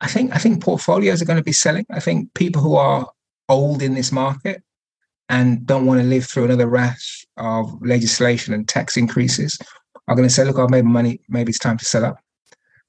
I 0.01 0.07
think 0.07 0.33
I 0.33 0.37
think 0.37 0.63
portfolios 0.63 1.21
are 1.21 1.25
going 1.25 1.37
to 1.37 1.43
be 1.43 1.51
selling. 1.51 1.85
I 1.89 1.99
think 1.99 2.33
people 2.33 2.61
who 2.61 2.75
are 2.75 3.07
old 3.49 3.81
in 3.81 3.93
this 3.93 4.11
market 4.11 4.63
and 5.29 5.65
don't 5.65 5.85
want 5.85 6.01
to 6.01 6.05
live 6.05 6.25
through 6.25 6.45
another 6.45 6.67
rash 6.67 7.25
of 7.37 7.81
legislation 7.81 8.53
and 8.53 8.67
tax 8.67 8.97
increases 8.97 9.57
are 10.07 10.15
going 10.15 10.27
to 10.27 10.33
say, 10.33 10.43
"Look, 10.43 10.57
I've 10.57 10.69
made 10.69 10.85
money. 10.85 11.21
Maybe 11.29 11.49
it's 11.49 11.59
time 11.59 11.77
to 11.77 11.85
sell 11.85 12.05
up." 12.05 12.17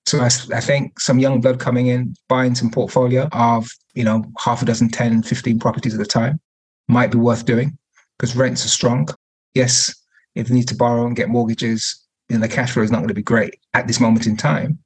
So 0.06 0.20
I, 0.20 0.26
I 0.54 0.60
think 0.60 1.00
some 1.00 1.18
young 1.18 1.40
blood 1.40 1.60
coming 1.60 1.86
in, 1.86 2.14
buying 2.28 2.54
some 2.54 2.70
portfolio 2.70 3.28
of 3.32 3.68
you 3.94 4.04
know 4.04 4.24
half 4.38 4.62
a 4.62 4.64
dozen, 4.64 4.88
10, 4.90 5.22
15 5.22 5.58
properties 5.58 5.94
at 5.94 6.00
a 6.00 6.04
time 6.04 6.40
might 6.88 7.10
be 7.10 7.18
worth 7.18 7.44
doing 7.44 7.78
because 8.18 8.36
rents 8.36 8.64
are 8.64 8.68
strong. 8.68 9.08
Yes, 9.54 9.94
if 10.34 10.48
they 10.48 10.54
need 10.54 10.68
to 10.68 10.76
borrow 10.76 11.06
and 11.06 11.16
get 11.16 11.28
mortgages, 11.28 12.04
you 12.28 12.36
know, 12.36 12.42
the 12.42 12.52
cash 12.52 12.72
flow 12.72 12.82
is 12.82 12.90
not 12.90 12.98
going 12.98 13.08
to 13.08 13.14
be 13.14 13.22
great 13.22 13.56
at 13.74 13.86
this 13.86 14.00
moment 14.00 14.26
in 14.26 14.36
time. 14.36 14.78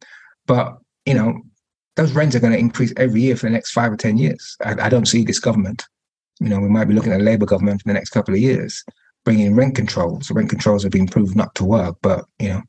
But, 0.47 0.79
you 1.05 1.14
know, 1.14 1.41
those 1.97 2.12
rents 2.12 2.37
are 2.37 2.41
going 2.41 2.53
to 2.53 2.59
increase 2.59 2.93
every 2.97 3.23
year 3.23 3.37
for 3.37 3.47
the 3.47 3.53
next 3.53 3.73
five 3.73 3.93
or 3.93 3.97
10 3.97 4.19
years. 4.19 4.57
I, 4.64 4.87
I 4.87 4.88
don't 4.88 5.09
see 5.09 5.25
this 5.25 5.41
government. 5.41 5.85
You 6.41 6.49
know, 6.49 6.61
we 6.61 6.69
might 6.69 6.87
be 6.87 6.95
looking 6.95 7.12
at 7.12 7.21
a 7.21 7.25
Labour 7.25 7.47
government 7.47 7.83
in 7.85 7.88
the 7.88 7.95
next 7.95 8.11
couple 8.11 8.35
of 8.35 8.41
years 8.41 8.85
bringing 9.25 9.55
rent 9.55 9.75
controls. 9.75 10.31
Rent 10.31 10.49
controls 10.49 10.83
have 10.85 10.93
been 10.93 11.07
proved 11.07 11.37
not 11.37 11.55
to 11.57 11.64
work, 11.64 11.97
but, 12.01 12.25
you 12.38 12.49
know, 12.49 12.62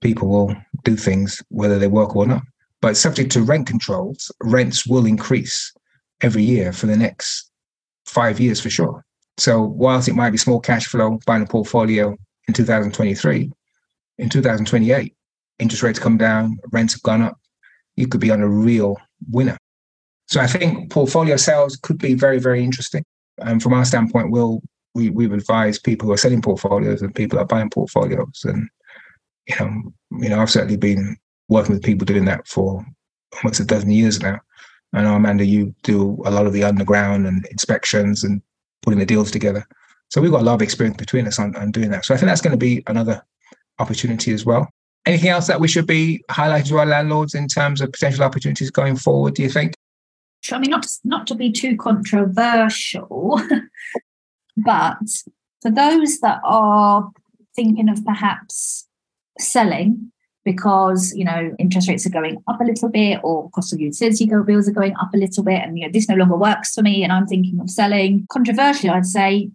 people 0.00 0.28
will 0.28 0.56
do 0.82 0.96
things 0.96 1.40
whether 1.50 1.78
they 1.78 1.86
work 1.86 2.16
or 2.16 2.26
not. 2.26 2.42
But 2.80 2.96
subject 2.96 3.30
to 3.32 3.42
rent 3.42 3.68
controls, 3.68 4.32
rents 4.42 4.86
will 4.86 5.06
increase 5.06 5.72
every 6.20 6.42
year 6.42 6.72
for 6.72 6.86
the 6.86 6.96
next 6.96 7.50
five 8.06 8.40
years 8.40 8.60
for 8.60 8.70
sure. 8.70 9.04
So 9.38 9.62
whilst 9.62 10.08
it 10.08 10.14
might 10.14 10.30
be 10.30 10.38
small 10.38 10.60
cash 10.60 10.86
flow 10.86 11.18
buying 11.26 11.42
a 11.42 11.46
portfolio 11.46 12.16
in 12.48 12.54
2023, 12.54 13.50
in 14.18 14.28
2028, 14.28 15.14
interest 15.58 15.82
rates 15.82 15.98
come 15.98 16.18
down, 16.18 16.58
rents 16.72 16.94
have 16.94 17.02
gone 17.02 17.22
up, 17.22 17.38
you 17.96 18.06
could 18.06 18.20
be 18.20 18.30
on 18.30 18.42
a 18.42 18.48
real 18.48 18.96
winner. 19.30 19.56
So 20.26 20.40
I 20.40 20.46
think 20.46 20.90
portfolio 20.90 21.36
sales 21.36 21.76
could 21.76 21.98
be 21.98 22.14
very, 22.14 22.38
very 22.38 22.62
interesting. 22.62 23.04
And 23.38 23.62
from 23.62 23.72
our 23.72 23.84
standpoint, 23.84 24.30
we'll 24.30 24.60
we 24.94 25.10
we've 25.10 25.32
advised 25.32 25.84
people 25.84 26.06
who 26.06 26.12
are 26.12 26.18
selling 26.18 26.42
portfolios 26.42 27.02
and 27.02 27.14
people 27.14 27.38
who 27.38 27.42
are 27.42 27.46
buying 27.46 27.70
portfolios. 27.70 28.42
And 28.44 28.68
you 29.46 29.56
know, 29.58 29.92
you 30.18 30.28
know, 30.28 30.40
I've 30.40 30.50
certainly 30.50 30.76
been 30.76 31.16
working 31.48 31.74
with 31.74 31.82
people 31.82 32.04
doing 32.04 32.26
that 32.26 32.46
for 32.46 32.84
almost 33.36 33.60
a 33.60 33.64
dozen 33.64 33.90
years 33.90 34.20
now. 34.20 34.40
I 34.92 35.02
know 35.02 35.14
Amanda, 35.14 35.44
you 35.44 35.74
do 35.82 36.20
a 36.24 36.30
lot 36.30 36.46
of 36.46 36.52
the 36.52 36.64
underground 36.64 37.26
and 37.26 37.46
inspections 37.46 38.24
and 38.24 38.42
putting 38.82 38.98
the 38.98 39.06
deals 39.06 39.30
together. 39.30 39.66
So 40.08 40.20
we've 40.20 40.30
got 40.30 40.42
a 40.42 40.44
lot 40.44 40.54
of 40.54 40.62
experience 40.62 40.96
between 40.96 41.26
us 41.26 41.38
on, 41.38 41.54
on 41.56 41.70
doing 41.70 41.90
that. 41.90 42.04
So 42.04 42.14
I 42.14 42.16
think 42.16 42.28
that's 42.28 42.40
going 42.40 42.52
to 42.52 42.58
be 42.58 42.82
another 42.86 43.22
opportunity 43.78 44.32
as 44.32 44.44
well. 44.44 44.68
Anything 45.06 45.30
else 45.30 45.46
that 45.46 45.60
we 45.60 45.68
should 45.68 45.86
be 45.86 46.22
highlighting 46.30 46.68
to 46.68 46.78
our 46.78 46.86
landlords 46.86 47.34
in 47.34 47.48
terms 47.48 47.80
of 47.80 47.92
potential 47.92 48.24
opportunities 48.24 48.70
going 48.70 48.96
forward, 48.96 49.34
do 49.34 49.42
you 49.42 49.48
think? 49.48 49.74
I 50.52 50.58
mean, 50.58 50.70
not 50.70 50.82
to, 50.82 50.90
not 51.04 51.26
to 51.28 51.34
be 51.34 51.52
too 51.52 51.76
controversial, 51.76 53.40
but 54.56 54.98
for 55.62 55.70
those 55.70 56.18
that 56.20 56.40
are 56.44 57.10
thinking 57.54 57.88
of 57.88 58.04
perhaps 58.04 58.86
selling 59.38 60.12
because 60.52 61.12
you 61.14 61.24
know 61.24 61.54
interest 61.58 61.88
rates 61.88 62.06
are 62.06 62.10
going 62.10 62.42
up 62.48 62.60
a 62.60 62.64
little 62.64 62.88
bit 62.88 63.20
or 63.22 63.50
cost 63.50 63.72
of 63.72 63.80
utility 63.80 64.26
bills 64.46 64.68
are 64.68 64.72
going 64.72 64.94
up 65.00 65.12
a 65.14 65.18
little 65.18 65.44
bit 65.44 65.62
and 65.62 65.78
you 65.78 65.86
know 65.86 65.92
this 65.92 66.08
no 66.08 66.14
longer 66.14 66.36
works 66.36 66.74
for 66.74 66.82
me 66.82 67.02
and 67.02 67.12
i'm 67.12 67.26
thinking 67.26 67.58
of 67.60 67.70
selling. 67.70 68.26
Controversially 68.30 68.90
i'd 68.90 69.06
say 69.06 69.50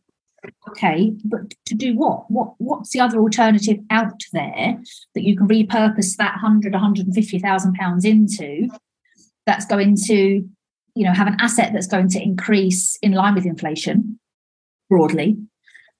okay 0.70 1.14
but 1.24 1.54
to 1.66 1.76
do 1.76 1.96
what? 1.96 2.30
What 2.30 2.54
what's 2.58 2.92
the 2.92 3.00
other 3.00 3.20
alternative 3.20 3.78
out 3.90 4.22
there 4.34 4.78
that 5.14 5.24
you 5.24 5.36
can 5.36 5.48
repurpose 5.48 6.16
that 6.18 6.34
100 6.42 6.74
150000 6.74 7.74
pounds 7.74 8.06
into 8.06 8.70
that's 9.46 9.66
going 9.66 9.96
to 10.06 10.48
you 10.96 11.06
know 11.06 11.14
have 11.14 11.28
an 11.28 11.38
asset 11.40 11.72
that's 11.74 11.88
going 11.88 12.10
to 12.10 12.22
increase 12.22 12.98
in 13.02 13.12
line 13.14 13.36
with 13.36 13.46
inflation 13.46 14.20
broadly 14.90 15.38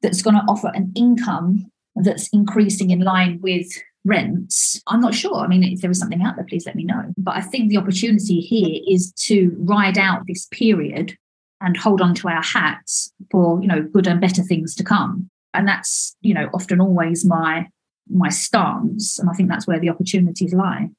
that's 0.02 0.22
going 0.22 0.36
to 0.36 0.46
offer 0.48 0.72
an 0.74 0.92
income 0.96 1.72
that's 1.96 2.28
increasing 2.30 2.92
in 2.92 3.00
line 3.00 3.40
with 3.42 3.68
rents, 4.06 4.82
I'm 4.88 5.02
not 5.02 5.16
sure. 5.16 5.36
I 5.38 5.48
mean, 5.48 5.64
if 5.64 5.82
there 5.82 5.92
is 5.92 6.00
something 6.00 6.22
out 6.22 6.36
there, 6.36 6.46
please 6.46 6.66
let 6.66 6.76
me 6.76 6.84
know. 6.84 7.14
But 7.18 7.36
I 7.36 7.42
think 7.42 7.70
the 7.70 7.78
opportunity 7.78 8.40
here 8.40 8.82
is 8.88 9.12
to 9.26 9.56
ride 9.60 9.98
out 9.98 10.24
this 10.28 10.46
period 10.52 11.18
and 11.62 11.76
hold 11.76 12.02
on 12.02 12.14
to 12.16 12.28
our 12.30 12.44
hats 12.44 13.12
for, 13.32 13.62
you 13.62 13.68
know, 13.68 13.82
good 13.82 14.08
and 14.08 14.22
better 14.22 14.44
things 14.44 14.76
to 14.76 14.84
come. 14.84 15.30
And 15.54 15.68
that's, 15.68 16.16
you 16.22 16.34
know, 16.34 16.50
often 16.54 16.80
always 16.80 17.26
my 17.26 17.68
my 18.08 18.30
stance. 18.30 19.18
And 19.18 19.30
I 19.30 19.34
think 19.34 19.50
that's 19.50 19.66
where 19.66 19.80
the 19.80 19.90
opportunities 19.90 20.54
lie. 20.54 20.90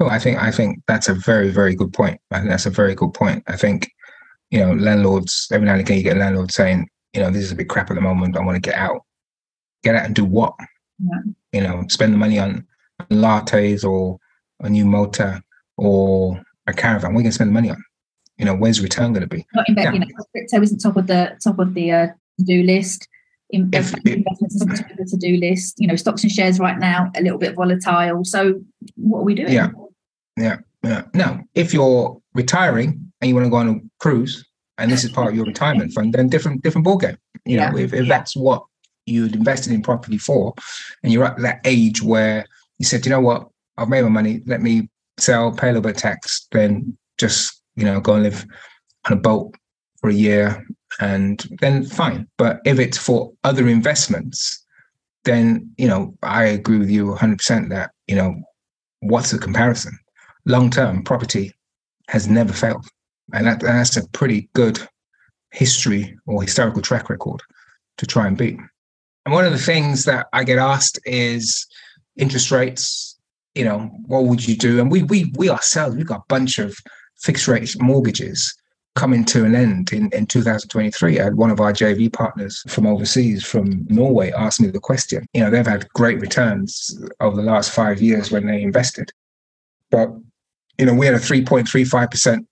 Well, 0.00 0.10
I 0.10 0.18
think 0.18 0.38
I 0.38 0.50
think 0.50 0.82
that's 0.88 1.08
a 1.08 1.14
very, 1.14 1.50
very 1.50 1.74
good 1.74 1.92
point. 1.92 2.20
I 2.30 2.38
think 2.38 2.50
that's 2.50 2.66
a 2.66 2.70
very 2.70 2.94
good 2.94 3.14
point. 3.14 3.44
I 3.46 3.56
think, 3.56 3.90
you 4.50 4.58
know, 4.58 4.72
landlords, 4.72 5.48
every 5.52 5.66
now 5.66 5.72
and 5.72 5.80
again 5.80 5.98
you 5.98 6.02
get 6.02 6.16
a 6.16 6.20
landlord 6.20 6.50
saying, 6.50 6.88
you 7.12 7.20
know, 7.20 7.30
this 7.30 7.44
is 7.44 7.52
a 7.52 7.54
bit 7.54 7.68
crap 7.68 7.90
at 7.90 7.94
the 7.94 8.00
moment. 8.00 8.36
I 8.36 8.40
want 8.40 8.56
to 8.56 8.70
get 8.70 8.78
out. 8.78 9.02
Get 9.84 9.94
out 9.94 10.06
and 10.06 10.14
do 10.14 10.24
what? 10.24 10.54
Yeah. 10.98 11.20
You 11.52 11.60
know, 11.60 11.84
spend 11.88 12.12
the 12.12 12.18
money 12.18 12.38
on 12.38 12.66
lattes 13.10 13.84
or 13.84 14.18
a 14.60 14.68
new 14.68 14.84
motor 14.84 15.42
or 15.76 16.42
a 16.66 16.72
caravan. 16.72 17.10
We're 17.10 17.22
going 17.22 17.26
to 17.26 17.32
spend 17.32 17.50
the 17.50 17.54
money 17.54 17.70
on. 17.70 17.82
You 18.38 18.44
know, 18.44 18.54
where's 18.54 18.80
return 18.80 19.12
going 19.12 19.22
to 19.22 19.28
be? 19.28 19.46
Not 19.54 19.68
invest, 19.68 19.86
yeah. 19.86 19.92
you 19.92 19.98
know, 20.00 20.06
crypto 20.32 20.60
isn't 20.62 20.78
top 20.78 20.96
of 20.96 21.06
the 21.06 21.36
top 21.42 21.58
of 21.58 21.74
the 21.74 21.92
uh, 21.92 22.06
to-do 22.38 22.62
list. 22.64 23.08
In, 23.50 23.70
if, 23.72 23.94
investments 24.04 24.56
is 24.56 24.60
top 24.62 24.90
of 24.90 24.96
the 24.96 25.04
to-do 25.04 25.36
list. 25.36 25.76
You 25.78 25.86
know, 25.86 25.96
stocks 25.96 26.24
and 26.24 26.32
shares 26.32 26.58
right 26.58 26.78
now 26.78 27.10
a 27.16 27.22
little 27.22 27.38
bit 27.38 27.54
volatile. 27.54 28.24
So, 28.24 28.60
what 28.96 29.20
are 29.20 29.24
we 29.24 29.34
doing? 29.34 29.52
Yeah, 29.52 29.68
yeah, 30.36 30.56
yeah. 30.82 31.02
Now, 31.14 31.44
if 31.54 31.72
you're 31.72 32.20
retiring 32.34 33.12
and 33.20 33.28
you 33.28 33.34
want 33.34 33.46
to 33.46 33.50
go 33.50 33.56
on 33.56 33.68
a 33.68 33.80
cruise, 34.00 34.44
and 34.78 34.90
this 34.90 35.04
is 35.04 35.10
part 35.12 35.28
of 35.28 35.36
your 35.36 35.44
retirement 35.44 35.92
fund, 35.92 36.12
then 36.12 36.28
different 36.28 36.62
different 36.62 36.84
ball 36.84 36.96
game. 36.96 37.18
You 37.44 37.58
know, 37.58 37.76
if, 37.76 37.92
if 37.92 38.06
yeah. 38.06 38.08
that's 38.08 38.34
what 38.34 38.64
you'd 39.06 39.34
invested 39.34 39.72
in 39.72 39.82
property 39.82 40.18
for, 40.18 40.54
and 41.02 41.12
you're 41.12 41.24
at 41.24 41.38
that 41.38 41.60
age 41.64 42.02
where 42.02 42.46
you 42.78 42.84
said, 42.84 43.04
you 43.04 43.10
know 43.10 43.20
what, 43.20 43.48
I've 43.76 43.88
made 43.88 44.02
my 44.02 44.08
money, 44.08 44.42
let 44.46 44.62
me 44.62 44.88
sell, 45.18 45.52
pay 45.52 45.68
a 45.68 45.72
little 45.72 45.82
bit 45.82 45.96
of 45.96 46.02
tax, 46.02 46.46
then 46.52 46.96
just, 47.18 47.62
you 47.76 47.84
know, 47.84 48.00
go 48.00 48.14
and 48.14 48.22
live 48.22 48.46
on 49.06 49.12
a 49.12 49.20
boat 49.20 49.54
for 50.00 50.10
a 50.10 50.14
year 50.14 50.66
and 51.00 51.46
then 51.60 51.84
fine. 51.84 52.28
But 52.38 52.60
if 52.64 52.78
it's 52.78 52.98
for 52.98 53.32
other 53.44 53.68
investments, 53.68 54.64
then, 55.24 55.72
you 55.78 55.88
know, 55.88 56.14
I 56.22 56.44
agree 56.44 56.78
with 56.78 56.90
you 56.90 57.06
100% 57.06 57.70
that, 57.70 57.90
you 58.06 58.14
know, 58.14 58.34
what's 59.00 59.30
the 59.30 59.38
comparison? 59.38 59.98
Long 60.46 60.70
term 60.70 61.02
property 61.02 61.52
has 62.08 62.28
never 62.28 62.52
failed. 62.52 62.86
And, 63.32 63.46
that, 63.46 63.62
and 63.62 63.78
that's 63.78 63.96
a 63.96 64.06
pretty 64.10 64.50
good 64.54 64.86
history 65.50 66.16
or 66.26 66.42
historical 66.42 66.82
track 66.82 67.08
record 67.08 67.40
to 67.98 68.06
try 68.06 68.26
and 68.26 68.36
beat. 68.36 68.58
And 69.24 69.34
one 69.34 69.44
of 69.44 69.52
the 69.52 69.58
things 69.58 70.04
that 70.04 70.26
I 70.32 70.44
get 70.44 70.58
asked 70.58 70.98
is 71.04 71.66
interest 72.16 72.50
rates. 72.50 73.18
You 73.54 73.64
know, 73.64 73.90
what 74.06 74.24
would 74.24 74.46
you 74.46 74.56
do? 74.56 74.80
And 74.80 74.90
we 74.90 75.02
we 75.04 75.32
we 75.36 75.48
ourselves 75.48 75.96
we've 75.96 76.06
got 76.06 76.20
a 76.20 76.28
bunch 76.28 76.58
of 76.58 76.76
fixed 77.16 77.46
rate 77.48 77.74
mortgages 77.80 78.54
coming 78.94 79.24
to 79.24 79.44
an 79.44 79.54
end 79.54 79.92
in, 79.92 80.08
in 80.12 80.26
2023. 80.26 81.18
I 81.18 81.24
had 81.24 81.34
one 81.34 81.50
of 81.50 81.60
our 81.60 81.72
JV 81.72 82.12
partners 82.12 82.62
from 82.68 82.86
overseas, 82.86 83.44
from 83.44 83.86
Norway, 83.88 84.30
ask 84.32 84.60
me 84.60 84.68
the 84.68 84.78
question. 84.78 85.26
You 85.32 85.42
know, 85.42 85.50
they've 85.50 85.66
had 85.66 85.88
great 85.90 86.20
returns 86.20 86.96
over 87.20 87.36
the 87.36 87.42
last 87.42 87.72
five 87.72 88.00
years 88.00 88.30
when 88.30 88.46
they 88.46 88.62
invested. 88.62 89.10
But, 89.90 90.10
you 90.78 90.86
know, 90.86 90.94
we 90.94 91.06
had 91.06 91.14
a 91.14 91.18
3.35% 91.18 92.46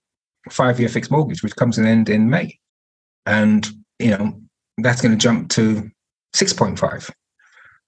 five 0.49 0.79
year 0.79 0.89
fixed 0.89 1.11
mortgage, 1.11 1.43
which 1.43 1.55
comes 1.55 1.75
to 1.75 1.81
an 1.81 1.87
end 1.87 2.09
in 2.09 2.29
May. 2.29 2.59
And, 3.25 3.65
you 3.99 4.11
know, 4.11 4.41
that's 4.79 5.01
going 5.01 5.13
to 5.13 5.17
jump 5.17 5.49
to 5.51 5.89
6.5. 6.33 7.11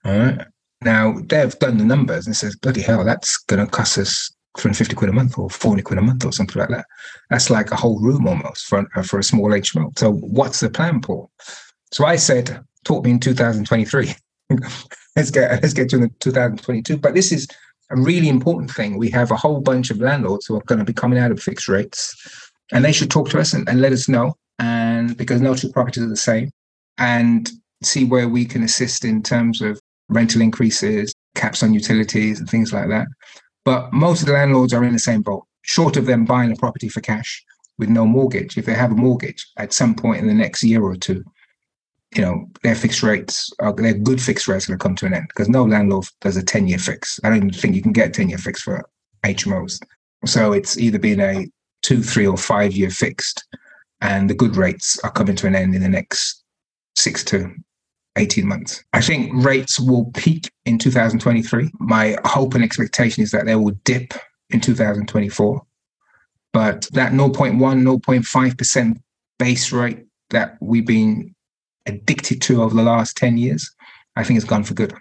All 0.05 0.17
right. 0.17 0.47
Now 0.81 1.19
they've 1.19 1.57
done 1.59 1.77
the 1.77 1.85
numbers 1.85 2.27
and 2.27 2.35
says, 2.35 2.55
bloody 2.55 2.81
hell, 2.81 3.03
that's 3.03 3.37
going 3.37 3.65
to 3.65 3.71
cost 3.71 3.97
us 3.97 4.31
350 4.57 4.95
quid 4.95 5.09
a 5.09 5.13
month 5.13 5.37
or 5.37 5.49
40 5.49 5.81
quid 5.81 5.99
a 5.99 6.01
month 6.01 6.25
or 6.25 6.31
something 6.31 6.59
like 6.59 6.69
that. 6.69 6.85
That's 7.29 7.49
like 7.49 7.71
a 7.71 7.75
whole 7.75 7.99
room 7.99 8.27
almost 8.27 8.65
for, 8.65 8.87
uh, 8.95 9.01
for 9.01 9.19
a 9.19 9.23
small 9.23 9.49
HMO. 9.49 9.97
So 9.97 10.13
what's 10.13 10.59
the 10.59 10.69
plan, 10.69 11.01
Paul? 11.01 11.31
So 11.91 12.05
I 12.05 12.15
said, 12.17 12.63
talk 12.83 13.03
me 13.03 13.11
in 13.11 13.19
2023. 13.19 14.13
let's 15.15 15.31
get 15.31 15.61
let's 15.61 15.73
get 15.73 15.89
to 15.89 16.09
2022. 16.19 16.97
But 16.97 17.15
this 17.15 17.31
is 17.31 17.47
a 17.89 17.97
really 17.97 18.29
important 18.29 18.71
thing. 18.71 18.97
We 18.97 19.09
have 19.11 19.31
a 19.31 19.35
whole 19.35 19.61
bunch 19.61 19.89
of 19.89 19.99
landlords 19.99 20.45
who 20.45 20.55
are 20.55 20.63
going 20.63 20.79
to 20.79 20.85
be 20.85 20.93
coming 20.93 21.19
out 21.19 21.31
of 21.31 21.41
fixed 21.41 21.67
rates, 21.67 22.15
and 22.71 22.83
they 22.83 22.91
should 22.91 23.11
talk 23.11 23.29
to 23.29 23.39
us 23.39 23.53
and, 23.53 23.67
and 23.67 23.81
let 23.81 23.93
us 23.93 24.07
know. 24.07 24.35
And 24.59 25.17
because 25.17 25.41
no 25.41 25.55
two 25.55 25.71
properties 25.71 26.03
are 26.03 26.09
the 26.09 26.15
same, 26.15 26.51
and 26.97 27.49
see 27.85 28.05
where 28.05 28.29
we 28.29 28.45
can 28.45 28.63
assist 28.63 29.05
in 29.05 29.21
terms 29.21 29.61
of 29.61 29.79
rental 30.09 30.41
increases, 30.41 31.13
caps 31.35 31.63
on 31.63 31.73
utilities, 31.73 32.39
and 32.39 32.49
things 32.49 32.73
like 32.73 32.89
that. 32.89 33.07
But 33.63 33.91
most 33.93 34.21
of 34.21 34.27
the 34.27 34.33
landlords 34.33 34.73
are 34.73 34.83
in 34.83 34.93
the 34.93 34.99
same 34.99 35.21
boat, 35.21 35.45
short 35.63 35.97
of 35.97 36.05
them 36.05 36.25
buying 36.25 36.51
a 36.51 36.55
property 36.55 36.89
for 36.89 37.01
cash 37.01 37.43
with 37.77 37.89
no 37.89 38.05
mortgage. 38.05 38.57
If 38.57 38.65
they 38.65 38.73
have 38.73 38.91
a 38.91 38.95
mortgage 38.95 39.45
at 39.57 39.73
some 39.73 39.95
point 39.95 40.21
in 40.21 40.27
the 40.27 40.33
next 40.33 40.63
year 40.63 40.83
or 40.83 40.95
two, 40.95 41.23
you 42.15 42.21
know, 42.21 42.47
their 42.63 42.75
fixed 42.75 43.03
rates 43.03 43.51
are 43.59 43.73
their 43.73 43.93
good 43.93 44.21
fixed 44.21 44.47
rates 44.47 44.65
are 44.65 44.69
going 44.69 44.79
to 44.79 44.83
come 44.83 44.95
to 44.95 45.05
an 45.05 45.13
end 45.13 45.27
because 45.29 45.49
no 45.49 45.63
landlord 45.63 46.05
does 46.21 46.37
a 46.37 46.43
10 46.43 46.67
year 46.67 46.77
fix. 46.77 47.19
I 47.23 47.29
don't 47.29 47.37
even 47.37 47.51
think 47.51 47.75
you 47.75 47.81
can 47.81 47.91
get 47.91 48.09
a 48.09 48.11
10 48.11 48.29
year 48.29 48.37
fix 48.37 48.61
for 48.61 48.87
HMOs. 49.23 49.79
So 50.25 50.53
it's 50.53 50.77
either 50.77 50.99
been 50.99 51.19
a 51.19 51.47
two, 51.81 52.01
three, 52.01 52.25
or 52.25 52.37
five 52.37 52.73
year 52.73 52.89
fixed, 52.89 53.45
and 54.01 54.29
the 54.29 54.33
good 54.33 54.55
rates 54.55 54.99
are 55.03 55.11
coming 55.11 55.35
to 55.35 55.47
an 55.47 55.55
end 55.55 55.75
in 55.75 55.81
the 55.81 55.89
next 55.89 56.43
six 56.95 57.23
to 57.25 57.53
18 58.17 58.47
months. 58.47 58.83
I 58.93 59.01
think 59.01 59.31
rates 59.43 59.79
will 59.79 60.05
peak 60.13 60.49
in 60.65 60.77
2023. 60.77 61.69
My 61.79 62.17
hope 62.25 62.53
and 62.53 62.63
expectation 62.63 63.23
is 63.23 63.31
that 63.31 63.45
they 63.45 63.55
will 63.55 63.75
dip 63.83 64.13
in 64.49 64.61
2024. 64.61 65.61
But 66.53 66.87
that 66.93 67.11
0.1, 67.11 67.57
0.5% 67.57 68.97
base 69.37 69.71
rate 69.71 70.05
that 70.29 70.57
we've 70.61 70.85
been 70.85 71.35
addicted 71.85 72.41
to 72.43 72.63
over 72.63 72.73
the 72.73 72.83
last 72.83 73.17
10 73.17 73.37
years, 73.37 73.69
I 74.15 74.23
think 74.23 74.37
has 74.37 74.45
gone 74.45 74.63
for 74.63 74.73
good. 74.73 74.93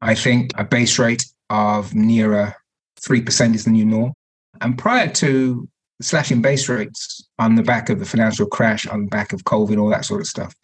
I 0.00 0.14
think 0.14 0.52
a 0.56 0.64
base 0.64 0.98
rate 0.98 1.24
of 1.50 1.94
nearer 1.94 2.54
3% 3.00 3.54
is 3.54 3.64
the 3.64 3.70
new 3.70 3.84
norm. 3.84 4.14
And 4.60 4.78
prior 4.78 5.08
to 5.08 5.68
slashing 6.00 6.42
base 6.42 6.68
rates 6.68 7.28
on 7.38 7.54
the 7.54 7.62
back 7.62 7.90
of 7.90 7.98
the 7.98 8.06
financial 8.06 8.46
crash, 8.46 8.86
on 8.86 9.04
the 9.04 9.10
back 9.10 9.32
of 9.32 9.44
COVID, 9.44 9.78
all 9.78 9.90
that 9.90 10.04
sort 10.04 10.20
of 10.20 10.26
stuff, 10.26 10.54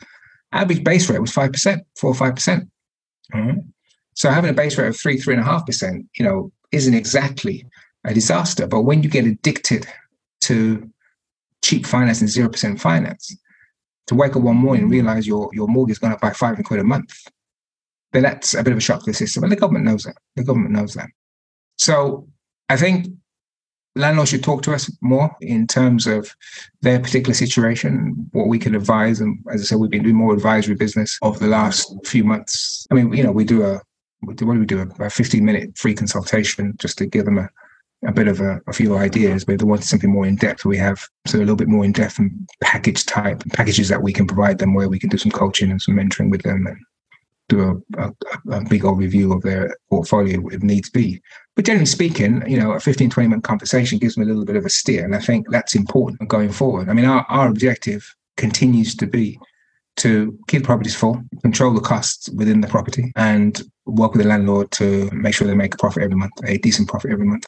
average 0.53 0.85
base 0.85 1.09
rate 1.09 1.21
was 1.21 1.33
5%, 1.33 1.81
4 1.99 2.11
or 2.11 2.15
5%. 2.15 2.69
mm-hmm. 3.35 3.59
So 4.15 4.31
having 4.31 4.51
a 4.51 4.55
base 4.55 4.77
rate 4.77 4.89
of 4.89 4.97
3, 4.97 5.19
3.5%, 5.19 6.07
you 6.19 6.25
know, 6.25 6.53
isn't 6.73 6.95
exactly 6.95 7.65
a 8.05 8.13
disaster. 8.13 8.67
But 8.67 8.83
when 8.83 9.03
you 9.03 9.09
get 9.09 9.27
addicted 9.27 9.87
to 10.43 10.91
cheap 11.63 11.87
finance 11.87 12.21
and 12.21 12.29
0% 12.29 12.81
finance, 12.81 13.37
to 14.09 14.15
wake 14.15 14.35
up 14.35 14.43
one 14.43 14.57
morning 14.57 14.83
and 14.83 14.91
realize 14.91 15.27
your, 15.27 15.49
your 15.53 15.69
mortgage 15.69 15.93
is 15.93 15.99
going 15.99 16.13
up 16.13 16.21
by 16.21 16.33
500 16.33 16.65
quid 16.65 16.81
a 16.81 16.85
month, 16.85 17.13
then 18.13 18.23
that's 18.23 18.55
a 18.55 18.63
bit 18.63 18.73
of 18.73 18.79
a 18.79 18.81
shock 18.81 19.05
to 19.05 19.11
the 19.11 19.15
system. 19.15 19.45
And 19.45 19.53
the 19.53 19.57
government 19.57 19.85
knows 19.85 20.03
that. 20.03 20.17
The 20.35 20.45
government 20.45 20.73
knows 20.73 20.95
that. 20.95 21.09
So 21.79 22.29
I 22.69 22.77
think 22.77 23.07
landlords 24.01 24.31
should 24.31 24.43
talk 24.43 24.63
to 24.63 24.75
us 24.75 24.91
more 25.01 25.31
in 25.41 25.67
terms 25.67 26.07
of 26.07 26.35
their 26.83 26.99
particular 26.99 27.35
situation, 27.35 28.29
what 28.33 28.49
we 28.49 28.59
can 28.59 28.75
advise. 28.75 29.21
And 29.21 29.39
as 29.53 29.61
I 29.61 29.65
said, 29.65 29.79
we've 29.79 29.91
been 29.91 30.03
doing 30.03 30.17
more 30.17 30.35
advisory 30.35 30.75
business 30.75 31.19
over 31.23 31.39
the 31.39 31.47
last 31.47 31.95
few 32.05 32.25
months. 32.25 32.87
I 32.91 32.95
mean, 32.95 33.13
you 33.13 33.23
know, 33.23 33.33
we 33.33 33.45
do 33.45 33.65
a 33.65 33.81
what 34.23 34.37
do 34.37 34.47
we 34.47 34.67
do? 34.67 34.87
A 34.99 35.09
15 35.09 35.45
minute 35.45 35.77
free 35.79 35.95
consultation 35.95 36.75
just 36.79 36.99
to 36.99 37.07
give 37.07 37.25
them 37.25 37.39
a, 37.39 37.49
a 38.07 38.13
bit 38.13 38.29
of 38.29 38.41
a, 38.41 38.61
a 38.67 38.73
few 38.73 38.97
ideas. 38.97 39.45
But 39.45 39.55
if 39.55 39.59
they 39.61 39.65
want 39.65 39.85
something 39.85 40.11
more 40.11 40.27
in 40.27 40.37
depth, 40.37 40.65
we 40.65 40.77
have 40.77 41.07
so 41.27 41.39
a 41.39 41.41
little 41.41 41.57
bit 41.57 41.69
more 41.69 41.85
in 41.85 41.93
depth 41.93 42.19
and 42.19 42.49
package 42.63 43.07
type 43.07 43.43
packages 43.53 43.89
that 43.89 44.03
we 44.03 44.13
can 44.13 44.27
provide 44.27 44.59
them 44.59 44.75
where 44.75 44.89
we 44.89 44.99
can 44.99 45.09
do 45.09 45.19
some 45.19 45.33
coaching 45.33 45.71
and 45.71 45.81
some 45.81 45.97
mentoring 45.97 46.31
with 46.31 46.43
them 46.43 46.67
and 46.67 46.77
do 47.51 47.83
a, 47.97 48.03
a, 48.03 48.13
a 48.51 48.65
big 48.65 48.85
old 48.85 48.99
review 48.99 49.33
of 49.33 49.43
their 49.43 49.77
portfolio 49.91 50.47
if 50.49 50.63
needs 50.63 50.89
be. 50.89 51.21
But 51.57 51.67
generally 51.67 51.87
speaking, 51.87 52.43
you 52.49 52.59
know, 52.59 52.73
a 52.73 52.81
15, 52.81 53.11
20 53.11 53.29
minute 53.29 53.45
conversation 53.45 53.99
gives 53.99 54.15
them 54.15 54.25
a 54.25 54.27
little 54.27 54.47
bit 54.47 54.57
of 54.57 54.65
a 54.65 54.71
steer. 54.71 55.05
And 55.05 55.15
I 55.15 55.19
think 55.19 55.51
that's 55.51 55.75
important 55.75 56.29
going 56.29 56.51
forward. 56.51 56.89
I 56.89 56.95
mean, 56.95 57.05
our, 57.05 57.27
our 57.29 57.49
objective 57.49 58.15
continues 58.37 58.95
to 58.97 59.07
be 59.07 59.39
to 59.97 60.39
keep 60.49 60.65
properties 60.65 60.95
full, 60.95 61.23
control 61.43 61.75
the 61.75 61.81
costs 61.81 62.31
within 62.31 62.63
the 62.63 62.69
property, 62.69 63.13
and 63.17 63.63
work 63.85 64.13
with 64.13 64.23
the 64.23 64.29
landlord 64.29 64.71
to 64.71 65.11
make 65.13 65.35
sure 65.35 65.47
they 65.47 65.55
make 65.55 65.75
a 65.75 65.79
profit 65.79 66.03
every 66.03 66.17
month, 66.17 66.33
a 66.45 66.57
decent 66.59 66.89
profit 66.89 67.11
every 67.11 67.27
month. 67.27 67.45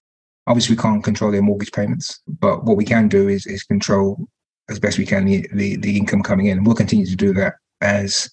Obviously, 0.47 0.75
we 0.75 0.83
can't 0.83 1.05
control 1.05 1.31
their 1.31 1.41
mortgage 1.41 1.73
payments, 1.73 2.21
but 2.27 2.65
what 2.65 2.77
we 2.77 2.85
can 2.85 3.09
do 3.09 3.29
is, 3.29 3.47
is 3.47 3.63
control 3.63 4.29
as 4.69 4.79
best 4.79 4.99
we 4.99 5.07
can 5.07 5.25
the, 5.25 5.49
the, 5.53 5.77
the 5.77 5.97
income 5.97 6.23
coming 6.23 6.47
in. 6.47 6.59
And 6.59 6.67
we'll 6.67 6.77
continue 6.77 7.07
to 7.07 7.17
do 7.17 7.33
that 7.35 7.55
as 7.81 8.29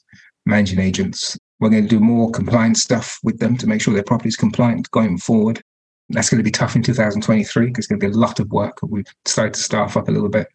managing 0.45 0.79
agents 0.79 1.37
we're 1.59 1.69
going 1.69 1.83
to 1.83 1.89
do 1.89 1.99
more 1.99 2.31
compliance 2.31 2.81
stuff 2.81 3.19
with 3.23 3.39
them 3.39 3.57
to 3.57 3.67
make 3.67 3.81
sure 3.81 3.93
their 3.93 4.03
property 4.03 4.29
is 4.29 4.35
compliant 4.35 4.89
going 4.91 5.17
forward. 5.17 5.61
That's 6.09 6.29
going 6.29 6.39
to 6.39 6.43
be 6.43 6.51
tough 6.51 6.75
in 6.75 6.81
2023 6.83 7.67
because 7.67 7.85
it's 7.85 7.87
going 7.87 7.99
to 7.99 8.07
be 8.07 8.13
a 8.13 8.17
lot 8.17 8.39
of 8.39 8.49
work. 8.49 8.79
We've 8.81 9.05
started 9.25 9.53
to 9.55 9.59
staff 9.61 9.97
up 9.97 10.07
a 10.07 10.11
little 10.11 10.29
bit 10.29 10.47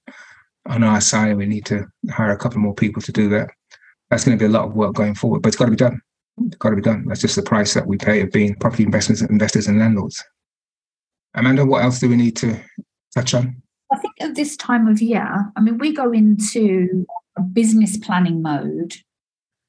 on 0.67 0.83
our 0.83 1.01
side. 1.01 1.37
We 1.37 1.47
need 1.47 1.67
to 1.67 1.87
hire 2.11 2.33
a 2.33 2.39
couple 2.39 2.59
more 2.59 2.75
people 2.75 3.03
to 3.03 3.13
do 3.13 3.29
that. 3.31 3.51
That's 4.11 4.25
going 4.25 4.37
to 4.37 4.43
be 4.43 4.47
a 4.47 4.53
lot 4.53 4.65
of 4.65 4.75
work 4.75 4.95
going 4.95 5.15
forward, 5.15 5.43
but 5.43 5.49
it's 5.49 5.57
got 5.57 5.67
to 5.67 5.71
be 5.71 5.77
done. 5.77 6.01
It's 6.47 6.57
got 6.57 6.71
to 6.71 6.77
be 6.77 6.83
done. 6.83 7.05
That's 7.07 7.21
just 7.21 7.37
the 7.37 7.43
price 7.43 7.75
that 7.75 7.87
we 7.87 7.97
pay 7.97 8.23
of 8.23 8.33
being 8.33 8.55
property 8.57 8.83
investors, 8.83 9.23
investors 9.23 9.69
and 9.69 9.79
landlords. 9.79 10.25
Amanda, 11.35 11.65
what 11.65 11.85
else 11.85 12.01
do 12.01 12.09
we 12.09 12.17
need 12.17 12.37
to 12.37 12.61
touch 13.15 13.35
on? 13.35 13.63
I 13.93 13.99
think 13.99 14.15
at 14.21 14.35
this 14.35 14.57
time 14.57 14.89
of 14.89 15.01
year, 15.01 15.53
I 15.57 15.61
mean, 15.61 15.79
we 15.79 15.93
go 15.93 16.11
into 16.13 17.07
a 17.37 17.43
business 17.43 17.97
planning 17.97 18.43
mode 18.43 18.95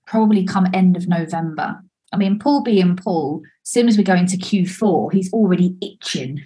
probably 0.07 0.43
come 0.43 0.67
end 0.73 0.97
of 0.97 1.07
November. 1.07 1.81
I 2.13 2.17
mean, 2.17 2.39
Paul 2.39 2.63
being 2.63 2.95
Paul, 2.95 3.41
as 3.63 3.71
soon 3.71 3.87
as 3.87 3.97
we 3.97 4.03
go 4.03 4.15
into 4.15 4.37
Q4, 4.37 5.11
he's 5.11 5.33
already 5.33 5.75
itching 5.81 6.41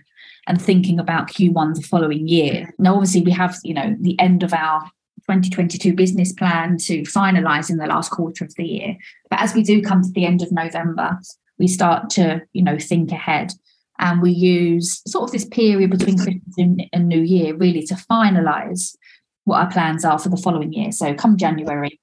and 0.47 0.62
thinking 0.62 0.99
about 0.99 1.30
Q1 1.30 1.76
the 1.76 1.82
following 1.84 2.28
year. 2.28 2.74
Now, 2.80 2.95
obviously, 2.95 3.22
we 3.22 3.32
have, 3.32 3.55
you 3.64 3.74
know, 3.74 3.95
the 3.99 4.20
end 4.20 4.41
of 4.41 4.53
our 4.53 4.84
2022 5.28 5.93
business 5.93 6.34
plan 6.34 6.78
to 6.78 7.03
finalize 7.03 7.70
in 7.70 7.78
the 7.78 7.86
last 7.86 8.10
quarter 8.10 8.43
of 8.43 8.55
the 8.55 8.66
year. 8.66 8.97
But 9.30 9.41
as 9.41 9.53
we 9.53 9.62
do 9.62 9.82
come 9.82 10.01
to 10.01 10.12
the 10.12 10.26
end 10.26 10.41
of 10.41 10.51
November, 10.51 11.20
we 11.60 11.68
start 11.68 12.10
to, 12.12 12.41
you 12.53 12.64
know, 12.64 12.80
think 12.80 13.12
ahead. 13.12 13.51
And 13.99 14.22
we 14.22 14.32
use 14.32 15.01
sort 15.05 15.26
of 15.26 15.32
this 15.32 15.45
period 15.45 15.91
between 15.91 16.18
Christmas 16.18 16.55
and, 16.93 17.07
New 17.07 17.22
Year 17.22 17.55
really 17.55 17.84
to 17.84 17.95
finalize 17.95 18.95
what 19.43 19.60
our 19.60 19.70
plans 19.70 20.05
are 20.05 20.18
for 20.18 20.30
the 20.30 20.38
following 20.38 20.74
year. 20.74 20.91
So 20.91 21.14
come 21.14 21.38
January, 21.38 21.99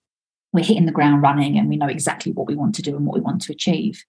we're 0.57 0.65
hitting 0.65 0.87
the 0.87 0.93
ground 0.93 1.23
running 1.23 1.57
and 1.57 1.69
we 1.69 1.77
know 1.77 1.87
exactly 1.87 2.33
what 2.33 2.49
we 2.49 2.57
want 2.57 2.75
to 2.75 2.83
do 2.83 2.97
and 2.97 3.07
what 3.07 3.15
we 3.15 3.21
want 3.21 3.43
to 3.43 3.53
achieve. 3.53 4.05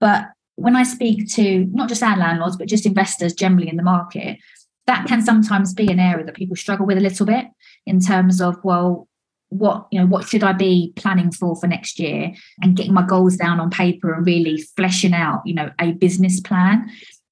But 0.00 0.24
when 0.56 0.74
I 0.74 0.82
speak 0.82 1.30
to 1.34 1.66
not 1.66 1.88
just 1.88 2.02
our 2.02 2.16
landlords, 2.16 2.56
but 2.56 2.66
just 2.66 2.86
investors 2.86 3.34
generally 3.34 3.68
in 3.68 3.76
the 3.76 3.82
market, 3.82 4.38
that 4.86 5.06
can 5.06 5.22
sometimes 5.22 5.74
be 5.74 5.90
an 5.92 6.00
area 6.00 6.24
that 6.24 6.34
people 6.34 6.56
struggle 6.56 6.86
with 6.86 6.98
a 6.98 7.02
little 7.02 7.26
bit 7.26 7.46
in 7.86 8.00
terms 8.00 8.40
of, 8.40 8.56
well, 8.64 9.06
what 9.52 9.86
you 9.90 10.00
know 10.00 10.06
what 10.06 10.26
should 10.26 10.42
i 10.42 10.50
be 10.50 10.94
planning 10.96 11.30
for 11.30 11.54
for 11.54 11.66
next 11.66 11.98
year 11.98 12.32
and 12.62 12.74
getting 12.74 12.94
my 12.94 13.04
goals 13.04 13.36
down 13.36 13.60
on 13.60 13.68
paper 13.68 14.14
and 14.14 14.24
really 14.24 14.56
fleshing 14.76 15.12
out 15.12 15.42
you 15.44 15.52
know 15.52 15.70
a 15.78 15.92
business 15.92 16.40
plan 16.40 16.88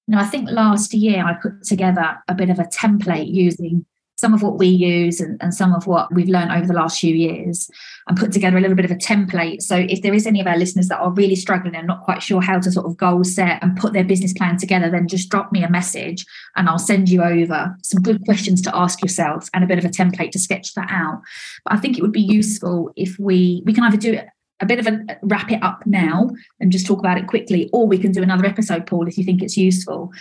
you 0.06 0.14
know 0.14 0.18
i 0.18 0.24
think 0.24 0.50
last 0.50 0.92
year 0.92 1.24
i 1.24 1.32
put 1.32 1.62
together 1.64 2.18
a 2.28 2.34
bit 2.34 2.50
of 2.50 2.58
a 2.58 2.64
template 2.64 3.32
using 3.32 3.86
some 4.20 4.34
of 4.34 4.42
what 4.42 4.58
we 4.58 4.66
use 4.66 5.18
and, 5.18 5.42
and 5.42 5.54
some 5.54 5.74
of 5.74 5.86
what 5.86 6.12
we've 6.12 6.28
learned 6.28 6.52
over 6.52 6.66
the 6.66 6.74
last 6.74 7.00
few 7.00 7.14
years 7.14 7.70
and 8.06 8.18
put 8.18 8.32
together 8.32 8.58
a 8.58 8.60
little 8.60 8.76
bit 8.76 8.84
of 8.84 8.90
a 8.90 8.96
template. 8.96 9.62
So 9.62 9.76
if 9.76 10.02
there 10.02 10.12
is 10.12 10.26
any 10.26 10.40
of 10.42 10.46
our 10.46 10.58
listeners 10.58 10.88
that 10.88 11.00
are 11.00 11.10
really 11.10 11.34
struggling 11.34 11.74
and 11.74 11.86
not 11.86 12.02
quite 12.02 12.22
sure 12.22 12.42
how 12.42 12.58
to 12.60 12.70
sort 12.70 12.84
of 12.84 12.98
goal 12.98 13.24
set 13.24 13.62
and 13.62 13.78
put 13.78 13.94
their 13.94 14.04
business 14.04 14.34
plan 14.34 14.58
together, 14.58 14.90
then 14.90 15.08
just 15.08 15.30
drop 15.30 15.50
me 15.52 15.62
a 15.62 15.70
message 15.70 16.26
and 16.54 16.68
I'll 16.68 16.78
send 16.78 17.08
you 17.08 17.22
over 17.22 17.74
some 17.82 18.02
good 18.02 18.22
questions 18.26 18.60
to 18.62 18.76
ask 18.76 19.00
yourselves 19.00 19.48
and 19.54 19.64
a 19.64 19.66
bit 19.66 19.78
of 19.78 19.86
a 19.86 19.88
template 19.88 20.32
to 20.32 20.38
sketch 20.38 20.74
that 20.74 20.90
out. 20.90 21.22
But 21.64 21.72
I 21.72 21.76
think 21.78 21.96
it 21.96 22.02
would 22.02 22.12
be 22.12 22.20
useful 22.20 22.92
if 22.96 23.18
we 23.18 23.62
we 23.64 23.72
can 23.72 23.84
either 23.84 23.96
do 23.96 24.12
it 24.12 24.26
a 24.60 24.66
bit 24.66 24.78
of 24.78 24.86
a 24.86 25.18
wrap 25.22 25.50
it 25.50 25.62
up 25.62 25.86
now 25.86 26.28
and 26.60 26.70
just 26.70 26.86
talk 26.86 26.98
about 26.98 27.16
it 27.16 27.26
quickly, 27.26 27.70
or 27.72 27.86
we 27.86 27.96
can 27.96 28.12
do 28.12 28.22
another 28.22 28.44
episode, 28.44 28.86
Paul, 28.86 29.08
if 29.08 29.16
you 29.16 29.24
think 29.24 29.42
it's 29.42 29.56
useful 29.56 30.12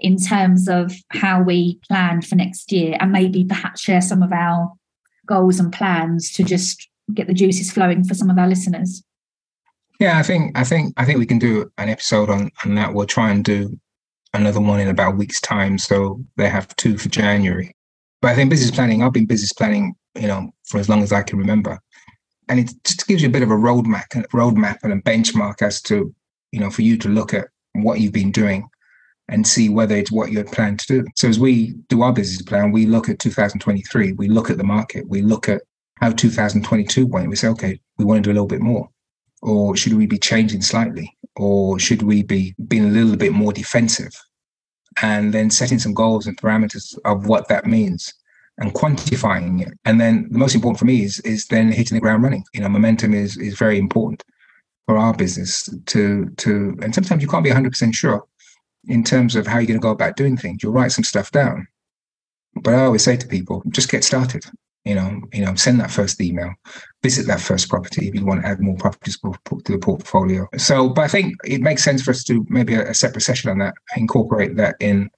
in 0.00 0.16
terms 0.16 0.68
of 0.68 0.92
how 1.10 1.42
we 1.42 1.78
plan 1.88 2.20
for 2.20 2.34
next 2.34 2.72
year 2.72 2.96
and 3.00 3.12
maybe 3.12 3.44
perhaps 3.44 3.80
share 3.80 4.00
some 4.00 4.22
of 4.22 4.32
our 4.32 4.72
goals 5.26 5.60
and 5.60 5.72
plans 5.72 6.32
to 6.32 6.44
just 6.44 6.88
get 7.12 7.26
the 7.26 7.34
juices 7.34 7.70
flowing 7.70 8.04
for 8.04 8.14
some 8.14 8.30
of 8.30 8.38
our 8.38 8.48
listeners. 8.48 9.02
Yeah 10.00 10.18
i 10.18 10.22
think 10.22 10.58
i 10.58 10.64
think 10.64 10.92
i 10.96 11.04
think 11.04 11.18
we 11.18 11.26
can 11.26 11.38
do 11.38 11.70
an 11.78 11.88
episode 11.88 12.30
on 12.30 12.50
on 12.64 12.74
that. 12.74 12.94
We'll 12.94 13.06
try 13.06 13.30
and 13.30 13.44
do 13.44 13.78
another 14.32 14.60
one 14.60 14.80
in 14.80 14.88
about 14.88 15.12
a 15.12 15.16
week's 15.16 15.40
time. 15.40 15.78
So 15.78 16.20
they 16.36 16.48
have 16.48 16.74
two 16.76 16.98
for 16.98 17.08
january. 17.08 17.74
But 18.20 18.32
i 18.32 18.34
think 18.34 18.50
business 18.50 18.70
planning 18.70 19.02
i've 19.02 19.12
been 19.12 19.26
business 19.26 19.52
planning 19.52 19.94
you 20.18 20.26
know 20.26 20.50
for 20.64 20.78
as 20.78 20.88
long 20.88 21.02
as 21.02 21.12
i 21.12 21.22
can 21.22 21.38
remember. 21.38 21.78
And 22.48 22.60
it 22.60 22.72
just 22.84 23.06
gives 23.06 23.22
you 23.22 23.28
a 23.28 23.32
bit 23.32 23.42
of 23.42 23.50
a 23.50 23.56
roadmap 23.56 24.08
roadmap 24.32 24.78
and 24.82 24.92
a 24.92 24.96
benchmark 24.96 25.62
as 25.62 25.80
to 25.82 26.12
you 26.50 26.60
know 26.60 26.70
for 26.70 26.82
you 26.82 26.96
to 26.98 27.08
look 27.08 27.32
at 27.32 27.48
what 27.74 28.00
you've 28.00 28.12
been 28.12 28.32
doing 28.32 28.68
and 29.28 29.46
see 29.46 29.68
whether 29.68 29.96
it's 29.96 30.12
what 30.12 30.30
you 30.30 30.42
planned 30.44 30.80
to 30.80 31.02
do. 31.02 31.06
So 31.16 31.28
as 31.28 31.38
we 31.38 31.72
do 31.88 32.02
our 32.02 32.12
business 32.12 32.42
plan, 32.42 32.72
we 32.72 32.86
look 32.86 33.08
at 33.08 33.18
2023, 33.18 34.12
we 34.12 34.28
look 34.28 34.50
at 34.50 34.58
the 34.58 34.64
market, 34.64 35.08
we 35.08 35.22
look 35.22 35.48
at 35.48 35.62
how 36.00 36.10
2022 36.10 37.06
went. 37.06 37.28
We 37.28 37.36
say, 37.36 37.48
okay, 37.48 37.80
we 37.98 38.04
want 38.04 38.22
to 38.22 38.28
do 38.28 38.32
a 38.32 38.34
little 38.34 38.48
bit 38.48 38.60
more. 38.60 38.88
Or 39.42 39.76
should 39.76 39.94
we 39.94 40.06
be 40.06 40.18
changing 40.18 40.62
slightly? 40.62 41.16
Or 41.36 41.78
should 41.78 42.02
we 42.02 42.22
be 42.22 42.54
being 42.68 42.84
a 42.84 42.90
little 42.90 43.16
bit 43.16 43.32
more 43.32 43.52
defensive? 43.52 44.12
And 45.02 45.32
then 45.32 45.50
setting 45.50 45.78
some 45.78 45.94
goals 45.94 46.26
and 46.26 46.36
parameters 46.36 46.96
of 47.04 47.26
what 47.26 47.48
that 47.48 47.66
means 47.66 48.12
and 48.58 48.72
quantifying 48.72 49.66
it. 49.66 49.72
And 49.84 50.00
then 50.00 50.28
the 50.30 50.38
most 50.38 50.54
important 50.54 50.78
for 50.78 50.84
me 50.84 51.02
is 51.02 51.18
is 51.20 51.46
then 51.46 51.72
hitting 51.72 51.96
the 51.96 52.00
ground 52.00 52.22
running. 52.22 52.44
You 52.52 52.60
know, 52.60 52.68
momentum 52.68 53.12
is 53.12 53.36
is 53.36 53.58
very 53.58 53.78
important 53.78 54.22
for 54.86 54.96
our 54.96 55.12
business 55.14 55.68
to 55.86 56.26
to 56.36 56.76
and 56.82 56.94
sometimes 56.94 57.22
you 57.22 57.28
can't 57.28 57.44
be 57.44 57.50
100% 57.50 57.94
sure 57.94 58.24
in 58.88 59.04
terms 59.04 59.36
of 59.36 59.46
how 59.46 59.58
you're 59.58 59.66
going 59.66 59.80
to 59.80 59.82
go 59.82 59.90
about 59.90 60.16
doing 60.16 60.36
things. 60.36 60.62
You'll 60.62 60.72
write 60.72 60.92
some 60.92 61.04
stuff 61.04 61.30
down. 61.30 61.66
But 62.62 62.74
I 62.74 62.84
always 62.84 63.02
say 63.02 63.16
to 63.16 63.26
people, 63.26 63.62
just 63.70 63.90
get 63.90 64.04
started. 64.04 64.44
you 64.84 64.94
know, 64.94 65.20
you 65.32 65.44
know, 65.44 65.54
send 65.54 65.80
that 65.80 65.90
first 65.90 66.20
email, 66.20 66.52
visit 67.02 67.26
that 67.26 67.40
first 67.40 67.70
property 67.70 68.06
if 68.06 68.14
you 68.14 68.24
want 68.24 68.42
to 68.42 68.46
add 68.48 68.60
more 68.60 68.76
properties 68.76 69.18
to 69.18 69.32
the 69.64 69.78
portfolio. 69.78 70.46
So, 70.58 70.90
but 70.90 71.02
I 71.02 71.08
think 71.08 71.34
it 71.44 71.62
makes 71.62 71.82
sense 71.82 72.02
for 72.02 72.10
us 72.10 72.22
to 72.24 72.44
maybe 72.50 72.74
a, 72.74 72.90
a 72.90 72.94
separate 72.94 73.22
session 73.22 73.50
on 73.50 73.58
that, 73.58 73.74
incorporate 73.96 74.56
that 74.56 74.76
in 74.80 75.10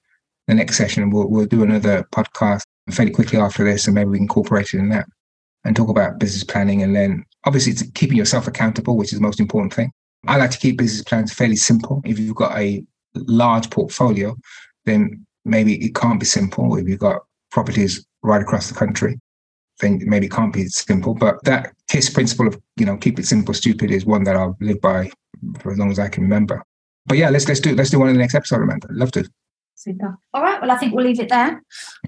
the 0.47 0.53
next 0.53 0.77
session. 0.77 1.09
We'll 1.09 1.29
we'll 1.29 1.45
do 1.45 1.63
another 1.63 2.07
podcast 2.13 2.63
fairly 2.91 3.11
quickly 3.11 3.39
after 3.39 3.65
this, 3.65 3.87
and 3.87 3.95
maybe 3.95 4.09
we 4.09 4.17
can 4.17 4.23
incorporate 4.23 4.73
it 4.73 4.79
in 4.79 4.89
that 4.89 5.07
and 5.65 5.75
talk 5.75 5.89
about 5.89 6.19
business 6.19 6.45
planning. 6.45 6.81
And 6.81 6.95
then 6.95 7.25
obviously 7.45 7.73
it's 7.73 7.83
keeping 7.91 8.17
yourself 8.17 8.47
accountable, 8.47 8.95
which 8.95 9.11
is 9.11 9.19
the 9.19 9.25
most 9.25 9.41
important 9.41 9.73
thing. 9.73 9.91
I 10.27 10.37
like 10.37 10.51
to 10.51 10.57
keep 10.57 10.77
business 10.77 11.03
plans 11.03 11.33
fairly 11.33 11.57
simple. 11.57 12.01
If 12.05 12.19
you've 12.19 12.35
got 12.35 12.57
a 12.57 12.85
large 13.27 13.69
portfolio, 13.69 14.35
then 14.85 15.25
maybe 15.45 15.83
it 15.83 15.95
can't 15.95 16.19
be 16.19 16.25
simple. 16.25 16.77
If 16.77 16.87
you've 16.87 16.99
got 16.99 17.21
properties 17.51 18.05
right 18.23 18.41
across 18.41 18.69
the 18.69 18.77
country, 18.77 19.19
then 19.79 20.01
maybe 20.05 20.25
it 20.27 20.31
can't 20.31 20.53
be 20.53 20.67
simple. 20.67 21.13
But 21.13 21.43
that 21.43 21.73
KISS 21.87 22.09
principle 22.09 22.47
of, 22.47 22.59
you 22.75 22.85
know, 22.85 22.97
keep 22.97 23.19
it 23.19 23.25
simple, 23.25 23.53
stupid 23.53 23.91
is 23.91 24.05
one 24.05 24.23
that 24.23 24.35
I'll 24.35 24.57
live 24.59 24.81
by 24.81 25.11
for 25.59 25.71
as 25.71 25.77
long 25.77 25.91
as 25.91 25.99
I 25.99 26.09
can 26.09 26.23
remember. 26.23 26.63
But 27.05 27.17
yeah, 27.17 27.29
let's 27.29 27.47
let's 27.47 27.61
do 27.61 27.73
let's 27.75 27.89
do 27.89 27.99
one 27.99 28.09
in 28.09 28.15
the 28.15 28.21
next 28.21 28.35
episode. 28.35 28.67
I'd 28.69 28.83
love 28.89 29.11
to. 29.13 29.29
Super. 29.77 30.17
All 30.33 30.41
right. 30.41 30.59
Well, 30.59 30.71
I 30.71 30.77
think 30.77 30.95
we'll 30.95 31.05
leave 31.05 31.19
it 31.19 31.29
there. 31.29 31.61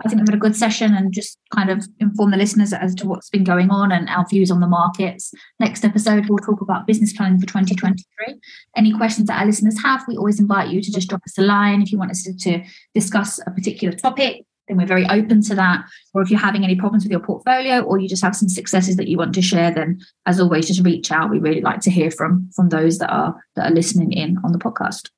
I 0.03 0.09
think 0.09 0.19
we've 0.19 0.27
had 0.27 0.33
a 0.33 0.39
good 0.39 0.55
session 0.55 0.95
and 0.95 1.13
just 1.13 1.37
kind 1.53 1.69
of 1.69 1.87
inform 1.99 2.31
the 2.31 2.37
listeners 2.37 2.73
as 2.73 2.95
to 2.95 3.07
what's 3.07 3.29
been 3.29 3.43
going 3.43 3.69
on 3.69 3.91
and 3.91 4.09
our 4.09 4.25
views 4.27 4.49
on 4.49 4.59
the 4.59 4.67
markets. 4.67 5.31
Next 5.59 5.85
episode, 5.85 6.25
we'll 6.27 6.39
talk 6.39 6.61
about 6.61 6.87
business 6.87 7.13
planning 7.13 7.39
for 7.39 7.45
2023. 7.45 8.39
Any 8.75 8.91
questions 8.91 9.27
that 9.27 9.39
our 9.39 9.45
listeners 9.45 9.79
have, 9.83 10.03
we 10.07 10.17
always 10.17 10.39
invite 10.39 10.69
you 10.69 10.81
to 10.81 10.91
just 10.91 11.09
drop 11.09 11.21
us 11.27 11.37
a 11.37 11.43
line 11.43 11.83
if 11.83 11.91
you 11.91 11.99
want 11.99 12.09
us 12.09 12.23
to, 12.23 12.35
to 12.37 12.63
discuss 12.95 13.39
a 13.45 13.51
particular 13.51 13.95
topic. 13.95 14.45
Then 14.67 14.77
we're 14.77 14.87
very 14.87 15.05
open 15.05 15.43
to 15.43 15.53
that. 15.53 15.85
Or 16.15 16.23
if 16.23 16.31
you're 16.31 16.39
having 16.39 16.63
any 16.63 16.75
problems 16.75 17.03
with 17.03 17.11
your 17.11 17.19
portfolio, 17.19 17.81
or 17.81 17.99
you 17.99 18.09
just 18.09 18.23
have 18.23 18.35
some 18.35 18.49
successes 18.49 18.95
that 18.95 19.07
you 19.07 19.17
want 19.17 19.35
to 19.35 19.43
share, 19.43 19.69
then 19.69 19.99
as 20.25 20.39
always, 20.39 20.67
just 20.67 20.83
reach 20.83 21.11
out. 21.11 21.29
We 21.29 21.37
really 21.37 21.61
like 21.61 21.81
to 21.81 21.91
hear 21.91 22.09
from 22.09 22.49
from 22.55 22.69
those 22.69 22.97
that 22.97 23.11
are 23.11 23.35
that 23.55 23.71
are 23.71 23.75
listening 23.75 24.11
in 24.11 24.39
on 24.43 24.53
the 24.53 24.59
podcast. 24.59 25.09